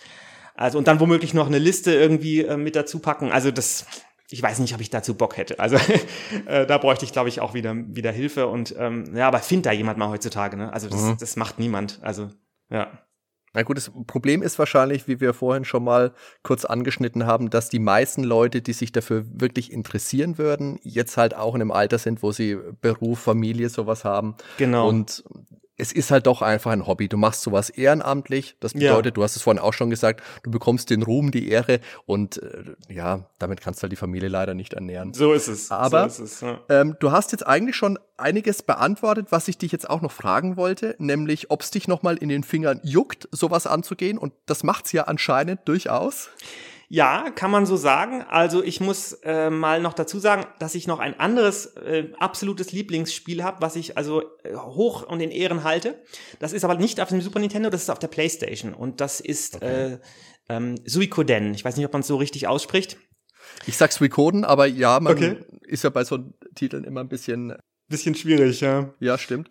also 0.54 0.78
und 0.78 0.88
dann 0.88 0.98
womöglich 0.98 1.34
noch 1.34 1.46
eine 1.46 1.58
Liste 1.58 1.92
irgendwie 1.92 2.40
äh, 2.40 2.56
mit 2.56 2.74
dazu 2.74 3.00
packen. 3.00 3.30
Also 3.30 3.50
das, 3.50 3.84
ich 4.30 4.42
weiß 4.42 4.60
nicht, 4.60 4.74
ob 4.74 4.80
ich 4.80 4.88
dazu 4.88 5.14
Bock 5.14 5.36
hätte. 5.36 5.58
Also 5.58 5.76
äh, 6.46 6.64
da 6.66 6.78
bräuchte 6.78 7.04
ich, 7.04 7.12
glaube 7.12 7.28
ich, 7.28 7.40
auch 7.40 7.52
wieder 7.52 7.74
wieder 7.76 8.12
Hilfe 8.12 8.46
und 8.46 8.74
ähm, 8.78 9.14
ja, 9.14 9.28
aber 9.28 9.40
find 9.40 9.66
da 9.66 9.72
jemand 9.72 9.98
mal 9.98 10.08
heutzutage. 10.08 10.56
Ne? 10.56 10.72
Also 10.72 10.88
das, 10.88 11.02
Mhm. 11.02 11.16
das 11.20 11.36
macht 11.36 11.58
niemand. 11.58 11.98
Also 12.02 12.30
ja. 12.70 12.98
Na 13.54 13.62
gut, 13.62 13.76
das 13.76 13.90
Problem 14.06 14.42
ist 14.42 14.58
wahrscheinlich, 14.58 15.06
wie 15.06 15.20
wir 15.20 15.32
vorhin 15.32 15.64
schon 15.64 15.84
mal 15.84 16.12
kurz 16.42 16.64
angeschnitten 16.64 17.24
haben, 17.24 17.50
dass 17.50 17.68
die 17.68 17.78
meisten 17.78 18.24
Leute, 18.24 18.60
die 18.60 18.72
sich 18.72 18.90
dafür 18.90 19.24
wirklich 19.32 19.72
interessieren 19.72 20.38
würden, 20.38 20.80
jetzt 20.82 21.16
halt 21.16 21.36
auch 21.36 21.54
in 21.54 21.60
einem 21.60 21.70
Alter 21.70 21.98
sind, 21.98 22.22
wo 22.22 22.32
sie 22.32 22.58
Beruf, 22.80 23.20
Familie, 23.20 23.68
sowas 23.68 24.04
haben. 24.04 24.34
Genau. 24.58 24.88
Und 24.88 25.22
es 25.76 25.90
ist 25.92 26.10
halt 26.10 26.26
doch 26.26 26.40
einfach 26.42 26.70
ein 26.70 26.86
Hobby. 26.86 27.08
Du 27.08 27.16
machst 27.16 27.42
sowas 27.42 27.68
ehrenamtlich. 27.70 28.56
Das 28.60 28.72
Ja. 28.74 28.90
bedeutet, 28.92 29.16
du 29.16 29.22
hast 29.24 29.34
es 29.36 29.42
vorhin 29.42 29.60
auch 29.60 29.72
schon 29.72 29.90
gesagt, 29.90 30.22
du 30.44 30.50
bekommst 30.50 30.90
den 30.90 31.02
Ruhm, 31.02 31.30
die 31.30 31.48
Ehre 31.48 31.80
und 32.06 32.40
äh, 32.42 32.62
ja, 32.88 33.28
damit 33.38 33.60
kannst 33.60 33.80
du 33.80 33.82
halt 33.84 33.92
die 33.92 33.96
Familie 33.96 34.28
leider 34.28 34.54
nicht 34.54 34.74
ernähren. 34.74 35.14
So 35.14 35.32
ist 35.32 35.48
es. 35.48 35.70
Aber- 35.70 36.08
so 36.08 36.22
ist 36.24 36.34
es, 36.34 36.40
ja. 36.42 36.60
Ähm, 36.68 36.96
du 37.00 37.10
hast 37.10 37.32
jetzt 37.32 37.46
eigentlich 37.46 37.76
schon 37.76 37.98
einiges 38.16 38.62
beantwortet, 38.62 39.26
was 39.30 39.48
ich 39.48 39.58
dich 39.58 39.72
jetzt 39.72 39.90
auch 39.90 40.00
noch 40.00 40.12
fragen 40.12 40.56
wollte, 40.56 40.94
nämlich 40.98 41.50
ob 41.50 41.62
es 41.62 41.70
dich 41.72 41.88
nochmal 41.88 42.16
in 42.18 42.28
den 42.28 42.44
Fingern 42.44 42.80
juckt, 42.84 43.28
sowas 43.32 43.66
anzugehen. 43.66 44.16
Und 44.18 44.32
das 44.46 44.62
macht's 44.62 44.92
ja 44.92 45.04
anscheinend 45.04 45.60
durchaus. 45.66 46.28
Ja, 46.88 47.30
kann 47.30 47.50
man 47.50 47.66
so 47.66 47.76
sagen. 47.76 48.22
Also 48.28 48.62
ich 48.62 48.80
muss 48.80 49.14
äh, 49.24 49.50
mal 49.50 49.80
noch 49.80 49.94
dazu 49.94 50.18
sagen, 50.18 50.44
dass 50.58 50.74
ich 50.74 50.86
noch 50.86 50.98
ein 50.98 51.18
anderes 51.18 51.66
äh, 51.76 52.08
absolutes 52.18 52.72
Lieblingsspiel 52.72 53.42
habe, 53.42 53.62
was 53.62 53.76
ich 53.76 53.96
also 53.96 54.22
äh, 54.42 54.54
hoch 54.54 55.02
und 55.02 55.20
in 55.20 55.30
Ehren 55.30 55.64
halte. 55.64 56.02
Das 56.40 56.52
ist 56.52 56.64
aber 56.64 56.74
nicht 56.76 57.00
auf 57.00 57.08
dem 57.08 57.20
Super 57.20 57.38
Nintendo, 57.40 57.70
das 57.70 57.82
ist 57.82 57.90
auf 57.90 57.98
der 57.98 58.08
PlayStation 58.08 58.74
und 58.74 59.00
das 59.00 59.20
ist 59.20 59.56
Okay. 59.56 59.94
äh, 59.94 59.98
ähm, 60.48 60.74
Suikoden. 60.84 61.54
Ich 61.54 61.64
weiß 61.64 61.76
nicht, 61.76 61.86
ob 61.86 61.92
man 61.92 62.00
es 62.00 62.06
so 62.06 62.16
richtig 62.16 62.46
ausspricht. 62.46 62.98
Ich 63.66 63.76
sag's 63.76 63.96
Suikoden, 63.96 64.44
aber 64.44 64.66
ja, 64.66 65.00
man 65.00 65.14
Okay. 65.14 65.36
ist 65.62 65.84
ja 65.84 65.90
bei 65.90 66.04
so 66.04 66.18
Titeln 66.54 66.84
immer 66.84 67.00
ein 67.00 67.08
bisschen, 67.08 67.54
Bisschen 67.88 68.14
schwierig, 68.14 68.60
ja. 68.60 68.94
ja, 69.00 69.18
stimmt. 69.18 69.48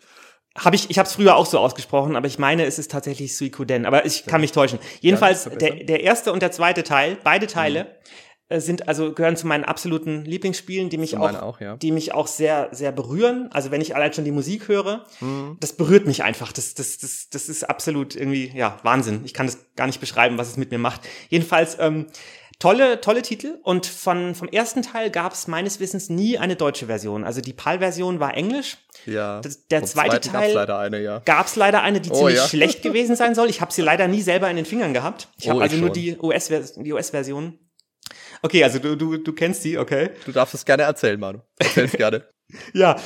Habe 0.56 0.76
ich, 0.76 0.88
ich 0.88 0.98
habe 0.98 1.08
es 1.08 1.14
früher 1.14 1.34
auch 1.34 1.46
so 1.46 1.58
ausgesprochen, 1.58 2.14
aber 2.14 2.28
ich 2.28 2.38
meine, 2.38 2.64
es 2.64 2.78
ist 2.78 2.90
tatsächlich 2.90 3.36
Suikoden. 3.36 3.86
Aber 3.86 4.06
ich 4.06 4.24
kann 4.24 4.40
mich 4.40 4.52
täuschen. 4.52 4.78
Jedenfalls, 5.00 5.44
der, 5.44 5.84
der 5.84 6.00
erste 6.02 6.32
und 6.32 6.42
der 6.42 6.52
zweite 6.52 6.84
Teil, 6.84 7.18
beide 7.24 7.48
Teile, 7.48 7.86
äh, 8.48 8.60
sind 8.60 8.86
also 8.86 9.12
gehören 9.12 9.36
zu 9.36 9.46
meinen 9.46 9.64
absoluten 9.64 10.24
Lieblingsspielen, 10.24 10.90
die 10.90 10.98
mich 10.98 11.16
auch, 11.16 11.34
auch, 11.40 11.60
ja. 11.60 11.76
die 11.76 11.90
mich 11.90 12.12
auch 12.12 12.26
sehr, 12.26 12.68
sehr 12.72 12.92
berühren. 12.92 13.48
Also 13.52 13.70
wenn 13.70 13.80
ich 13.80 13.96
allein 13.96 14.12
schon 14.12 14.24
die 14.24 14.32
Musik 14.32 14.68
höre, 14.68 15.06
Mhm. 15.20 15.56
das 15.60 15.72
berührt 15.72 16.06
mich 16.06 16.22
einfach. 16.22 16.52
Das, 16.52 16.74
das, 16.74 16.98
das, 16.98 17.30
das 17.30 17.48
ist 17.48 17.64
absolut 17.64 18.14
irgendwie, 18.14 18.52
ja, 18.54 18.78
Wahnsinn. 18.82 19.22
Ich 19.24 19.34
kann 19.34 19.46
das 19.46 19.58
gar 19.76 19.86
nicht 19.86 19.98
beschreiben, 19.98 20.38
was 20.38 20.50
es 20.50 20.56
mit 20.56 20.70
mir 20.70 20.78
macht. 20.78 21.00
Jedenfalls, 21.30 21.78
ähm, 21.80 22.06
tolle, 22.64 23.00
tolle 23.00 23.22
Titel. 23.22 23.58
Und 23.62 23.86
von, 23.86 24.34
vom 24.34 24.48
ersten 24.48 24.82
Teil 24.82 25.10
gab 25.10 25.32
es 25.32 25.46
meines 25.46 25.80
Wissens 25.80 26.08
nie 26.08 26.38
eine 26.38 26.56
deutsche 26.56 26.86
Version. 26.86 27.22
Also 27.24 27.40
die 27.40 27.52
PAL-Version 27.52 28.20
war 28.20 28.34
Englisch. 28.36 28.78
Ja. 29.06 29.40
Der 29.70 29.80
Vom 29.80 29.88
zweite 29.88 30.20
Teil- 30.20 30.54
leider 30.54 30.78
eine, 30.78 31.00
ja. 31.02 31.18
Gab 31.24 31.46
es 31.46 31.56
leider 31.56 31.82
eine, 31.82 32.00
die 32.00 32.10
Oh, 32.10 32.14
ziemlich 32.16 32.36
ja. 32.36 32.48
schlecht 32.48 32.82
gewesen 32.88 33.16
sein 33.16 33.34
soll. 33.34 33.50
Ich 33.50 33.60
habe 33.60 33.72
sie 33.72 33.82
leider 33.82 34.08
nie 34.08 34.22
selber 34.22 34.48
in 34.50 34.56
den 34.56 34.64
Fingern 34.66 34.94
gehabt. 34.94 35.28
Ich 35.38 35.46
Oh, 35.46 35.50
habe 35.50 35.58
ich 35.66 35.72
also 35.72 35.76
nur 35.76 35.90
die 35.90 36.16
US-Version. 36.18 36.84
Die 36.84 36.92
US-Version. 36.92 37.58
Okay, 38.42 38.62
also 38.64 38.78
du, 38.78 38.96
du, 38.96 39.16
du 39.16 39.32
kennst 39.32 39.64
die, 39.64 39.78
okay. 39.78 40.10
Du 40.26 40.32
darfst 40.32 40.54
es 40.54 40.64
gerne 40.64 40.82
erzählen, 40.84 41.18
Manu. 41.20 41.40
Erzähl's 41.58 41.92
gerne. 41.96 42.26
Ja. 42.72 42.96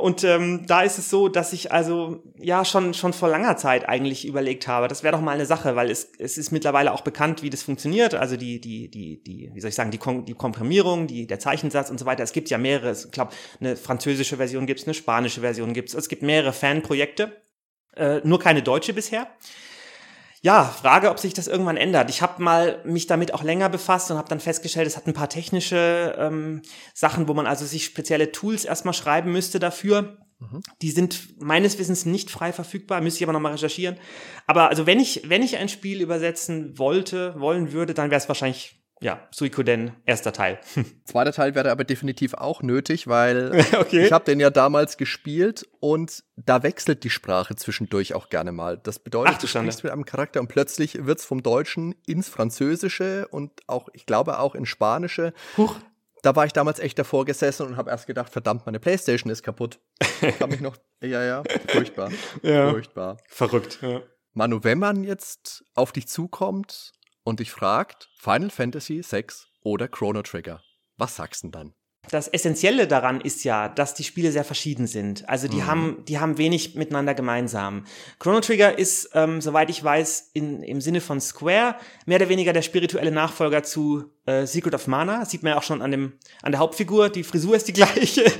Und 0.00 0.22
ähm, 0.22 0.66
da 0.66 0.82
ist 0.82 0.98
es 0.98 1.10
so, 1.10 1.28
dass 1.28 1.52
ich 1.52 1.72
also 1.72 2.22
ja 2.38 2.64
schon 2.64 2.94
schon 2.94 3.12
vor 3.12 3.28
langer 3.28 3.56
Zeit 3.56 3.88
eigentlich 3.88 4.26
überlegt 4.26 4.68
habe, 4.68 4.86
das 4.86 5.02
wäre 5.02 5.12
doch 5.12 5.20
mal 5.20 5.32
eine 5.32 5.46
Sache, 5.46 5.74
weil 5.74 5.90
es, 5.90 6.12
es 6.18 6.38
ist 6.38 6.52
mittlerweile 6.52 6.92
auch 6.92 7.00
bekannt, 7.00 7.42
wie 7.42 7.50
das 7.50 7.62
funktioniert. 7.62 8.14
Also 8.14 8.36
die 8.36 8.60
die 8.60 8.88
die 8.88 9.22
die 9.22 9.50
wie 9.52 9.60
soll 9.60 9.70
ich 9.70 9.74
sagen 9.74 9.90
die 9.90 9.98
Kom 9.98 10.24
die 10.24 10.34
Komprimierung, 10.34 11.06
die 11.06 11.26
der 11.26 11.40
Zeichensatz 11.40 11.90
und 11.90 11.98
so 11.98 12.06
weiter. 12.06 12.22
Es 12.22 12.32
gibt 12.32 12.50
ja 12.50 12.58
mehrere. 12.58 12.92
Ich 12.92 13.10
glaube, 13.10 13.32
eine 13.60 13.76
französische 13.76 14.36
Version 14.36 14.66
gibt 14.66 14.80
es, 14.80 14.86
eine 14.86 14.94
spanische 14.94 15.40
Version 15.40 15.72
gibt 15.72 15.88
es. 15.88 15.94
Es 15.94 16.08
gibt 16.08 16.22
mehrere 16.22 16.52
Fanprojekte, 16.52 17.32
äh, 17.96 18.20
nur 18.22 18.38
keine 18.38 18.62
deutsche 18.62 18.92
bisher 18.92 19.26
ja, 20.42 20.64
Frage, 20.64 21.10
ob 21.10 21.18
sich 21.18 21.34
das 21.34 21.48
irgendwann 21.48 21.76
ändert. 21.76 22.10
Ich 22.10 22.22
habe 22.22 22.42
mal 22.42 22.80
mich 22.84 23.06
damit 23.06 23.34
auch 23.34 23.42
länger 23.42 23.68
befasst 23.68 24.10
und 24.10 24.18
habe 24.18 24.28
dann 24.28 24.40
festgestellt, 24.40 24.86
es 24.86 24.96
hat 24.96 25.06
ein 25.06 25.14
paar 25.14 25.28
technische 25.28 26.14
ähm, 26.18 26.62
Sachen, 26.94 27.28
wo 27.28 27.34
man 27.34 27.46
also 27.46 27.66
sich 27.66 27.84
spezielle 27.84 28.30
Tools 28.30 28.64
erstmal 28.64 28.94
schreiben 28.94 29.32
müsste 29.32 29.58
dafür. 29.58 30.18
Mhm. 30.38 30.62
Die 30.80 30.92
sind 30.92 31.40
meines 31.42 31.78
Wissens 31.78 32.06
nicht 32.06 32.30
frei 32.30 32.52
verfügbar, 32.52 33.00
müsste 33.00 33.18
ich 33.18 33.24
aber 33.24 33.32
nochmal 33.32 33.52
recherchieren. 33.52 33.96
Aber 34.46 34.68
also 34.68 34.86
wenn 34.86 35.00
ich, 35.00 35.22
wenn 35.28 35.42
ich 35.42 35.56
ein 35.56 35.68
Spiel 35.68 36.00
übersetzen 36.00 36.78
wollte, 36.78 37.38
wollen 37.40 37.72
würde, 37.72 37.94
dann 37.94 38.10
wäre 38.10 38.20
es 38.20 38.28
wahrscheinlich 38.28 38.77
ja, 39.00 39.28
Suikoden, 39.30 39.92
erster 40.04 40.32
Teil. 40.32 40.58
Zweiter 41.04 41.32
Teil 41.32 41.54
wäre 41.54 41.70
aber 41.70 41.84
definitiv 41.84 42.34
auch 42.34 42.62
nötig, 42.62 43.06
weil 43.06 43.64
okay. 43.78 44.06
ich 44.06 44.12
habe 44.12 44.24
den 44.24 44.40
ja 44.40 44.50
damals 44.50 44.96
gespielt 44.96 45.66
und 45.80 46.24
da 46.36 46.62
wechselt 46.62 47.04
die 47.04 47.10
Sprache 47.10 47.54
zwischendurch 47.56 48.14
auch 48.14 48.28
gerne 48.28 48.52
mal. 48.52 48.78
Das 48.78 48.98
bedeutet, 48.98 49.34
Ach, 49.36 49.40
du 49.40 49.46
sprichst 49.46 49.84
mit 49.84 49.92
einem 49.92 50.04
Charakter 50.04 50.40
und 50.40 50.48
plötzlich 50.48 51.06
wird 51.06 51.20
es 51.20 51.24
vom 51.24 51.42
Deutschen 51.42 51.94
ins 52.06 52.28
Französische 52.28 53.28
und 53.28 53.52
auch, 53.66 53.88
ich 53.92 54.06
glaube, 54.06 54.38
auch 54.38 54.54
ins 54.54 54.68
Spanische. 54.68 55.32
Huch. 55.56 55.76
Da 56.22 56.34
war 56.34 56.44
ich 56.44 56.52
damals 56.52 56.80
echt 56.80 56.98
davor 56.98 57.24
gesessen 57.24 57.64
und 57.64 57.76
habe 57.76 57.90
erst 57.90 58.08
gedacht, 58.08 58.32
verdammt, 58.32 58.66
meine 58.66 58.80
Playstation 58.80 59.30
ist 59.30 59.44
kaputt. 59.44 59.78
Ich 60.20 60.40
habe 60.40 60.50
mich 60.50 60.60
noch, 60.60 60.76
ja, 61.00 61.22
ja, 61.22 61.44
furchtbar, 61.68 62.10
ja. 62.42 62.70
furchtbar. 62.70 63.18
Verrückt, 63.28 63.78
ja. 63.82 64.02
Manu, 64.34 64.62
wenn 64.62 64.78
man 64.78 65.04
jetzt 65.04 65.64
auf 65.74 65.92
dich 65.92 66.08
zukommt 66.08 66.92
und 67.28 67.40
dich 67.40 67.50
fragt, 67.50 68.08
Final 68.16 68.50
Fantasy 68.50 69.02
VI 69.08 69.26
oder 69.62 69.86
Chrono 69.86 70.22
Trigger, 70.22 70.62
was 70.96 71.16
sagst 71.16 71.42
du 71.42 71.48
denn 71.48 71.52
dann? 71.52 71.74
Das 72.10 72.26
Essentielle 72.26 72.86
daran 72.86 73.20
ist 73.20 73.44
ja, 73.44 73.68
dass 73.68 73.92
die 73.92 74.04
Spiele 74.04 74.32
sehr 74.32 74.44
verschieden 74.44 74.86
sind. 74.86 75.28
Also 75.28 75.46
die 75.46 75.58
mhm. 75.58 75.66
haben, 75.66 76.04
die 76.06 76.18
haben 76.18 76.38
wenig 76.38 76.74
miteinander 76.74 77.12
gemeinsam. 77.12 77.84
Chrono 78.18 78.40
Trigger 78.40 78.78
ist, 78.78 79.10
ähm, 79.12 79.42
soweit 79.42 79.68
ich 79.68 79.84
weiß, 79.84 80.30
in, 80.32 80.62
im 80.62 80.80
Sinne 80.80 81.02
von 81.02 81.20
Square 81.20 81.74
mehr 82.06 82.16
oder 82.16 82.30
weniger 82.30 82.54
der 82.54 82.62
spirituelle 82.62 83.10
Nachfolger 83.10 83.62
zu 83.62 84.04
äh, 84.24 84.46
Secret 84.46 84.74
of 84.74 84.86
Mana. 84.86 85.26
sieht 85.26 85.42
man 85.42 85.50
ja 85.50 85.58
auch 85.58 85.62
schon 85.62 85.82
an 85.82 85.90
dem, 85.90 86.14
an 86.42 86.52
der 86.52 86.60
Hauptfigur. 86.60 87.10
Die 87.10 87.24
Frisur 87.24 87.56
ist 87.56 87.68
die 87.68 87.74
gleiche. 87.74 88.32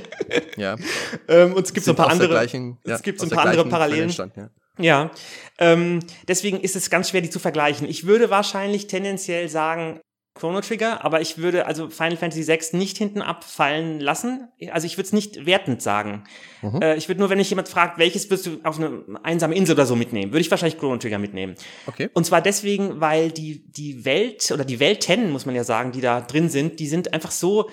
Ja. 0.57 0.75
ähm, 1.27 1.53
und 1.53 1.63
es 1.63 1.73
gibt 1.73 1.85
so 1.85 1.91
ein 1.91 1.95
paar 1.95 2.09
andere, 2.09 2.29
gleichen, 2.29 2.79
ja, 2.85 2.95
es 2.95 3.03
gibt 3.03 3.19
so 3.19 3.27
ein 3.27 3.29
paar 3.29 3.45
andere 3.45 3.65
Parallelen. 3.65 4.09
Ja. 4.09 4.49
Ja, 4.79 5.11
ähm, 5.57 5.99
deswegen 6.27 6.59
ist 6.59 6.75
es 6.75 6.89
ganz 6.89 7.09
schwer, 7.09 7.21
die 7.21 7.29
zu 7.29 7.39
vergleichen. 7.39 7.87
Ich 7.87 8.05
würde 8.05 8.29
wahrscheinlich 8.29 8.87
tendenziell 8.87 9.49
sagen 9.49 9.99
Chrono 10.35 10.61
Trigger, 10.61 11.03
aber 11.03 11.19
ich 11.19 11.37
würde 11.37 11.65
also 11.65 11.89
Final 11.89 12.15
Fantasy 12.15 12.47
VI 12.47 12.77
nicht 12.77 12.97
hinten 12.97 13.21
abfallen 13.21 13.99
lassen. 13.99 14.47
Also 14.71 14.87
ich 14.87 14.97
würde 14.97 15.07
es 15.07 15.13
nicht 15.13 15.45
wertend 15.45 15.81
sagen. 15.81 16.23
Mhm. 16.61 16.81
Äh, 16.81 16.95
ich 16.95 17.09
würde 17.09 17.19
nur, 17.19 17.29
wenn 17.29 17.37
mich 17.37 17.49
jemand 17.49 17.67
fragt, 17.67 17.97
welches 17.97 18.29
wirst 18.29 18.45
du 18.45 18.59
auf 18.63 18.77
eine 18.77 19.03
einsame 19.23 19.55
Insel 19.55 19.75
oder 19.75 19.85
so 19.85 19.95
mitnehmen, 19.95 20.31
würde 20.31 20.41
ich 20.41 20.51
wahrscheinlich 20.51 20.79
Chrono 20.79 20.97
Trigger 20.97 21.19
mitnehmen. 21.19 21.55
Okay. 21.87 22.09
Und 22.13 22.25
zwar 22.25 22.41
deswegen, 22.41 23.01
weil 23.01 23.31
die, 23.31 23.69
die 23.69 24.05
Welt 24.05 24.51
oder 24.51 24.63
die 24.63 24.79
Welten, 24.79 25.31
muss 25.31 25.45
man 25.45 25.55
ja 25.55 25.65
sagen, 25.65 25.91
die 25.91 26.01
da 26.01 26.21
drin 26.21 26.49
sind, 26.49 26.79
die 26.79 26.87
sind 26.87 27.13
einfach 27.13 27.31
so 27.31 27.69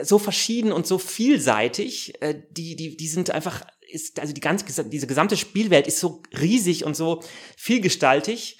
so 0.00 0.18
verschieden 0.18 0.72
und 0.72 0.86
so 0.86 0.98
vielseitig, 0.98 2.14
äh, 2.22 2.34
die, 2.50 2.76
die, 2.76 2.96
die 2.96 3.08
sind 3.08 3.30
einfach 3.30 3.62
ist, 3.92 4.18
also 4.18 4.32
die 4.32 4.40
ganze, 4.40 4.84
diese 4.88 5.06
gesamte 5.06 5.36
Spielwelt 5.36 5.86
ist 5.86 6.00
so 6.00 6.22
riesig 6.38 6.84
und 6.84 6.96
so 6.96 7.22
vielgestaltig, 7.56 8.58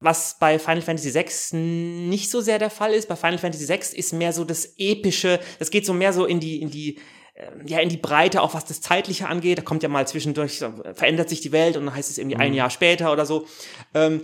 was 0.00 0.38
bei 0.38 0.58
Final 0.58 0.82
Fantasy 0.82 1.14
VI 1.14 1.56
nicht 1.56 2.30
so 2.30 2.40
sehr 2.40 2.58
der 2.58 2.70
Fall 2.70 2.92
ist. 2.92 3.08
Bei 3.08 3.16
Final 3.16 3.38
Fantasy 3.38 3.68
VI 3.68 3.96
ist 3.96 4.12
mehr 4.12 4.32
so 4.32 4.44
das 4.44 4.74
epische, 4.78 5.40
das 5.58 5.70
geht 5.70 5.86
so 5.86 5.94
mehr 5.94 6.12
so 6.12 6.26
in 6.26 6.40
die, 6.40 6.60
in 6.60 6.70
die, 6.70 6.98
äh, 7.34 7.50
ja, 7.66 7.80
in 7.80 7.88
die 7.88 7.96
Breite, 7.96 8.42
auch 8.42 8.54
was 8.54 8.64
das 8.64 8.80
Zeitliche 8.80 9.28
angeht. 9.28 9.58
Da 9.58 9.62
kommt 9.62 9.82
ja 9.82 9.88
mal 9.88 10.06
zwischendurch, 10.06 10.58
verändert 10.94 11.28
sich 11.28 11.40
die 11.40 11.52
Welt 11.52 11.76
und 11.76 11.86
dann 11.86 11.94
heißt 11.94 12.10
es 12.10 12.18
irgendwie 12.18 12.36
mhm. 12.36 12.42
ein 12.42 12.54
Jahr 12.54 12.70
später 12.70 13.12
oder 13.12 13.24
so. 13.24 13.46
Ähm, 13.94 14.22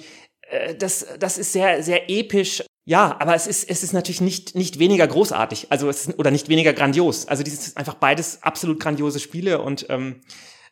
äh, 0.49 0.75
das, 0.75 1.07
das 1.19 1.39
ist 1.39 1.53
sehr, 1.53 1.83
sehr 1.83 2.11
episch 2.11 2.63
ja, 2.85 3.17
aber 3.21 3.35
es 3.35 3.47
ist, 3.47 3.69
es 3.71 3.83
ist 3.83 3.93
natürlich 3.93 4.21
nicht, 4.21 4.55
nicht 4.57 4.79
weniger 4.79 5.07
großartig, 5.07 5.69
also 5.71 5.89
es 5.89 6.09
ist, 6.09 6.19
oder 6.19 6.31
nicht 6.31 6.49
weniger 6.49 6.73
grandios. 6.73 7.29
Also 7.29 7.43
dieses 7.45 7.69
ist 7.69 7.77
einfach 7.77 7.95
beides 7.95 8.43
absolut 8.43 8.81
grandiose 8.81 9.21
Spiele 9.21 9.61
und 9.61 9.87
ähm, 9.89 10.21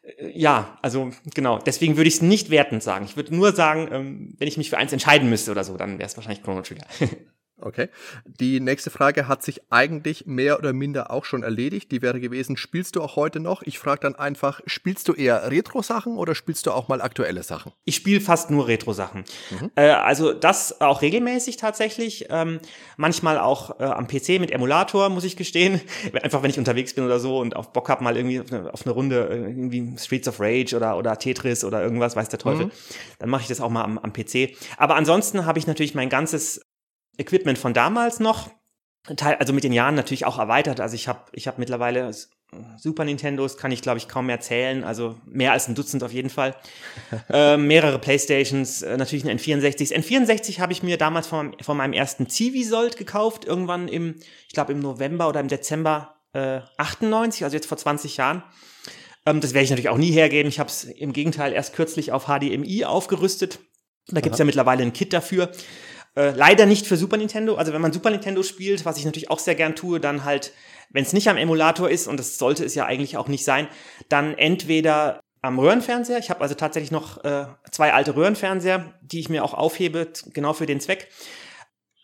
äh, 0.02 0.38
ja, 0.38 0.78
also 0.82 1.10
genau. 1.34 1.58
Deswegen 1.58 1.96
würde 1.96 2.08
ich 2.08 2.14
es 2.14 2.22
nicht 2.22 2.50
wertend 2.50 2.82
sagen. 2.82 3.04
Ich 3.04 3.16
würde 3.16 3.34
nur 3.34 3.52
sagen, 3.52 3.88
ähm, 3.92 4.34
wenn 4.38 4.48
ich 4.48 4.56
mich 4.56 4.70
für 4.70 4.78
eins 4.78 4.92
entscheiden 4.92 5.30
müsste 5.30 5.52
oder 5.52 5.62
so, 5.62 5.76
dann 5.76 5.98
wäre 5.98 6.08
es 6.08 6.16
wahrscheinlich 6.16 6.42
Chrono 6.42 6.62
Trigger. 6.62 6.86
Okay. 7.62 7.88
Die 8.24 8.60
nächste 8.60 8.90
Frage 8.90 9.28
hat 9.28 9.42
sich 9.42 9.60
eigentlich 9.70 10.26
mehr 10.26 10.58
oder 10.58 10.72
minder 10.72 11.10
auch 11.10 11.24
schon 11.24 11.42
erledigt. 11.42 11.92
Die 11.92 12.02
wäre 12.02 12.20
gewesen, 12.20 12.56
spielst 12.56 12.96
du 12.96 13.02
auch 13.02 13.16
heute 13.16 13.40
noch? 13.40 13.62
Ich 13.62 13.78
frage 13.78 14.00
dann 14.00 14.14
einfach, 14.14 14.60
spielst 14.66 15.08
du 15.08 15.14
eher 15.14 15.50
Retro-Sachen 15.50 16.16
oder 16.16 16.34
spielst 16.34 16.66
du 16.66 16.72
auch 16.72 16.88
mal 16.88 17.00
aktuelle 17.00 17.42
Sachen? 17.42 17.72
Ich 17.84 17.96
spiele 17.96 18.20
fast 18.20 18.50
nur 18.50 18.68
Retro-Sachen. 18.68 19.24
Mhm. 19.50 19.70
Äh, 19.74 19.90
also 19.90 20.32
das 20.32 20.80
auch 20.80 21.02
regelmäßig 21.02 21.56
tatsächlich. 21.56 22.26
Ähm, 22.30 22.60
manchmal 22.96 23.38
auch 23.38 23.80
äh, 23.80 23.84
am 23.84 24.06
PC 24.06 24.40
mit 24.40 24.50
Emulator, 24.50 25.08
muss 25.08 25.24
ich 25.24 25.36
gestehen. 25.36 25.80
Einfach 26.22 26.42
wenn 26.42 26.50
ich 26.50 26.58
unterwegs 26.58 26.94
bin 26.94 27.04
oder 27.04 27.20
so 27.20 27.38
und 27.38 27.56
auf 27.56 27.72
Bock 27.72 27.88
habe, 27.88 28.04
mal 28.04 28.16
irgendwie 28.16 28.40
auf 28.40 28.52
eine, 28.52 28.72
auf 28.72 28.86
eine, 28.86 28.94
Runde, 28.94 29.28
äh, 29.28 29.36
irgendwie 29.50 29.96
Streets 29.98 30.28
of 30.28 30.40
Rage 30.40 30.76
oder, 30.76 30.96
oder 30.96 31.18
Tetris 31.18 31.64
oder 31.64 31.82
irgendwas, 31.82 32.16
weiß 32.16 32.28
der 32.28 32.38
Teufel. 32.38 32.66
Mhm. 32.66 32.70
Dann 33.18 33.28
mache 33.30 33.42
ich 33.42 33.48
das 33.48 33.60
auch 33.60 33.70
mal 33.70 33.84
am, 33.84 33.98
am 33.98 34.12
PC. 34.12 34.56
Aber 34.76 34.96
ansonsten 34.96 35.46
habe 35.46 35.58
ich 35.58 35.66
natürlich 35.66 35.94
mein 35.94 36.08
ganzes 36.08 36.69
Equipment 37.18 37.58
von 37.58 37.74
damals 37.74 38.20
noch, 38.20 38.50
also 39.18 39.52
mit 39.52 39.64
den 39.64 39.72
Jahren 39.72 39.94
natürlich 39.94 40.26
auch 40.26 40.38
erweitert. 40.38 40.80
Also 40.80 40.94
ich 40.94 41.08
habe 41.08 41.24
ich 41.32 41.48
hab 41.48 41.58
mittlerweile 41.58 42.12
Super 42.76 43.04
Nintendos, 43.04 43.56
kann 43.56 43.70
ich 43.70 43.80
glaube 43.80 43.98
ich 43.98 44.08
kaum 44.08 44.26
mehr 44.26 44.40
zählen, 44.40 44.82
also 44.82 45.16
mehr 45.24 45.52
als 45.52 45.68
ein 45.68 45.74
Dutzend 45.74 46.02
auf 46.02 46.12
jeden 46.12 46.30
Fall. 46.30 46.56
äh, 47.30 47.56
mehrere 47.56 47.98
Playstations, 47.98 48.82
äh, 48.82 48.96
natürlich 48.96 49.28
ein 49.28 49.38
N64. 49.38 49.78
Das 49.78 49.92
N64 49.92 50.58
habe 50.58 50.72
ich 50.72 50.82
mir 50.82 50.96
damals 50.96 51.28
von, 51.28 51.56
von 51.60 51.76
meinem 51.76 51.92
ersten 51.92 52.28
Zivi-Sold 52.28 52.96
gekauft, 52.96 53.44
irgendwann 53.44 53.88
im, 53.88 54.16
ich 54.48 54.54
glaube 54.54 54.72
im 54.72 54.80
November 54.80 55.28
oder 55.28 55.40
im 55.40 55.48
Dezember 55.48 56.16
äh, 56.32 56.60
98, 56.76 57.44
also 57.44 57.56
jetzt 57.56 57.66
vor 57.66 57.78
20 57.78 58.16
Jahren. 58.16 58.42
Ähm, 59.26 59.40
das 59.40 59.54
werde 59.54 59.64
ich 59.64 59.70
natürlich 59.70 59.88
auch 59.88 59.98
nie 59.98 60.10
hergeben. 60.10 60.48
Ich 60.48 60.58
habe 60.58 60.68
es 60.68 60.84
im 60.84 61.12
Gegenteil 61.12 61.52
erst 61.52 61.74
kürzlich 61.74 62.12
auf 62.12 62.26
HDMI 62.26 62.84
aufgerüstet. 62.84 63.60
Da 64.08 64.20
gibt 64.20 64.34
es 64.34 64.38
ja 64.38 64.44
mittlerweile 64.44 64.82
ein 64.82 64.92
Kit 64.92 65.12
dafür. 65.12 65.52
Äh, 66.16 66.30
leider 66.30 66.66
nicht 66.66 66.86
für 66.86 66.96
Super 66.96 67.16
Nintendo. 67.16 67.54
Also 67.54 67.72
wenn 67.72 67.80
man 67.80 67.92
Super 67.92 68.10
Nintendo 68.10 68.42
spielt, 68.42 68.84
was 68.84 68.98
ich 68.98 69.04
natürlich 69.04 69.30
auch 69.30 69.38
sehr 69.38 69.54
gern 69.54 69.76
tue, 69.76 70.00
dann 70.00 70.24
halt, 70.24 70.52
wenn 70.90 71.04
es 71.04 71.12
nicht 71.12 71.28
am 71.28 71.36
Emulator 71.36 71.88
ist, 71.88 72.08
und 72.08 72.18
das 72.18 72.38
sollte 72.38 72.64
es 72.64 72.74
ja 72.74 72.86
eigentlich 72.86 73.16
auch 73.16 73.28
nicht 73.28 73.44
sein, 73.44 73.68
dann 74.08 74.36
entweder 74.36 75.20
am 75.42 75.58
Röhrenfernseher. 75.58 76.18
Ich 76.18 76.30
habe 76.30 76.40
also 76.40 76.54
tatsächlich 76.54 76.90
noch 76.90 77.24
äh, 77.24 77.46
zwei 77.70 77.92
alte 77.92 78.16
Röhrenfernseher, 78.16 78.92
die 79.02 79.20
ich 79.20 79.28
mir 79.28 79.44
auch 79.44 79.54
aufhebe, 79.54 80.12
genau 80.32 80.52
für 80.52 80.66
den 80.66 80.80
Zweck. 80.80 81.08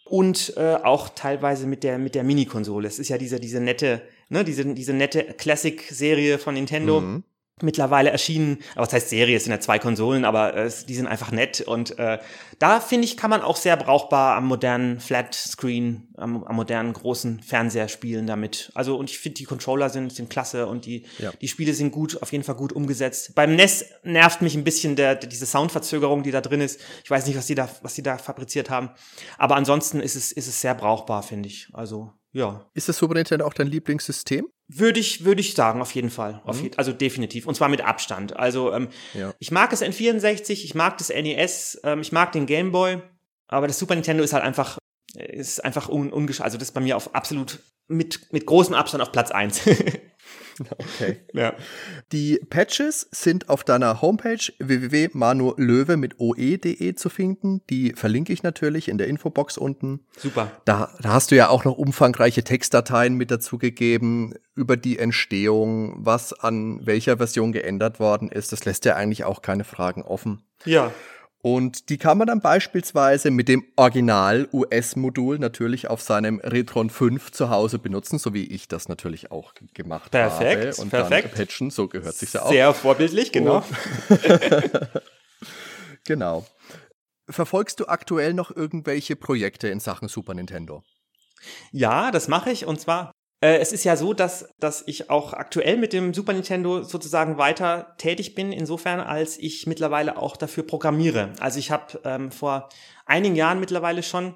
Und 0.04 0.56
äh, 0.56 0.76
auch 0.76 1.08
teilweise 1.08 1.66
mit 1.66 1.82
der 1.82 1.98
mit 1.98 2.14
der 2.14 2.22
Mini-Konsole. 2.22 2.86
Es 2.86 3.00
ist 3.00 3.08
ja 3.08 3.18
diese 3.18 3.40
diese 3.40 3.60
nette, 3.60 4.02
ne, 4.28 4.44
diese 4.44 4.64
diese 4.72 4.92
nette 4.92 5.24
Classic-Serie 5.24 6.38
von 6.38 6.54
Nintendo. 6.54 7.00
Mhm 7.00 7.24
mittlerweile 7.62 8.10
erschienen, 8.10 8.58
aber 8.74 8.86
was 8.86 8.92
heißt 8.92 9.08
Serie, 9.08 9.36
es 9.36 9.44
sind 9.44 9.52
ja 9.52 9.60
zwei 9.60 9.78
Konsolen, 9.78 10.26
aber 10.26 10.54
äh, 10.54 10.70
die 10.86 10.94
sind 10.94 11.06
einfach 11.06 11.30
nett 11.30 11.62
und 11.62 11.98
äh, 11.98 12.18
da 12.58 12.80
finde 12.80 13.06
ich, 13.06 13.16
kann 13.16 13.30
man 13.30 13.40
auch 13.40 13.56
sehr 13.56 13.78
brauchbar 13.78 14.36
am 14.36 14.46
modernen 14.46 15.00
Flatscreen, 15.00 16.08
am, 16.18 16.44
am 16.44 16.56
modernen 16.56 16.92
großen 16.92 17.40
Fernseher 17.40 17.88
spielen 17.88 18.26
damit. 18.26 18.70
Also 18.74 18.96
und 18.96 19.08
ich 19.08 19.18
finde, 19.18 19.36
die 19.36 19.44
Controller 19.44 19.88
sind, 19.88 20.12
sind 20.12 20.28
klasse 20.28 20.66
und 20.66 20.84
die, 20.84 21.06
ja. 21.18 21.32
die 21.40 21.48
Spiele 21.48 21.72
sind 21.72 21.92
gut, 21.92 22.20
auf 22.22 22.30
jeden 22.32 22.44
Fall 22.44 22.56
gut 22.56 22.74
umgesetzt. 22.74 23.34
Beim 23.34 23.56
NES 23.56 23.86
nervt 24.02 24.42
mich 24.42 24.54
ein 24.54 24.64
bisschen 24.64 24.94
der, 24.94 25.14
der, 25.14 25.30
diese 25.30 25.46
Soundverzögerung, 25.46 26.24
die 26.24 26.32
da 26.32 26.42
drin 26.42 26.60
ist. 26.60 26.78
Ich 27.04 27.10
weiß 27.10 27.26
nicht, 27.26 27.38
was 27.38 27.46
die 27.46 27.54
da, 27.54 27.70
was 27.80 27.94
die 27.94 28.02
da 28.02 28.18
fabriziert 28.18 28.68
haben, 28.68 28.90
aber 29.38 29.56
ansonsten 29.56 30.00
ist 30.00 30.14
es, 30.14 30.30
ist 30.30 30.46
es 30.46 30.60
sehr 30.60 30.74
brauchbar, 30.74 31.22
finde 31.22 31.48
ich. 31.48 31.68
Also 31.72 32.12
ja. 32.32 32.68
Ist 32.74 32.90
das 32.90 32.98
Super 32.98 33.14
Nintendo 33.14 33.46
auch 33.46 33.54
dein 33.54 33.66
Lieblingssystem? 33.66 34.46
Würde 34.68 34.98
ich, 34.98 35.24
würde 35.24 35.40
ich 35.40 35.54
sagen, 35.54 35.80
auf 35.80 35.92
jeden 35.92 36.10
Fall. 36.10 36.42
Auf 36.44 36.58
mhm. 36.58 36.64
je, 36.64 36.70
also 36.76 36.92
definitiv. 36.92 37.46
Und 37.46 37.54
zwar 37.54 37.68
mit 37.68 37.82
Abstand. 37.82 38.36
Also 38.36 38.72
ähm, 38.72 38.88
ja. 39.14 39.32
ich 39.38 39.52
mag 39.52 39.70
das 39.70 39.82
N64, 39.82 40.64
ich 40.64 40.74
mag 40.74 40.98
das 40.98 41.08
NES, 41.08 41.80
ähm, 41.84 42.00
ich 42.00 42.10
mag 42.10 42.32
den 42.32 42.46
Game 42.46 42.72
Boy, 42.72 43.00
aber 43.46 43.68
das 43.68 43.78
Super 43.78 43.94
Nintendo 43.94 44.24
ist 44.24 44.32
halt 44.32 44.42
einfach, 44.42 44.78
ist 45.14 45.64
einfach 45.64 45.88
un, 45.88 46.12
ungesch 46.12 46.40
also 46.40 46.58
das 46.58 46.68
ist 46.68 46.74
bei 46.74 46.80
mir 46.80 46.96
auf 46.96 47.14
absolut 47.14 47.60
mit, 47.86 48.32
mit 48.32 48.44
großem 48.46 48.74
Abstand 48.74 49.02
auf 49.02 49.12
Platz 49.12 49.30
eins 49.30 49.60
Okay. 50.60 51.20
Ja. 51.32 51.54
Die 52.12 52.40
Patches 52.48 53.08
sind 53.10 53.48
auf 53.48 53.64
deiner 53.64 54.00
Homepage 54.00 54.52
www.manolöwe 54.58 55.96
mit 55.96 56.18
oe.de 56.18 56.94
zu 56.94 57.08
finden. 57.08 57.62
Die 57.68 57.92
verlinke 57.92 58.32
ich 58.32 58.42
natürlich 58.42 58.88
in 58.88 58.98
der 58.98 59.08
Infobox 59.08 59.58
unten. 59.58 60.00
Super. 60.16 60.50
Da, 60.64 60.90
da 61.00 61.12
hast 61.12 61.30
du 61.30 61.36
ja 61.36 61.48
auch 61.48 61.64
noch 61.64 61.76
umfangreiche 61.76 62.44
Textdateien 62.44 63.14
mit 63.14 63.30
dazu 63.30 63.58
gegeben 63.58 64.34
über 64.54 64.76
die 64.76 64.98
Entstehung, 64.98 65.94
was 65.98 66.32
an 66.32 66.84
welcher 66.86 67.18
Version 67.18 67.52
geändert 67.52 68.00
worden 68.00 68.30
ist. 68.30 68.52
Das 68.52 68.64
lässt 68.64 68.84
ja 68.84 68.96
eigentlich 68.96 69.24
auch 69.24 69.42
keine 69.42 69.64
Fragen 69.64 70.02
offen. 70.02 70.42
Ja. 70.64 70.92
Und 71.46 71.90
die 71.90 71.96
kann 71.96 72.18
man 72.18 72.26
dann 72.26 72.40
beispielsweise 72.40 73.30
mit 73.30 73.46
dem 73.46 73.64
Original-US-Modul 73.76 75.38
natürlich 75.38 75.86
auf 75.86 76.02
seinem 76.02 76.40
Retron 76.40 76.90
5 76.90 77.30
zu 77.30 77.50
Hause 77.50 77.78
benutzen, 77.78 78.18
so 78.18 78.34
wie 78.34 78.46
ich 78.46 78.66
das 78.66 78.88
natürlich 78.88 79.30
auch 79.30 79.54
gemacht 79.72 80.10
perfekt, 80.10 80.72
habe. 80.72 80.82
Und 80.82 80.90
perfekt. 80.90 81.28
dann 81.28 81.46
patchen, 81.46 81.70
so 81.70 81.86
gehört 81.86 82.16
sich 82.16 82.32
ja 82.32 82.42
auch. 82.42 82.48
Sehr 82.48 82.74
vorbildlich, 82.74 83.30
genau. 83.30 83.62
genau. 86.04 86.44
Verfolgst 87.28 87.78
du 87.78 87.86
aktuell 87.86 88.34
noch 88.34 88.50
irgendwelche 88.50 89.14
Projekte 89.14 89.68
in 89.68 89.78
Sachen 89.78 90.08
Super 90.08 90.34
Nintendo? 90.34 90.82
Ja, 91.70 92.10
das 92.10 92.26
mache 92.26 92.50
ich. 92.50 92.66
Und 92.66 92.80
zwar 92.80 93.12
äh, 93.40 93.58
es 93.58 93.72
ist 93.72 93.84
ja 93.84 93.96
so, 93.96 94.14
dass, 94.14 94.54
dass 94.58 94.82
ich 94.86 95.10
auch 95.10 95.32
aktuell 95.32 95.76
mit 95.76 95.92
dem 95.92 96.14
Super 96.14 96.32
Nintendo 96.32 96.82
sozusagen 96.82 97.38
weiter 97.38 97.94
tätig 97.98 98.34
bin, 98.34 98.52
insofern 98.52 99.00
als 99.00 99.38
ich 99.38 99.66
mittlerweile 99.66 100.16
auch 100.16 100.36
dafür 100.36 100.66
programmiere. 100.66 101.32
Also 101.40 101.58
ich 101.58 101.70
habe 101.70 102.00
ähm, 102.04 102.30
vor 102.30 102.68
einigen 103.04 103.36
Jahren 103.36 103.60
mittlerweile 103.60 104.02
schon 104.02 104.34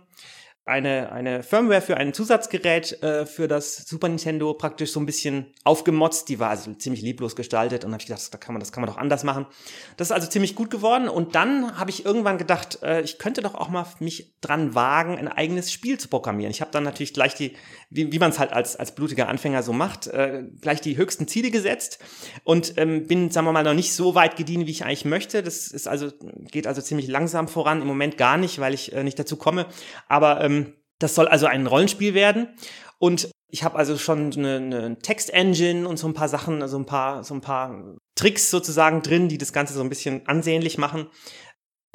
eine, 0.70 1.12
eine 1.12 1.42
Firmware 1.42 1.82
für 1.82 1.96
ein 1.96 2.14
Zusatzgerät 2.14 3.02
äh, 3.02 3.26
für 3.26 3.48
das 3.48 3.76
Super 3.76 4.08
Nintendo 4.08 4.54
praktisch 4.54 4.92
so 4.92 5.00
ein 5.00 5.06
bisschen 5.06 5.46
aufgemotzt. 5.64 6.28
Die 6.28 6.38
war 6.38 6.50
also 6.50 6.72
ziemlich 6.74 7.02
lieblos 7.02 7.36
gestaltet 7.36 7.84
und 7.84 7.92
habe 7.92 8.00
ich 8.00 8.06
gedacht, 8.06 8.32
da 8.32 8.38
kann 8.38 8.54
man, 8.54 8.60
das 8.60 8.72
kann 8.72 8.80
man 8.80 8.88
doch 8.88 8.96
anders 8.96 9.24
machen. 9.24 9.46
Das 9.96 10.08
ist 10.08 10.12
also 10.12 10.28
ziemlich 10.28 10.54
gut 10.54 10.70
geworden. 10.70 11.08
Und 11.08 11.34
dann 11.34 11.78
habe 11.78 11.90
ich 11.90 12.04
irgendwann 12.04 12.38
gedacht, 12.38 12.78
äh, 12.82 13.02
ich 13.02 13.18
könnte 13.18 13.42
doch 13.42 13.54
auch 13.54 13.68
mal 13.68 13.86
mich 13.98 14.32
dran 14.40 14.74
wagen, 14.74 15.18
ein 15.18 15.28
eigenes 15.28 15.72
Spiel 15.72 15.98
zu 15.98 16.08
programmieren. 16.08 16.50
Ich 16.50 16.60
habe 16.60 16.70
dann 16.70 16.84
natürlich 16.84 17.12
gleich 17.12 17.34
die, 17.34 17.56
wie, 17.90 18.12
wie 18.12 18.18
man 18.18 18.30
es 18.30 18.38
halt 18.38 18.52
als, 18.52 18.76
als 18.76 18.94
blutiger 18.94 19.28
Anfänger 19.28 19.62
so 19.62 19.72
macht, 19.72 20.06
äh, 20.06 20.44
gleich 20.60 20.80
die 20.80 20.96
höchsten 20.96 21.26
Ziele 21.26 21.50
gesetzt 21.50 21.98
und 22.44 22.74
ähm, 22.76 23.06
bin, 23.06 23.30
sagen 23.30 23.46
wir 23.46 23.52
mal, 23.52 23.64
noch 23.64 23.74
nicht 23.74 23.92
so 23.92 24.14
weit 24.14 24.36
gediehen, 24.36 24.66
wie 24.66 24.70
ich 24.70 24.84
eigentlich 24.84 25.04
möchte. 25.04 25.42
Das 25.42 25.68
ist 25.68 25.88
also, 25.88 26.10
geht 26.50 26.66
also 26.66 26.80
ziemlich 26.80 27.08
langsam 27.08 27.48
voran. 27.48 27.82
Im 27.82 27.88
Moment 27.88 28.16
gar 28.16 28.36
nicht, 28.36 28.60
weil 28.60 28.74
ich 28.74 28.92
äh, 28.92 29.02
nicht 29.02 29.18
dazu 29.18 29.36
komme. 29.36 29.66
Aber 30.08 30.40
ähm, 30.40 30.59
das 31.01 31.16
soll 31.16 31.26
also 31.26 31.46
ein 31.46 31.66
Rollenspiel 31.66 32.14
werden. 32.14 32.48
Und 32.98 33.30
ich 33.51 33.64
habe 33.64 33.76
also 33.76 33.98
schon 33.98 34.32
eine, 34.32 34.57
eine 34.57 34.98
Text-Engine 34.98 35.88
und 35.88 35.96
so 35.96 36.07
ein 36.07 36.14
paar 36.14 36.28
Sachen, 36.28 36.62
also 36.62 36.78
ein 36.78 36.86
paar, 36.86 37.24
so 37.24 37.34
ein 37.34 37.40
paar 37.40 37.96
Tricks 38.14 38.51
sozusagen 38.51 39.03
drin, 39.03 39.28
die 39.28 39.38
das 39.38 39.53
Ganze 39.53 39.74
so 39.74 39.80
ein 39.80 39.88
bisschen 39.88 40.26
ansehnlich 40.28 40.78
machen. 40.78 41.09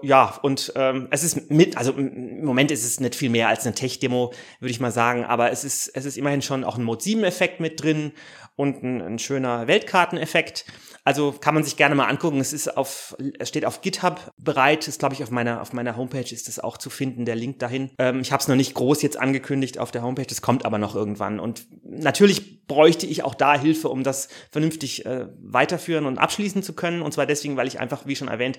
Ja, 0.01 0.37
und 0.41 0.73
ähm, 0.75 1.07
es 1.11 1.23
ist 1.23 1.49
mit, 1.49 1.77
also 1.77 1.93
im 1.93 2.43
Moment 2.43 2.69
ist 2.69 2.83
es 2.83 2.99
nicht 2.99 3.15
viel 3.15 3.29
mehr 3.29 3.47
als 3.47 3.65
eine 3.65 3.75
Tech-Demo, 3.75 4.33
würde 4.59 4.71
ich 4.71 4.81
mal 4.81 4.91
sagen, 4.91 5.23
aber 5.23 5.51
es 5.51 5.63
ist, 5.63 5.89
es 5.93 6.03
ist 6.03 6.17
immerhin 6.17 6.41
schon 6.41 6.65
auch 6.65 6.77
ein 6.77 6.83
Mode 6.83 7.01
7-Effekt 7.01 7.61
mit 7.61 7.81
drin 7.81 8.11
und 8.55 8.83
ein, 8.83 9.01
ein 9.01 9.19
schöner 9.19 9.67
Weltkarteneffekt. 9.67 10.65
Also 11.03 11.33
kann 11.33 11.53
man 11.53 11.63
sich 11.63 11.77
gerne 11.77 11.93
mal 11.93 12.07
angucken. 12.07 12.39
Es 12.39 12.51
ist 12.51 12.75
auf, 12.77 13.15
es 13.37 13.49
steht 13.49 13.65
auf 13.65 13.81
GitHub 13.81 14.31
bereit. 14.37 14.87
Ist 14.87 14.99
glaube 14.99 15.13
ich 15.13 15.23
auf 15.23 15.29
meiner 15.29 15.61
auf 15.61 15.71
meiner 15.71 15.95
Homepage 15.97 16.33
ist 16.33 16.49
es 16.49 16.59
auch 16.59 16.77
zu 16.77 16.89
finden. 16.89 17.25
Der 17.25 17.35
Link 17.35 17.59
dahin. 17.59 17.91
Ähm, 17.99 18.21
ich 18.21 18.31
habe 18.31 18.41
es 18.41 18.47
noch 18.47 18.55
nicht 18.55 18.73
groß 18.73 19.01
jetzt 19.03 19.17
angekündigt 19.17 19.77
auf 19.77 19.91
der 19.91 20.01
Homepage. 20.01 20.25
Das 20.25 20.41
kommt 20.41 20.65
aber 20.65 20.79
noch 20.79 20.95
irgendwann. 20.95 21.39
Und 21.39 21.67
natürlich 21.83 22.65
bräuchte 22.65 23.05
ich 23.05 23.23
auch 23.23 23.35
da 23.35 23.59
Hilfe, 23.59 23.89
um 23.89 24.03
das 24.03 24.29
vernünftig 24.51 25.05
äh, 25.05 25.27
weiterführen 25.39 26.07
und 26.07 26.17
abschließen 26.17 26.63
zu 26.63 26.73
können. 26.73 27.03
Und 27.03 27.13
zwar 27.13 27.27
deswegen, 27.27 27.57
weil 27.57 27.67
ich 27.67 27.79
einfach, 27.79 28.07
wie 28.07 28.15
schon 28.15 28.27
erwähnt, 28.27 28.57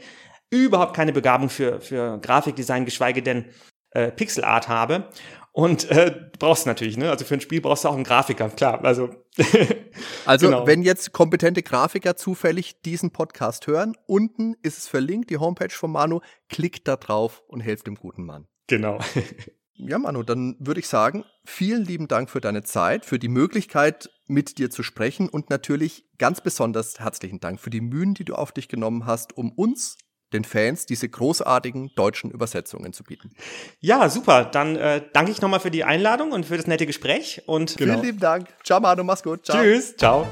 überhaupt 0.51 0.95
keine 0.95 1.13
Begabung 1.13 1.49
für 1.49 1.81
für 1.81 2.19
Grafikdesign, 2.21 2.85
geschweige 2.85 3.23
denn 3.23 3.47
äh, 3.91 4.13
Pixelart 4.13 4.69
habe. 4.69 5.09
Und 5.57 5.91
äh, 5.91 6.11
du 6.11 6.39
brauchst 6.39 6.67
natürlich, 6.67 6.99
ne? 6.99 7.09
Also 7.09 7.25
für 7.25 7.33
ein 7.33 7.41
Spiel 7.41 7.63
brauchst 7.63 7.85
du 7.85 7.89
auch 7.89 7.95
einen 7.95 8.05
Grafiker, 8.05 8.51
klar. 8.51 8.85
Also, 8.85 9.09
also 10.27 10.49
genau. 10.49 10.67
wenn 10.67 10.83
jetzt 10.83 11.13
kompetente 11.13 11.63
Grafiker 11.63 12.15
zufällig 12.15 12.83
diesen 12.83 13.11
Podcast 13.11 13.67
hören, 13.67 13.97
unten 14.05 14.55
ist 14.61 14.77
es 14.77 14.87
verlinkt, 14.87 15.31
die 15.31 15.39
Homepage 15.39 15.71
von 15.71 15.91
Manu. 15.91 16.21
Klickt 16.51 16.87
da 16.87 16.97
drauf 16.97 17.43
und 17.49 17.61
helft 17.61 17.87
dem 17.87 17.95
guten 17.95 18.27
Mann. 18.27 18.49
Genau. 18.67 18.99
ja, 19.73 19.99
Manu, 19.99 20.25
dann 20.25 20.57
würde 20.59 20.81
ich 20.81 20.89
sagen, 20.89 21.25
vielen 21.47 21.87
lieben 21.87 22.07
Dank 22.07 22.29
für 22.29 22.43
deine 22.43 22.63
Zeit, 22.63 23.07
für 23.07 23.19
die 23.19 23.29
Möglichkeit, 23.29 24.11
mit 24.27 24.59
dir 24.59 24.69
zu 24.69 24.83
sprechen 24.83 25.27
und 25.27 25.49
natürlich 25.49 26.05
ganz 26.19 26.43
besonders 26.43 27.01
herzlichen 27.01 27.41
Dank 27.41 27.61
für 27.61 27.71
die 27.71 27.81
Mühen, 27.81 28.13
die 28.13 28.27
du 28.27 28.35
auf 28.35 28.53
dich 28.53 28.69
genommen 28.69 29.07
hast, 29.07 29.35
um 29.39 29.53
uns 29.53 29.97
den 30.37 30.45
Fans 30.45 30.87
diese 30.87 31.09
großartigen 31.09 31.93
deutschen 31.97 32.31
Übersetzungen 32.31 32.93
zu 32.93 33.05
bieten. 33.05 33.31
Ja, 33.81 34.09
super. 34.09 34.45
Dann 34.45 34.77
äh, 34.77 35.03
danke 35.13 35.33
ich 35.33 35.41
nochmal 35.41 35.61
für 35.61 35.71
die 35.71 35.85
Einladung 35.85 36.33
und 36.33 36.47
für 36.47 36.57
das 36.57 36.67
nette 36.67 36.87
Gespräch. 36.87 37.43
Und 37.47 37.77
genau. 37.77 37.95
Vielen 37.95 38.05
lieben 38.05 38.21
Dank. 38.21 38.49
Ciao, 38.65 38.81
Manu, 38.81 39.05
mach's 39.05 39.23
gut. 39.23 39.45
Ciao. 39.45 39.63
Tschüss. 39.63 39.97
Ciao. 39.97 40.27